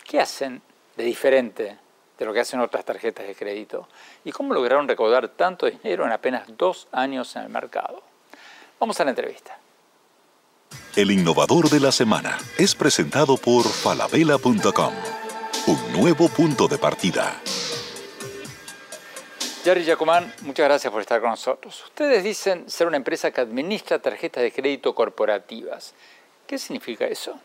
¿Qué 0.03 0.19
hacen 0.19 0.63
de 0.95 1.03
diferente 1.03 1.77
de 2.17 2.25
lo 2.25 2.33
que 2.33 2.39
hacen 2.39 2.59
otras 2.59 2.83
tarjetas 2.83 3.27
de 3.27 3.35
crédito? 3.35 3.87
¿Y 4.25 4.31
cómo 4.31 4.55
lograron 4.55 4.87
recaudar 4.87 5.27
tanto 5.27 5.67
dinero 5.67 6.07
en 6.07 6.11
apenas 6.11 6.47
dos 6.57 6.87
años 6.91 7.35
en 7.35 7.43
el 7.43 7.49
mercado? 7.49 8.01
Vamos 8.79 8.99
a 8.99 9.03
la 9.03 9.11
entrevista. 9.11 9.59
El 10.95 11.11
innovador 11.11 11.69
de 11.69 11.79
la 11.79 11.91
semana 11.91 12.35
es 12.57 12.73
presentado 12.73 13.37
por 13.37 13.63
falabella.com, 13.63 14.93
un 15.67 15.93
nuevo 15.93 16.29
punto 16.29 16.67
de 16.67 16.79
partida. 16.79 17.39
Jerry 19.67 19.84
Giacomán, 19.84 20.34
muchas 20.43 20.65
gracias 20.65 20.93
por 20.93 21.01
estar 21.01 21.19
con 21.19 21.32
nosotros. 21.32 21.84
Ustedes 21.84 22.23
dicen 22.23 22.69
ser 22.69 22.88
una 22.88 22.95
empresa 22.95 23.32
que 23.32 23.41
administra 23.41 23.99
tarjetas 23.99 24.41
de 24.41 24.53
crédito 24.53 24.95
corporativas. 24.95 25.93
¿Qué 26.47 26.58
significa 26.58 27.06
eso? 27.06 27.38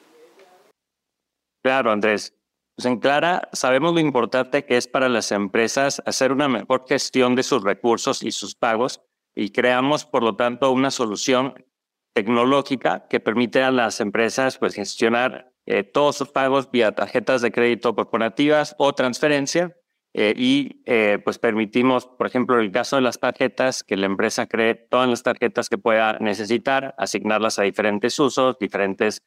Claro, 1.65 1.91
Andrés. 1.91 2.33
Pues 2.77 2.87
en 2.87 3.01
Clara 3.01 3.49
sabemos 3.53 3.93
lo 3.93 3.99
importante 3.99 4.65
que 4.65 4.77
es 4.77 4.87
para 4.87 5.09
las 5.09 5.33
empresas 5.33 6.01
hacer 6.07 6.31
una 6.31 6.47
mejor 6.47 6.85
gestión 6.89 7.35
de 7.35 7.43
sus 7.43 7.65
recursos 7.65 8.23
y 8.23 8.31
sus 8.31 8.55
pagos 8.55 9.03
y 9.35 9.51
creamos, 9.51 10.05
por 10.07 10.23
lo 10.23 10.37
tanto, 10.37 10.71
una 10.71 10.93
solución 10.93 11.67
tecnológica 12.15 13.09
que 13.09 13.19
permite 13.19 13.65
a 13.65 13.73
las 13.73 13.99
empresas 13.99 14.59
pues, 14.59 14.77
gestionar 14.77 15.53
eh, 15.67 15.83
todos 15.83 16.19
sus 16.19 16.31
pagos 16.31 16.71
vía 16.71 16.95
tarjetas 16.95 17.43
de 17.43 17.51
crédito 17.51 17.97
corporativas 17.97 18.77
o 18.79 18.93
transferencia 18.93 19.77
eh, 20.15 20.35
y 20.37 20.83
eh, 20.87 21.19
pues 21.25 21.39
permitimos, 21.39 22.07
por 22.07 22.27
ejemplo, 22.27 22.59
el 22.59 22.71
caso 22.71 22.97
de 22.97 23.03
las 23.03 23.19
tarjetas, 23.19 23.83
que 23.83 23.97
la 23.97 24.07
empresa 24.07 24.47
cree 24.47 24.75
todas 24.75 25.09
las 25.09 25.23
tarjetas 25.23 25.69
que 25.69 25.79
pueda 25.79 26.19
necesitar, 26.19 26.95
asignarlas 26.99 27.59
a 27.59 27.63
diferentes 27.63 28.19
usos, 28.19 28.59
diferentes 28.59 29.23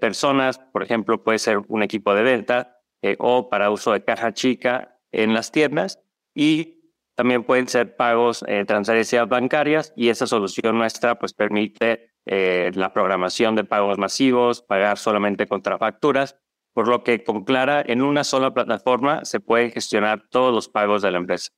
personas, 0.00 0.58
por 0.72 0.82
ejemplo, 0.82 1.22
puede 1.22 1.38
ser 1.38 1.58
un 1.68 1.82
equipo 1.82 2.14
de 2.14 2.22
venta, 2.22 2.76
eh, 3.02 3.14
o 3.18 3.48
para 3.48 3.70
uso 3.70 3.92
de 3.92 4.02
caja 4.02 4.32
chica 4.32 4.98
en 5.12 5.34
las 5.34 5.52
tiendas. 5.52 6.00
Y 6.34 6.92
también 7.14 7.44
pueden 7.44 7.68
ser 7.68 7.96
pagos, 7.96 8.44
eh, 8.48 8.64
transferencias 8.66 9.28
bancarias 9.28 9.92
y 9.96 10.08
esa 10.08 10.26
solución 10.26 10.76
nuestra 10.76 11.18
pues 11.18 11.32
permite 11.32 12.10
eh, 12.26 12.70
la 12.74 12.92
programación 12.92 13.54
de 13.54 13.64
pagos 13.64 13.96
masivos, 13.98 14.62
pagar 14.62 14.98
solamente 14.98 15.46
contra 15.46 15.78
facturas, 15.78 16.36
por 16.76 16.88
lo 16.88 17.02
que 17.02 17.24
con 17.24 17.42
Clara 17.42 17.82
en 17.86 18.02
una 18.02 18.22
sola 18.22 18.52
plataforma 18.52 19.24
se 19.24 19.40
pueden 19.40 19.70
gestionar 19.70 20.24
todos 20.28 20.52
los 20.52 20.68
pagos 20.68 21.00
de 21.00 21.10
la 21.10 21.16
empresa. 21.16 21.50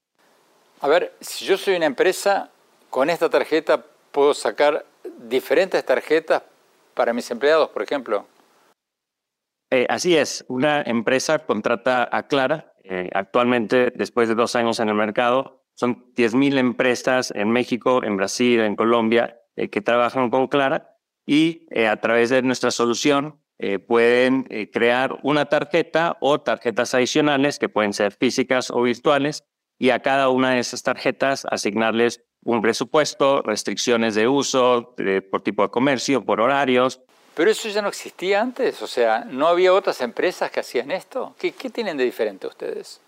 A 0.81 0.87
ver, 0.87 1.13
si 1.21 1.45
yo 1.45 1.59
soy 1.59 1.75
una 1.75 1.87
empresa, 1.87 2.53
con 2.89 3.11
esta 3.11 3.29
tarjeta 3.29 3.85
puedo 4.13 4.33
sacar 4.33 4.87
diferentes 5.29 5.85
tarjetas 5.85 6.45
para 6.95 7.13
mis 7.13 7.29
empleados, 7.33 7.69
por 7.71 7.83
ejemplo. 7.83 8.29
Eh, 9.73 9.87
así 9.89 10.17
es, 10.17 10.45
una 10.47 10.83
empresa 10.83 11.41
contrata 11.41 12.09
a 12.13 12.29
Clara. 12.29 12.73
Eh, 12.85 13.11
actualmente, 13.13 13.93
después 13.97 14.29
de 14.29 14.37
dos 14.37 14.55
años 14.55 14.79
en 14.79 14.89
el 14.89 14.95
mercado, 14.95 15.65
son 15.75 16.15
10.000 16.15 16.59
empresas 16.59 17.33
en 17.35 17.51
México, 17.51 18.05
en 18.05 18.17
Brasil, 18.17 18.61
en 18.61 18.77
Colombia, 18.77 19.41
eh, 19.57 19.69
que 19.69 19.81
trabajan 19.81 20.31
con 20.31 20.47
Clara 20.47 20.95
y 21.27 21.67
a 21.77 21.97
través 21.97 22.31
de 22.31 22.41
nuestra 22.43 22.71
solución 22.71 23.41
pueden 23.87 24.45
crear 24.73 25.19
una 25.23 25.47
tarjeta 25.47 26.17
o 26.21 26.41
tarjetas 26.41 26.95
adicionales 26.95 27.59
que 27.59 27.69
pueden 27.69 27.93
ser 27.93 28.13
físicas 28.13 28.71
o 28.71 28.83
virtuales 28.83 29.45
y 29.79 29.91
a 29.91 30.01
cada 30.01 30.29
una 30.29 30.53
de 30.53 30.61
esas 30.61 30.83
tarjetas 30.83 31.45
asignarles 31.51 32.25
un 32.45 32.63
presupuesto, 32.63 33.43
restricciones 33.43 34.15
de 34.15 34.29
uso 34.29 34.95
por 35.31 35.43
tipo 35.43 35.63
de 35.63 35.71
comercio, 35.71 36.25
por 36.25 36.41
horarios, 36.41 37.03
pero 37.39 37.53
eso 37.53 37.69
ya 37.69 37.83
no 37.83 37.87
existía 37.87 38.41
antes, 38.41 38.83
o 38.83 38.89
sea, 38.89 39.25
¿no 39.25 39.47
había 39.47 39.73
otras 39.73 40.01
empresas 40.01 40.51
que 40.51 40.59
hacían 40.59 40.91
esto? 40.91 41.37
¿Qué, 41.39 41.53
tienen 41.53 41.97
de 41.97 42.03
diferente 42.03 42.49
ustedes? 42.49 43.01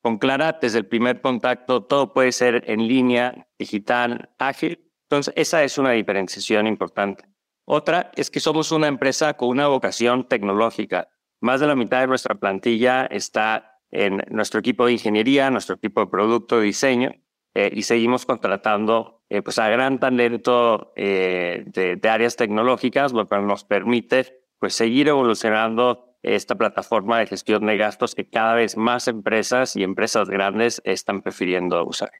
Con 0.00 0.16
Clara, 0.16 0.58
desde 0.58 0.78
el 0.78 0.86
primer 0.86 1.20
contacto, 1.20 1.84
todo 1.84 2.14
puede 2.14 2.32
ser 2.32 2.64
en 2.68 2.88
línea, 2.88 3.46
digital, 3.58 4.30
ágil. 4.38 4.90
Entonces, 5.02 5.34
esa 5.36 5.62
es 5.62 5.76
una 5.76 5.90
diferenciación 5.90 6.66
importante. 6.66 7.24
Otra 7.72 8.10
es 8.16 8.32
que 8.32 8.40
somos 8.40 8.72
una 8.72 8.88
empresa 8.88 9.34
con 9.34 9.50
una 9.50 9.68
vocación 9.68 10.26
tecnológica. 10.26 11.06
Más 11.40 11.60
de 11.60 11.68
la 11.68 11.76
mitad 11.76 12.00
de 12.00 12.08
nuestra 12.08 12.34
plantilla 12.34 13.06
está 13.06 13.78
en 13.92 14.24
nuestro 14.28 14.58
equipo 14.58 14.86
de 14.86 14.94
ingeniería, 14.94 15.52
nuestro 15.52 15.76
equipo 15.76 16.00
de 16.00 16.08
producto, 16.08 16.58
diseño, 16.60 17.12
eh, 17.54 17.70
y 17.72 17.82
seguimos 17.82 18.26
contratando 18.26 19.22
eh, 19.28 19.40
pues 19.42 19.60
a 19.60 19.68
gran 19.68 20.00
talento 20.00 20.92
eh, 20.96 21.62
de, 21.64 22.08
áreas 22.08 22.34
tecnológicas, 22.34 23.12
lo 23.12 23.28
cual 23.28 23.46
nos 23.46 23.62
permite 23.62 24.42
pues 24.58 24.74
seguir 24.74 25.06
evolucionando 25.06 26.16
esta 26.24 26.56
plataforma 26.56 27.20
de 27.20 27.28
gestión 27.28 27.66
de 27.66 27.76
gastos 27.76 28.16
que 28.16 28.28
cada 28.28 28.54
vez 28.54 28.76
más 28.76 29.06
empresas 29.06 29.76
y 29.76 29.84
empresas 29.84 30.28
grandes 30.28 30.82
están 30.84 31.22
prefiriendo 31.22 31.84
usar. 31.86 32.10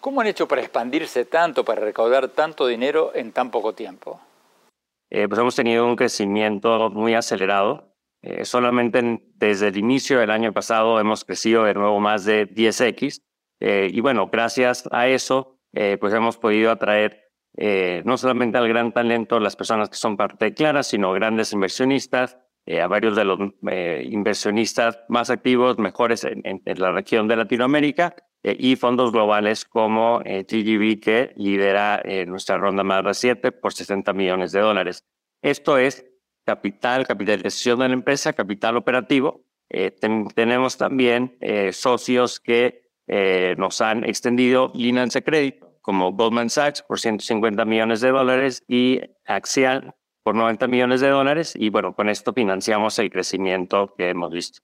¿Cómo 0.00 0.22
han 0.22 0.28
hecho 0.28 0.48
para 0.48 0.62
expandirse 0.62 1.26
tanto, 1.26 1.62
para 1.62 1.82
recaudar 1.82 2.28
tanto 2.28 2.66
dinero 2.66 3.12
en 3.14 3.32
tan 3.32 3.50
poco 3.50 3.74
tiempo? 3.74 4.18
Eh, 5.10 5.28
pues 5.28 5.40
hemos 5.40 5.56
tenido 5.56 5.86
un 5.86 5.96
crecimiento 5.96 6.90
muy 6.90 7.14
acelerado. 7.14 7.94
solamente 8.42 9.20
desde 9.34 9.68
el 9.68 9.76
inicio 9.76 10.18
del 10.18 10.30
año 10.30 10.52
pasado 10.52 10.98
hemos 10.98 11.24
crecido 11.24 11.64
de 11.64 11.74
nuevo 11.74 12.00
más 12.00 12.24
de 12.24 12.48
10x. 12.48 13.22
y 13.60 14.00
bueno, 14.00 14.28
gracias 14.32 14.88
a 14.90 15.08
eso 15.08 15.54
eh, 15.74 15.98
pues 16.00 16.14
hemos 16.14 16.38
podido 16.38 16.70
atraer 16.70 17.32
eh, 17.56 18.02
no 18.04 18.16
solamente 18.16 18.58
al 18.58 18.68
gran 18.68 18.92
talento, 18.92 19.40
las 19.40 19.56
personas 19.56 19.88
que 19.88 19.96
son 19.96 20.16
parte 20.16 20.44
de 20.44 20.54
Clara, 20.54 20.82
sino 20.82 21.12
grandes 21.12 21.52
inversionistas, 21.52 22.38
eh, 22.66 22.80
a 22.80 22.86
varios 22.86 23.16
de 23.16 23.24
los 23.24 23.38
inversionistas 24.04 25.00
más 25.08 25.30
activos, 25.30 25.78
mejores 25.78 26.24
en, 26.24 26.62
la 26.64 26.92
región 26.92 27.28
de 27.28 27.36
Latinoamérica, 27.36 28.14
y 28.44 28.76
fondos 28.76 29.10
globales 29.10 29.64
como 29.64 30.20
TGV, 30.20 31.00
que 31.00 31.32
lidera 31.36 32.02
nuestra 32.26 32.58
ronda 32.58 32.84
más 32.84 33.02
reciente 33.02 33.50
por 33.52 33.72
60 33.72 34.12
millones 34.12 34.52
de 34.52 34.60
dólares. 34.60 35.04
Esto 35.42 35.78
es 35.78 36.04
capital, 36.44 37.06
capitalización 37.06 37.78
de 37.78 37.88
la 37.88 37.94
empresa, 37.94 38.34
capital 38.34 38.76
operativo. 38.76 39.46
tenemos 40.34 40.76
también 40.76 41.38
socios 41.72 42.38
que 42.38 42.90
nos 43.56 43.80
han 43.80 44.04
extendido 44.04 44.70
líneas 44.74 45.14
de 45.14 45.22
crédito 45.22 45.78
como 45.80 46.12
Goldman 46.12 46.50
Sachs 46.50 46.82
por 46.82 46.98
150 47.00 47.64
millones 47.64 48.00
de 48.00 48.10
dólares 48.10 48.62
y 48.68 49.00
Axial 49.26 49.94
por 50.22 50.34
90 50.34 50.66
millones 50.68 51.02
de 51.02 51.08
dólares 51.08 51.54
y 51.54 51.68
bueno, 51.68 51.94
con 51.94 52.08
esto 52.08 52.32
financiamos 52.32 52.98
el 52.98 53.10
crecimiento 53.10 53.94
que 53.96 54.08
hemos 54.08 54.32
visto. 54.32 54.60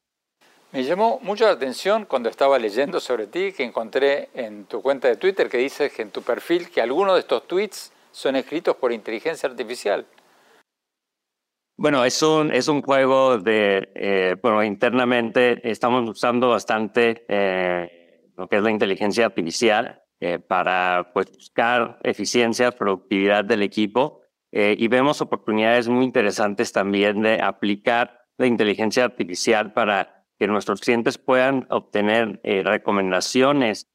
Me 0.72 0.84
llamó 0.84 1.18
mucho 1.24 1.46
la 1.46 1.50
atención 1.50 2.04
cuando 2.04 2.28
estaba 2.28 2.56
leyendo 2.56 3.00
sobre 3.00 3.26
ti 3.26 3.52
que 3.52 3.64
encontré 3.64 4.28
en 4.34 4.66
tu 4.66 4.80
cuenta 4.80 5.08
de 5.08 5.16
Twitter 5.16 5.48
que 5.48 5.58
dices 5.58 5.92
que 5.92 6.02
en 6.02 6.12
tu 6.12 6.22
perfil 6.22 6.70
que 6.70 6.80
algunos 6.80 7.14
de 7.14 7.20
estos 7.20 7.48
tweets 7.48 7.92
son 8.12 8.36
escritos 8.36 8.76
por 8.76 8.92
inteligencia 8.92 9.48
artificial. 9.48 10.06
Bueno, 11.76 12.04
es 12.04 12.22
un, 12.22 12.52
es 12.52 12.68
un 12.68 12.82
juego 12.82 13.38
de, 13.38 13.90
eh, 13.96 14.36
bueno, 14.40 14.62
internamente 14.62 15.68
estamos 15.68 16.08
usando 16.08 16.50
bastante 16.50 17.24
eh, 17.26 18.30
lo 18.36 18.48
que 18.48 18.56
es 18.56 18.62
la 18.62 18.70
inteligencia 18.70 19.26
artificial 19.26 20.04
eh, 20.20 20.38
para 20.38 21.10
pues, 21.12 21.32
buscar 21.32 21.98
eficiencia, 22.04 22.70
productividad 22.70 23.44
del 23.44 23.62
equipo 23.62 24.20
y 24.52 24.88
vemos 24.88 25.20
oportunidades 25.20 25.86
muy 25.86 26.04
interesantes 26.04 26.72
también 26.72 27.22
de 27.22 27.40
aplicar 27.40 28.26
la 28.36 28.46
inteligencia 28.46 29.04
artificial 29.04 29.72
para 29.72 30.19
que 30.40 30.48
nuestros 30.48 30.80
clientes 30.80 31.18
puedan 31.18 31.66
obtener 31.70 32.40
recomendaciones 32.42 33.86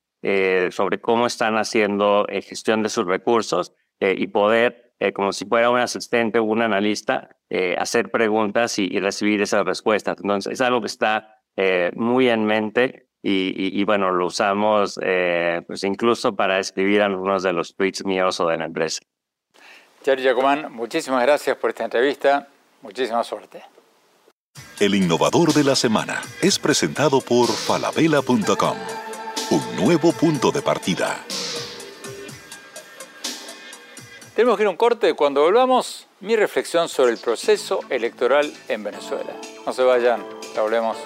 sobre 0.71 1.01
cómo 1.01 1.27
están 1.27 1.57
haciendo 1.57 2.25
gestión 2.29 2.83
de 2.83 2.89
sus 2.89 3.05
recursos 3.05 3.73
y 3.99 4.27
poder 4.27 4.85
eh, 4.99 5.11
como 5.11 5.33
si 5.33 5.45
fuera 5.45 5.69
un 5.69 5.79
asistente 5.79 6.39
o 6.39 6.43
un 6.43 6.61
analista, 6.61 7.35
eh, 7.49 7.75
hacer 7.77 8.11
preguntas 8.11 8.79
y, 8.79 8.99
recibir 8.99 9.41
esas 9.41 9.65
respuestas. 9.65 10.17
Entonces, 10.21 10.53
es 10.53 10.61
algo 10.61 10.79
que 10.79 10.87
está 10.87 11.41
eh, 11.57 11.91
muy 11.95 12.29
en 12.29 12.45
mente 12.45 13.09
y, 13.27 13.83
bueno, 13.85 14.11
lo 14.11 14.27
usamos 14.27 14.99
pues 15.65 15.83
incluso 15.83 16.35
para 16.35 16.59
escribir 16.59 17.01
algunos 17.01 17.41
de 17.41 17.53
los 17.53 17.75
tweets 17.75 18.05
míos 18.05 18.39
o 18.39 18.47
de 18.47 18.57
la 18.57 18.65
empresa. 18.65 19.01
Jerry 20.03 20.21
Jacomán, 20.21 20.71
muchísimas 20.71 21.23
gracias 21.23 21.57
por 21.57 21.71
esta 21.71 21.85
entrevista. 21.85 22.47
Muchísima 22.83 23.23
suerte. 23.23 23.74
El 24.77 24.93
innovador 24.93 25.53
de 25.53 25.63
la 25.63 25.73
semana 25.73 26.21
es 26.41 26.59
presentado 26.59 27.21
por 27.21 27.47
falabella.com. 27.47 28.77
Un 29.51 29.75
nuevo 29.77 30.11
punto 30.11 30.51
de 30.51 30.61
partida. 30.61 31.17
Tenemos 34.35 34.57
que 34.57 34.63
ir 34.63 34.67
a 34.67 34.69
un 34.71 34.75
corte. 34.75 35.13
Cuando 35.13 35.43
volvamos, 35.43 36.07
mi 36.19 36.35
reflexión 36.35 36.89
sobre 36.89 37.13
el 37.13 37.19
proceso 37.19 37.79
electoral 37.89 38.53
en 38.67 38.83
Venezuela. 38.83 39.31
No 39.65 39.71
se 39.71 39.81
vayan, 39.83 40.21
ya 40.53 40.61
volvemos. 40.61 40.97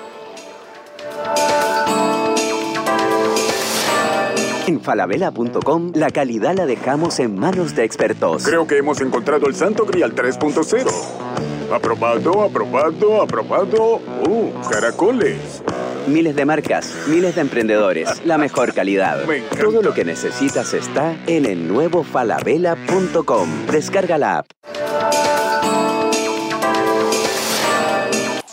En 4.66 4.82
falabella.com 4.82 5.92
la 5.94 6.10
calidad 6.10 6.56
la 6.56 6.66
dejamos 6.66 7.20
en 7.20 7.38
manos 7.38 7.76
de 7.76 7.84
expertos. 7.84 8.44
Creo 8.44 8.66
que 8.66 8.78
hemos 8.78 9.00
encontrado 9.00 9.46
el 9.46 9.54
Santo 9.54 9.86
Grial 9.86 10.16
3.0. 10.16 11.59
Aprobado, 11.72 12.42
aprobado, 12.42 13.22
aprobado. 13.22 14.02
¡Uh, 14.28 14.52
caracoles! 14.72 15.62
Miles 16.08 16.36
de 16.36 16.44
marcas, 16.44 16.96
miles 17.08 17.36
de 17.36 17.42
emprendedores, 17.42 18.26
la 18.26 18.40
mejor 18.40 18.74
calidad. 18.74 19.24
Todo 19.60 19.84
lo 19.84 19.94
que 19.94 20.04
necesitas 20.04 20.74
está 20.74 21.16
en 21.28 21.46
el 21.46 21.68
nuevo 21.68 22.04
falabella.com. 22.04 23.68
Descarga 23.68 24.18
la 24.18 24.40
app. 24.40 24.48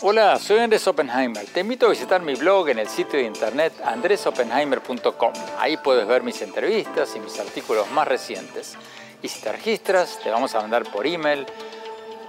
Hola, 0.01 0.37
soy 0.37 0.59
Andrés 0.59 0.87
Oppenheimer. 0.87 1.43
Te 1.47 1.61
invito 1.61 1.87
a 1.87 1.89
visitar 1.89 2.21
mi 2.21 2.35
blog 2.35 2.69
en 2.69 2.77
el 2.77 2.87
sitio 2.87 3.17
de 3.17 3.25
internet 3.25 3.73
andresoppenheimer.com. 3.83 5.33
Ahí 5.57 5.77
puedes 5.77 6.07
ver 6.07 6.21
mis 6.21 6.39
entrevistas 6.43 7.15
y 7.15 7.19
mis 7.19 7.39
artículos 7.39 7.89
más 7.91 8.07
recientes. 8.07 8.77
Y 9.23 9.27
si 9.27 9.41
te 9.41 9.51
registras, 9.51 10.19
te 10.23 10.29
vamos 10.29 10.53
a 10.53 10.61
mandar 10.61 10.83
por 10.91 11.07
email 11.07 11.47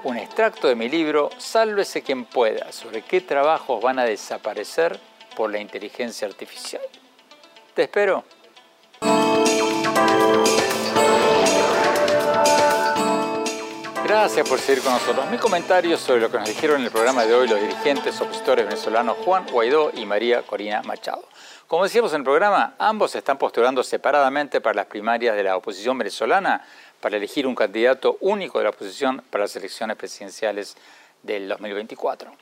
un 0.05 0.17
extracto 0.17 0.69
de 0.69 0.75
mi 0.75 0.89
libro 0.89 1.31
Sálvese 1.39 2.03
quien 2.03 2.25
pueda, 2.25 2.73
sobre 2.73 3.03
qué 3.03 3.21
trabajos 3.21 3.83
van 3.83 3.99
a 3.99 4.05
desaparecer 4.05 4.99
por 5.37 5.51
la 5.51 5.59
inteligencia 5.59 6.27
artificial. 6.27 6.83
Te 7.75 7.83
espero. 7.83 8.25
Gracias 14.05 14.49
por 14.49 14.59
seguir 14.59 14.83
con 14.83 14.95
nosotros. 14.95 15.31
Mi 15.31 15.37
comentario 15.37 15.99
sobre 15.99 16.23
lo 16.23 16.31
que 16.31 16.39
nos 16.39 16.49
dijeron 16.49 16.81
en 16.81 16.87
el 16.87 16.91
programa 16.91 17.27
de 17.27 17.35
hoy 17.35 17.47
los 17.47 17.61
dirigentes 17.61 18.19
opositores 18.21 18.65
venezolanos 18.65 19.19
Juan 19.19 19.45
Guaidó 19.47 19.91
y 19.95 20.07
María 20.07 20.43
Corina 20.43 20.83
Machado. 20.83 21.29
Como 21.67 21.85
decíamos 21.85 22.15
en 22.15 22.21
el 22.21 22.25
programa, 22.25 22.75
ambos 22.79 23.15
están 23.15 23.37
postulando 23.37 23.83
separadamente 23.83 24.63
para 24.63 24.77
las 24.77 24.87
primarias 24.87 25.37
de 25.37 25.43
la 25.43 25.59
oposición 25.59 25.99
venezolana 25.99 26.65
para 27.01 27.17
elegir 27.17 27.47
un 27.47 27.55
candidato 27.55 28.17
único 28.21 28.59
de 28.59 28.65
la 28.65 28.71
oposición 28.71 29.23
para 29.31 29.45
las 29.45 29.57
elecciones 29.57 29.97
presidenciales 29.97 30.77
del 31.23 31.49
2024. 31.49 32.33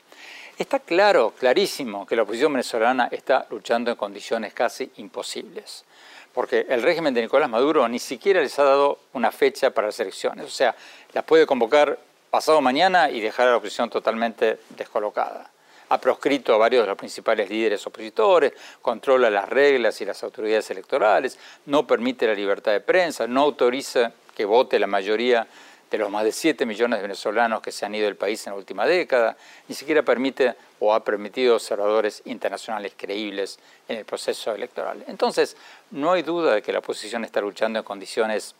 Está 0.57 0.79
claro, 0.79 1.33
clarísimo, 1.37 2.07
que 2.07 2.15
la 2.15 2.23
oposición 2.23 2.53
venezolana 2.53 3.09
está 3.11 3.45
luchando 3.51 3.91
en 3.91 3.97
condiciones 3.97 4.53
casi 4.53 4.91
imposibles, 4.97 5.85
porque 6.33 6.65
el 6.69 6.81
régimen 6.81 7.13
de 7.13 7.21
Nicolás 7.21 7.49
Maduro 7.49 7.87
ni 7.87 7.99
siquiera 7.99 8.41
les 8.41 8.57
ha 8.57 8.63
dado 8.63 8.99
una 9.13 9.31
fecha 9.31 9.69
para 9.69 9.87
las 9.87 9.99
elecciones, 9.99 10.45
o 10.45 10.49
sea, 10.49 10.75
las 11.13 11.23
puede 11.23 11.45
convocar 11.45 11.99
pasado 12.31 12.59
mañana 12.59 13.09
y 13.09 13.21
dejar 13.21 13.47
a 13.47 13.51
la 13.51 13.57
oposición 13.57 13.89
totalmente 13.89 14.59
descolocada. 14.69 15.51
Ha 15.89 16.01
proscrito 16.01 16.53
a 16.53 16.57
varios 16.57 16.83
de 16.83 16.87
los 16.87 16.97
principales 16.97 17.49
líderes 17.49 17.85
opositores, 17.87 18.53
controla 18.81 19.29
las 19.29 19.47
reglas 19.47 20.01
y 20.01 20.05
las 20.05 20.21
autoridades 20.23 20.69
electorales, 20.71 21.37
no 21.67 21.87
permite 21.87 22.27
la 22.27 22.33
libertad 22.33 22.73
de 22.73 22.81
prensa, 22.81 23.25
no 23.27 23.41
autoriza 23.43 24.11
que 24.37 24.45
vote 24.45 24.77
la 24.77 24.85
mayoría 24.85 25.47
de 25.89 25.97
los 25.97 26.11
más 26.11 26.23
de 26.23 26.31
7 26.31 26.67
millones 26.67 26.99
de 26.99 27.01
venezolanos 27.01 27.59
que 27.59 27.71
se 27.71 27.87
han 27.87 27.95
ido 27.95 28.05
del 28.05 28.17
país 28.17 28.45
en 28.45 28.53
la 28.53 28.57
última 28.59 28.85
década, 28.85 29.35
ni 29.67 29.73
siquiera 29.73 30.03
permite 30.03 30.53
o 30.79 30.93
ha 30.93 31.03
permitido 31.03 31.55
observadores 31.55 32.21
internacionales 32.25 32.93
creíbles 32.95 33.57
en 33.87 33.97
el 33.97 34.05
proceso 34.05 34.53
electoral. 34.53 35.03
Entonces, 35.07 35.57
no 35.89 36.11
hay 36.11 36.21
duda 36.21 36.53
de 36.53 36.61
que 36.61 36.71
la 36.71 36.79
oposición 36.79 37.25
está 37.25 37.41
luchando 37.41 37.79
en 37.79 37.85
condiciones 37.85 38.53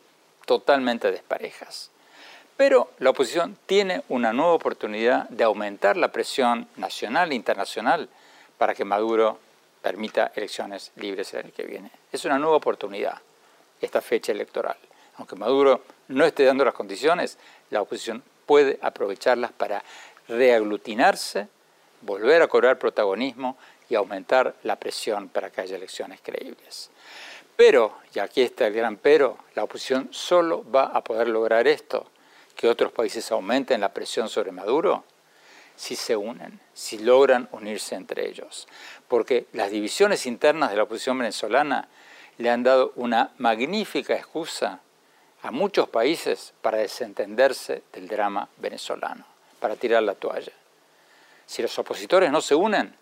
totalmente 0.46 1.12
desparejas. 1.12 1.92
Pero 2.56 2.90
la 2.98 3.10
oposición 3.10 3.56
tiene 3.66 4.02
una 4.08 4.32
nueva 4.32 4.54
oportunidad 4.54 5.28
de 5.28 5.44
aumentar 5.44 5.96
la 5.96 6.10
presión 6.10 6.66
nacional 6.74 7.30
e 7.30 7.36
internacional 7.36 8.08
para 8.56 8.74
que 8.74 8.84
Maduro 8.84 9.38
permita 9.80 10.32
elecciones 10.34 10.90
libres 10.96 11.32
el 11.34 11.44
año 11.44 11.52
que 11.56 11.62
viene. 11.62 11.92
Es 12.10 12.24
una 12.24 12.36
nueva 12.36 12.56
oportunidad 12.56 13.20
esta 13.80 14.00
fecha 14.00 14.32
electoral 14.32 14.76
aunque 15.18 15.36
Maduro 15.36 15.82
no 16.08 16.24
esté 16.24 16.44
dando 16.44 16.64
las 16.64 16.74
condiciones, 16.74 17.38
la 17.70 17.82
oposición 17.82 18.22
puede 18.46 18.78
aprovecharlas 18.80 19.52
para 19.52 19.84
reaglutinarse, 20.28 21.48
volver 22.02 22.40
a 22.42 22.48
cobrar 22.48 22.78
protagonismo 22.78 23.58
y 23.88 23.94
aumentar 23.94 24.54
la 24.62 24.76
presión 24.76 25.28
para 25.28 25.50
que 25.50 25.60
haya 25.60 25.76
elecciones 25.76 26.20
creíbles. 26.22 26.90
Pero, 27.56 27.98
y 28.14 28.20
aquí 28.20 28.42
está 28.42 28.68
el 28.68 28.74
gran 28.74 28.96
pero, 28.96 29.36
la 29.54 29.64
oposición 29.64 30.08
solo 30.12 30.64
va 30.70 30.84
a 30.84 31.02
poder 31.02 31.28
lograr 31.28 31.66
esto, 31.66 32.06
que 32.54 32.68
otros 32.68 32.92
países 32.92 33.30
aumenten 33.32 33.80
la 33.80 33.92
presión 33.92 34.28
sobre 34.28 34.52
Maduro, 34.52 35.04
si 35.74 35.96
se 35.96 36.16
unen, 36.16 36.60
si 36.74 36.98
logran 36.98 37.48
unirse 37.52 37.94
entre 37.94 38.28
ellos. 38.28 38.68
Porque 39.08 39.46
las 39.52 39.70
divisiones 39.70 40.26
internas 40.26 40.70
de 40.70 40.76
la 40.76 40.84
oposición 40.84 41.18
venezolana 41.18 41.88
le 42.36 42.50
han 42.50 42.62
dado 42.62 42.92
una 42.96 43.32
magnífica 43.38 44.14
excusa 44.14 44.80
a 45.42 45.50
muchos 45.50 45.88
países 45.88 46.52
para 46.62 46.78
desentenderse 46.78 47.82
del 47.92 48.08
drama 48.08 48.48
venezolano, 48.56 49.24
para 49.60 49.76
tirar 49.76 50.02
la 50.02 50.14
toalla. 50.14 50.52
Si 51.46 51.62
los 51.62 51.78
opositores 51.78 52.30
no 52.30 52.40
se 52.40 52.54
unen, 52.54 52.94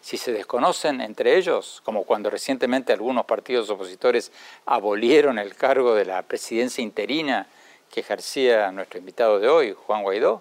si 0.00 0.18
se 0.18 0.32
desconocen 0.32 1.00
entre 1.00 1.36
ellos, 1.36 1.80
como 1.84 2.04
cuando 2.04 2.28
recientemente 2.28 2.92
algunos 2.92 3.24
partidos 3.24 3.70
opositores 3.70 4.32
abolieron 4.66 5.38
el 5.38 5.54
cargo 5.54 5.94
de 5.94 6.04
la 6.04 6.20
presidencia 6.22 6.82
interina 6.82 7.46
que 7.90 8.00
ejercía 8.00 8.70
nuestro 8.70 8.98
invitado 8.98 9.40
de 9.40 9.48
hoy, 9.48 9.72
Juan 9.72 10.02
Guaidó, 10.02 10.40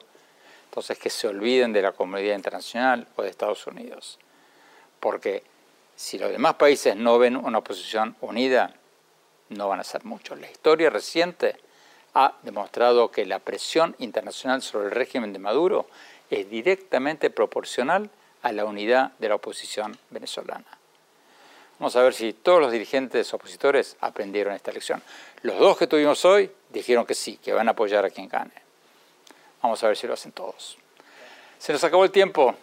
entonces 0.66 0.98
que 0.98 1.10
se 1.10 1.28
olviden 1.28 1.72
de 1.72 1.82
la 1.82 1.92
comunidad 1.92 2.36
internacional 2.36 3.08
o 3.16 3.22
de 3.22 3.30
Estados 3.30 3.66
Unidos. 3.68 4.20
Porque 5.00 5.44
si 5.96 6.18
los 6.18 6.32
demás 6.32 6.56
países 6.56 6.96
no 6.96 7.18
ven 7.20 7.38
una 7.38 7.60
oposición 7.60 8.16
unida, 8.22 8.74
no 9.50 9.70
van 9.70 9.80
a 9.80 9.84
ser 9.84 10.06
muchos. 10.06 10.40
La 10.40 10.50
historia 10.50 10.90
reciente 10.90 11.58
ha 12.14 12.38
demostrado 12.44 13.12
que 13.12 13.26
la 13.26 13.40
presión 13.40 13.96
internacional 14.00 14.62
sobre 14.62 14.88
el 14.88 14.92
régimen 14.92 15.34
de 15.34 15.40
Maduro 15.40 15.88
es 16.30 16.50
directamente 16.50 17.30
proporcional 17.30 18.10
a 18.42 18.52
la 18.52 18.66
unidad 18.66 19.14
de 19.20 19.30
la 19.30 19.36
oposición 19.36 19.98
venezolana. 20.10 20.78
Vamos 21.80 21.96
a 21.96 22.04
ver 22.04 22.14
si 22.14 22.34
todos 22.34 22.62
los 22.62 22.72
dirigentes 22.72 23.34
opositores 23.34 23.98
aprendieron 24.00 24.54
esta 24.54 24.72
lección. 24.72 25.02
Los 25.42 25.58
dos 25.60 25.78
que 25.78 25.88
tuvimos 25.88 26.24
hoy 26.24 26.52
dijeron 26.70 27.06
que 27.06 27.16
sí, 27.16 27.38
que 27.38 27.52
van 27.52 27.68
a 27.68 27.72
apoyar 27.72 28.06
a 28.06 28.10
quien 28.10 28.30
gane. 28.30 28.54
Vamos 29.62 29.84
a 29.84 29.88
ver 29.88 29.98
si 29.98 30.08
lo 30.08 30.14
hacen 30.14 30.32
todos. 30.32 30.78
Se 31.58 31.74
nos 31.74 31.84
acabó 31.84 32.04
el 32.04 32.12
tiempo. 32.12 32.56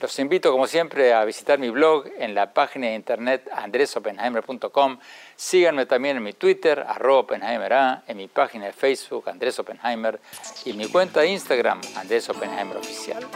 Los 0.00 0.16
invito, 0.20 0.52
como 0.52 0.68
siempre, 0.68 1.12
a 1.12 1.24
visitar 1.24 1.58
mi 1.58 1.70
blog 1.70 2.04
en 2.18 2.34
la 2.34 2.52
página 2.52 2.86
de 2.86 2.94
internet 2.94 3.50
andresopenheimer.com. 3.52 4.98
Síganme 5.34 5.86
también 5.86 6.16
en 6.18 6.22
mi 6.22 6.32
Twitter, 6.34 6.84
arroba 6.86 7.20
Oppenheimer 7.20 8.00
en 8.06 8.16
mi 8.16 8.28
página 8.28 8.66
de 8.66 8.72
Facebook, 8.72 9.28
Andrés 9.28 9.58
Oppenheimer, 9.58 10.20
y 10.64 10.72
mi 10.72 10.86
cuenta 10.86 11.20
de 11.20 11.28
Instagram, 11.28 11.80
Andrés 11.96 12.28
Oppenheimer 12.30 12.76
Oficial. 12.76 13.26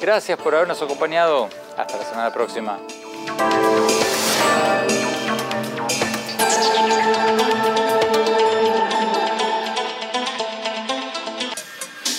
Gracias 0.00 0.38
por 0.38 0.54
habernos 0.54 0.82
acompañado. 0.82 1.48
Hasta 1.76 1.96
la 1.96 2.04
semana 2.04 2.32
próxima. 2.32 2.78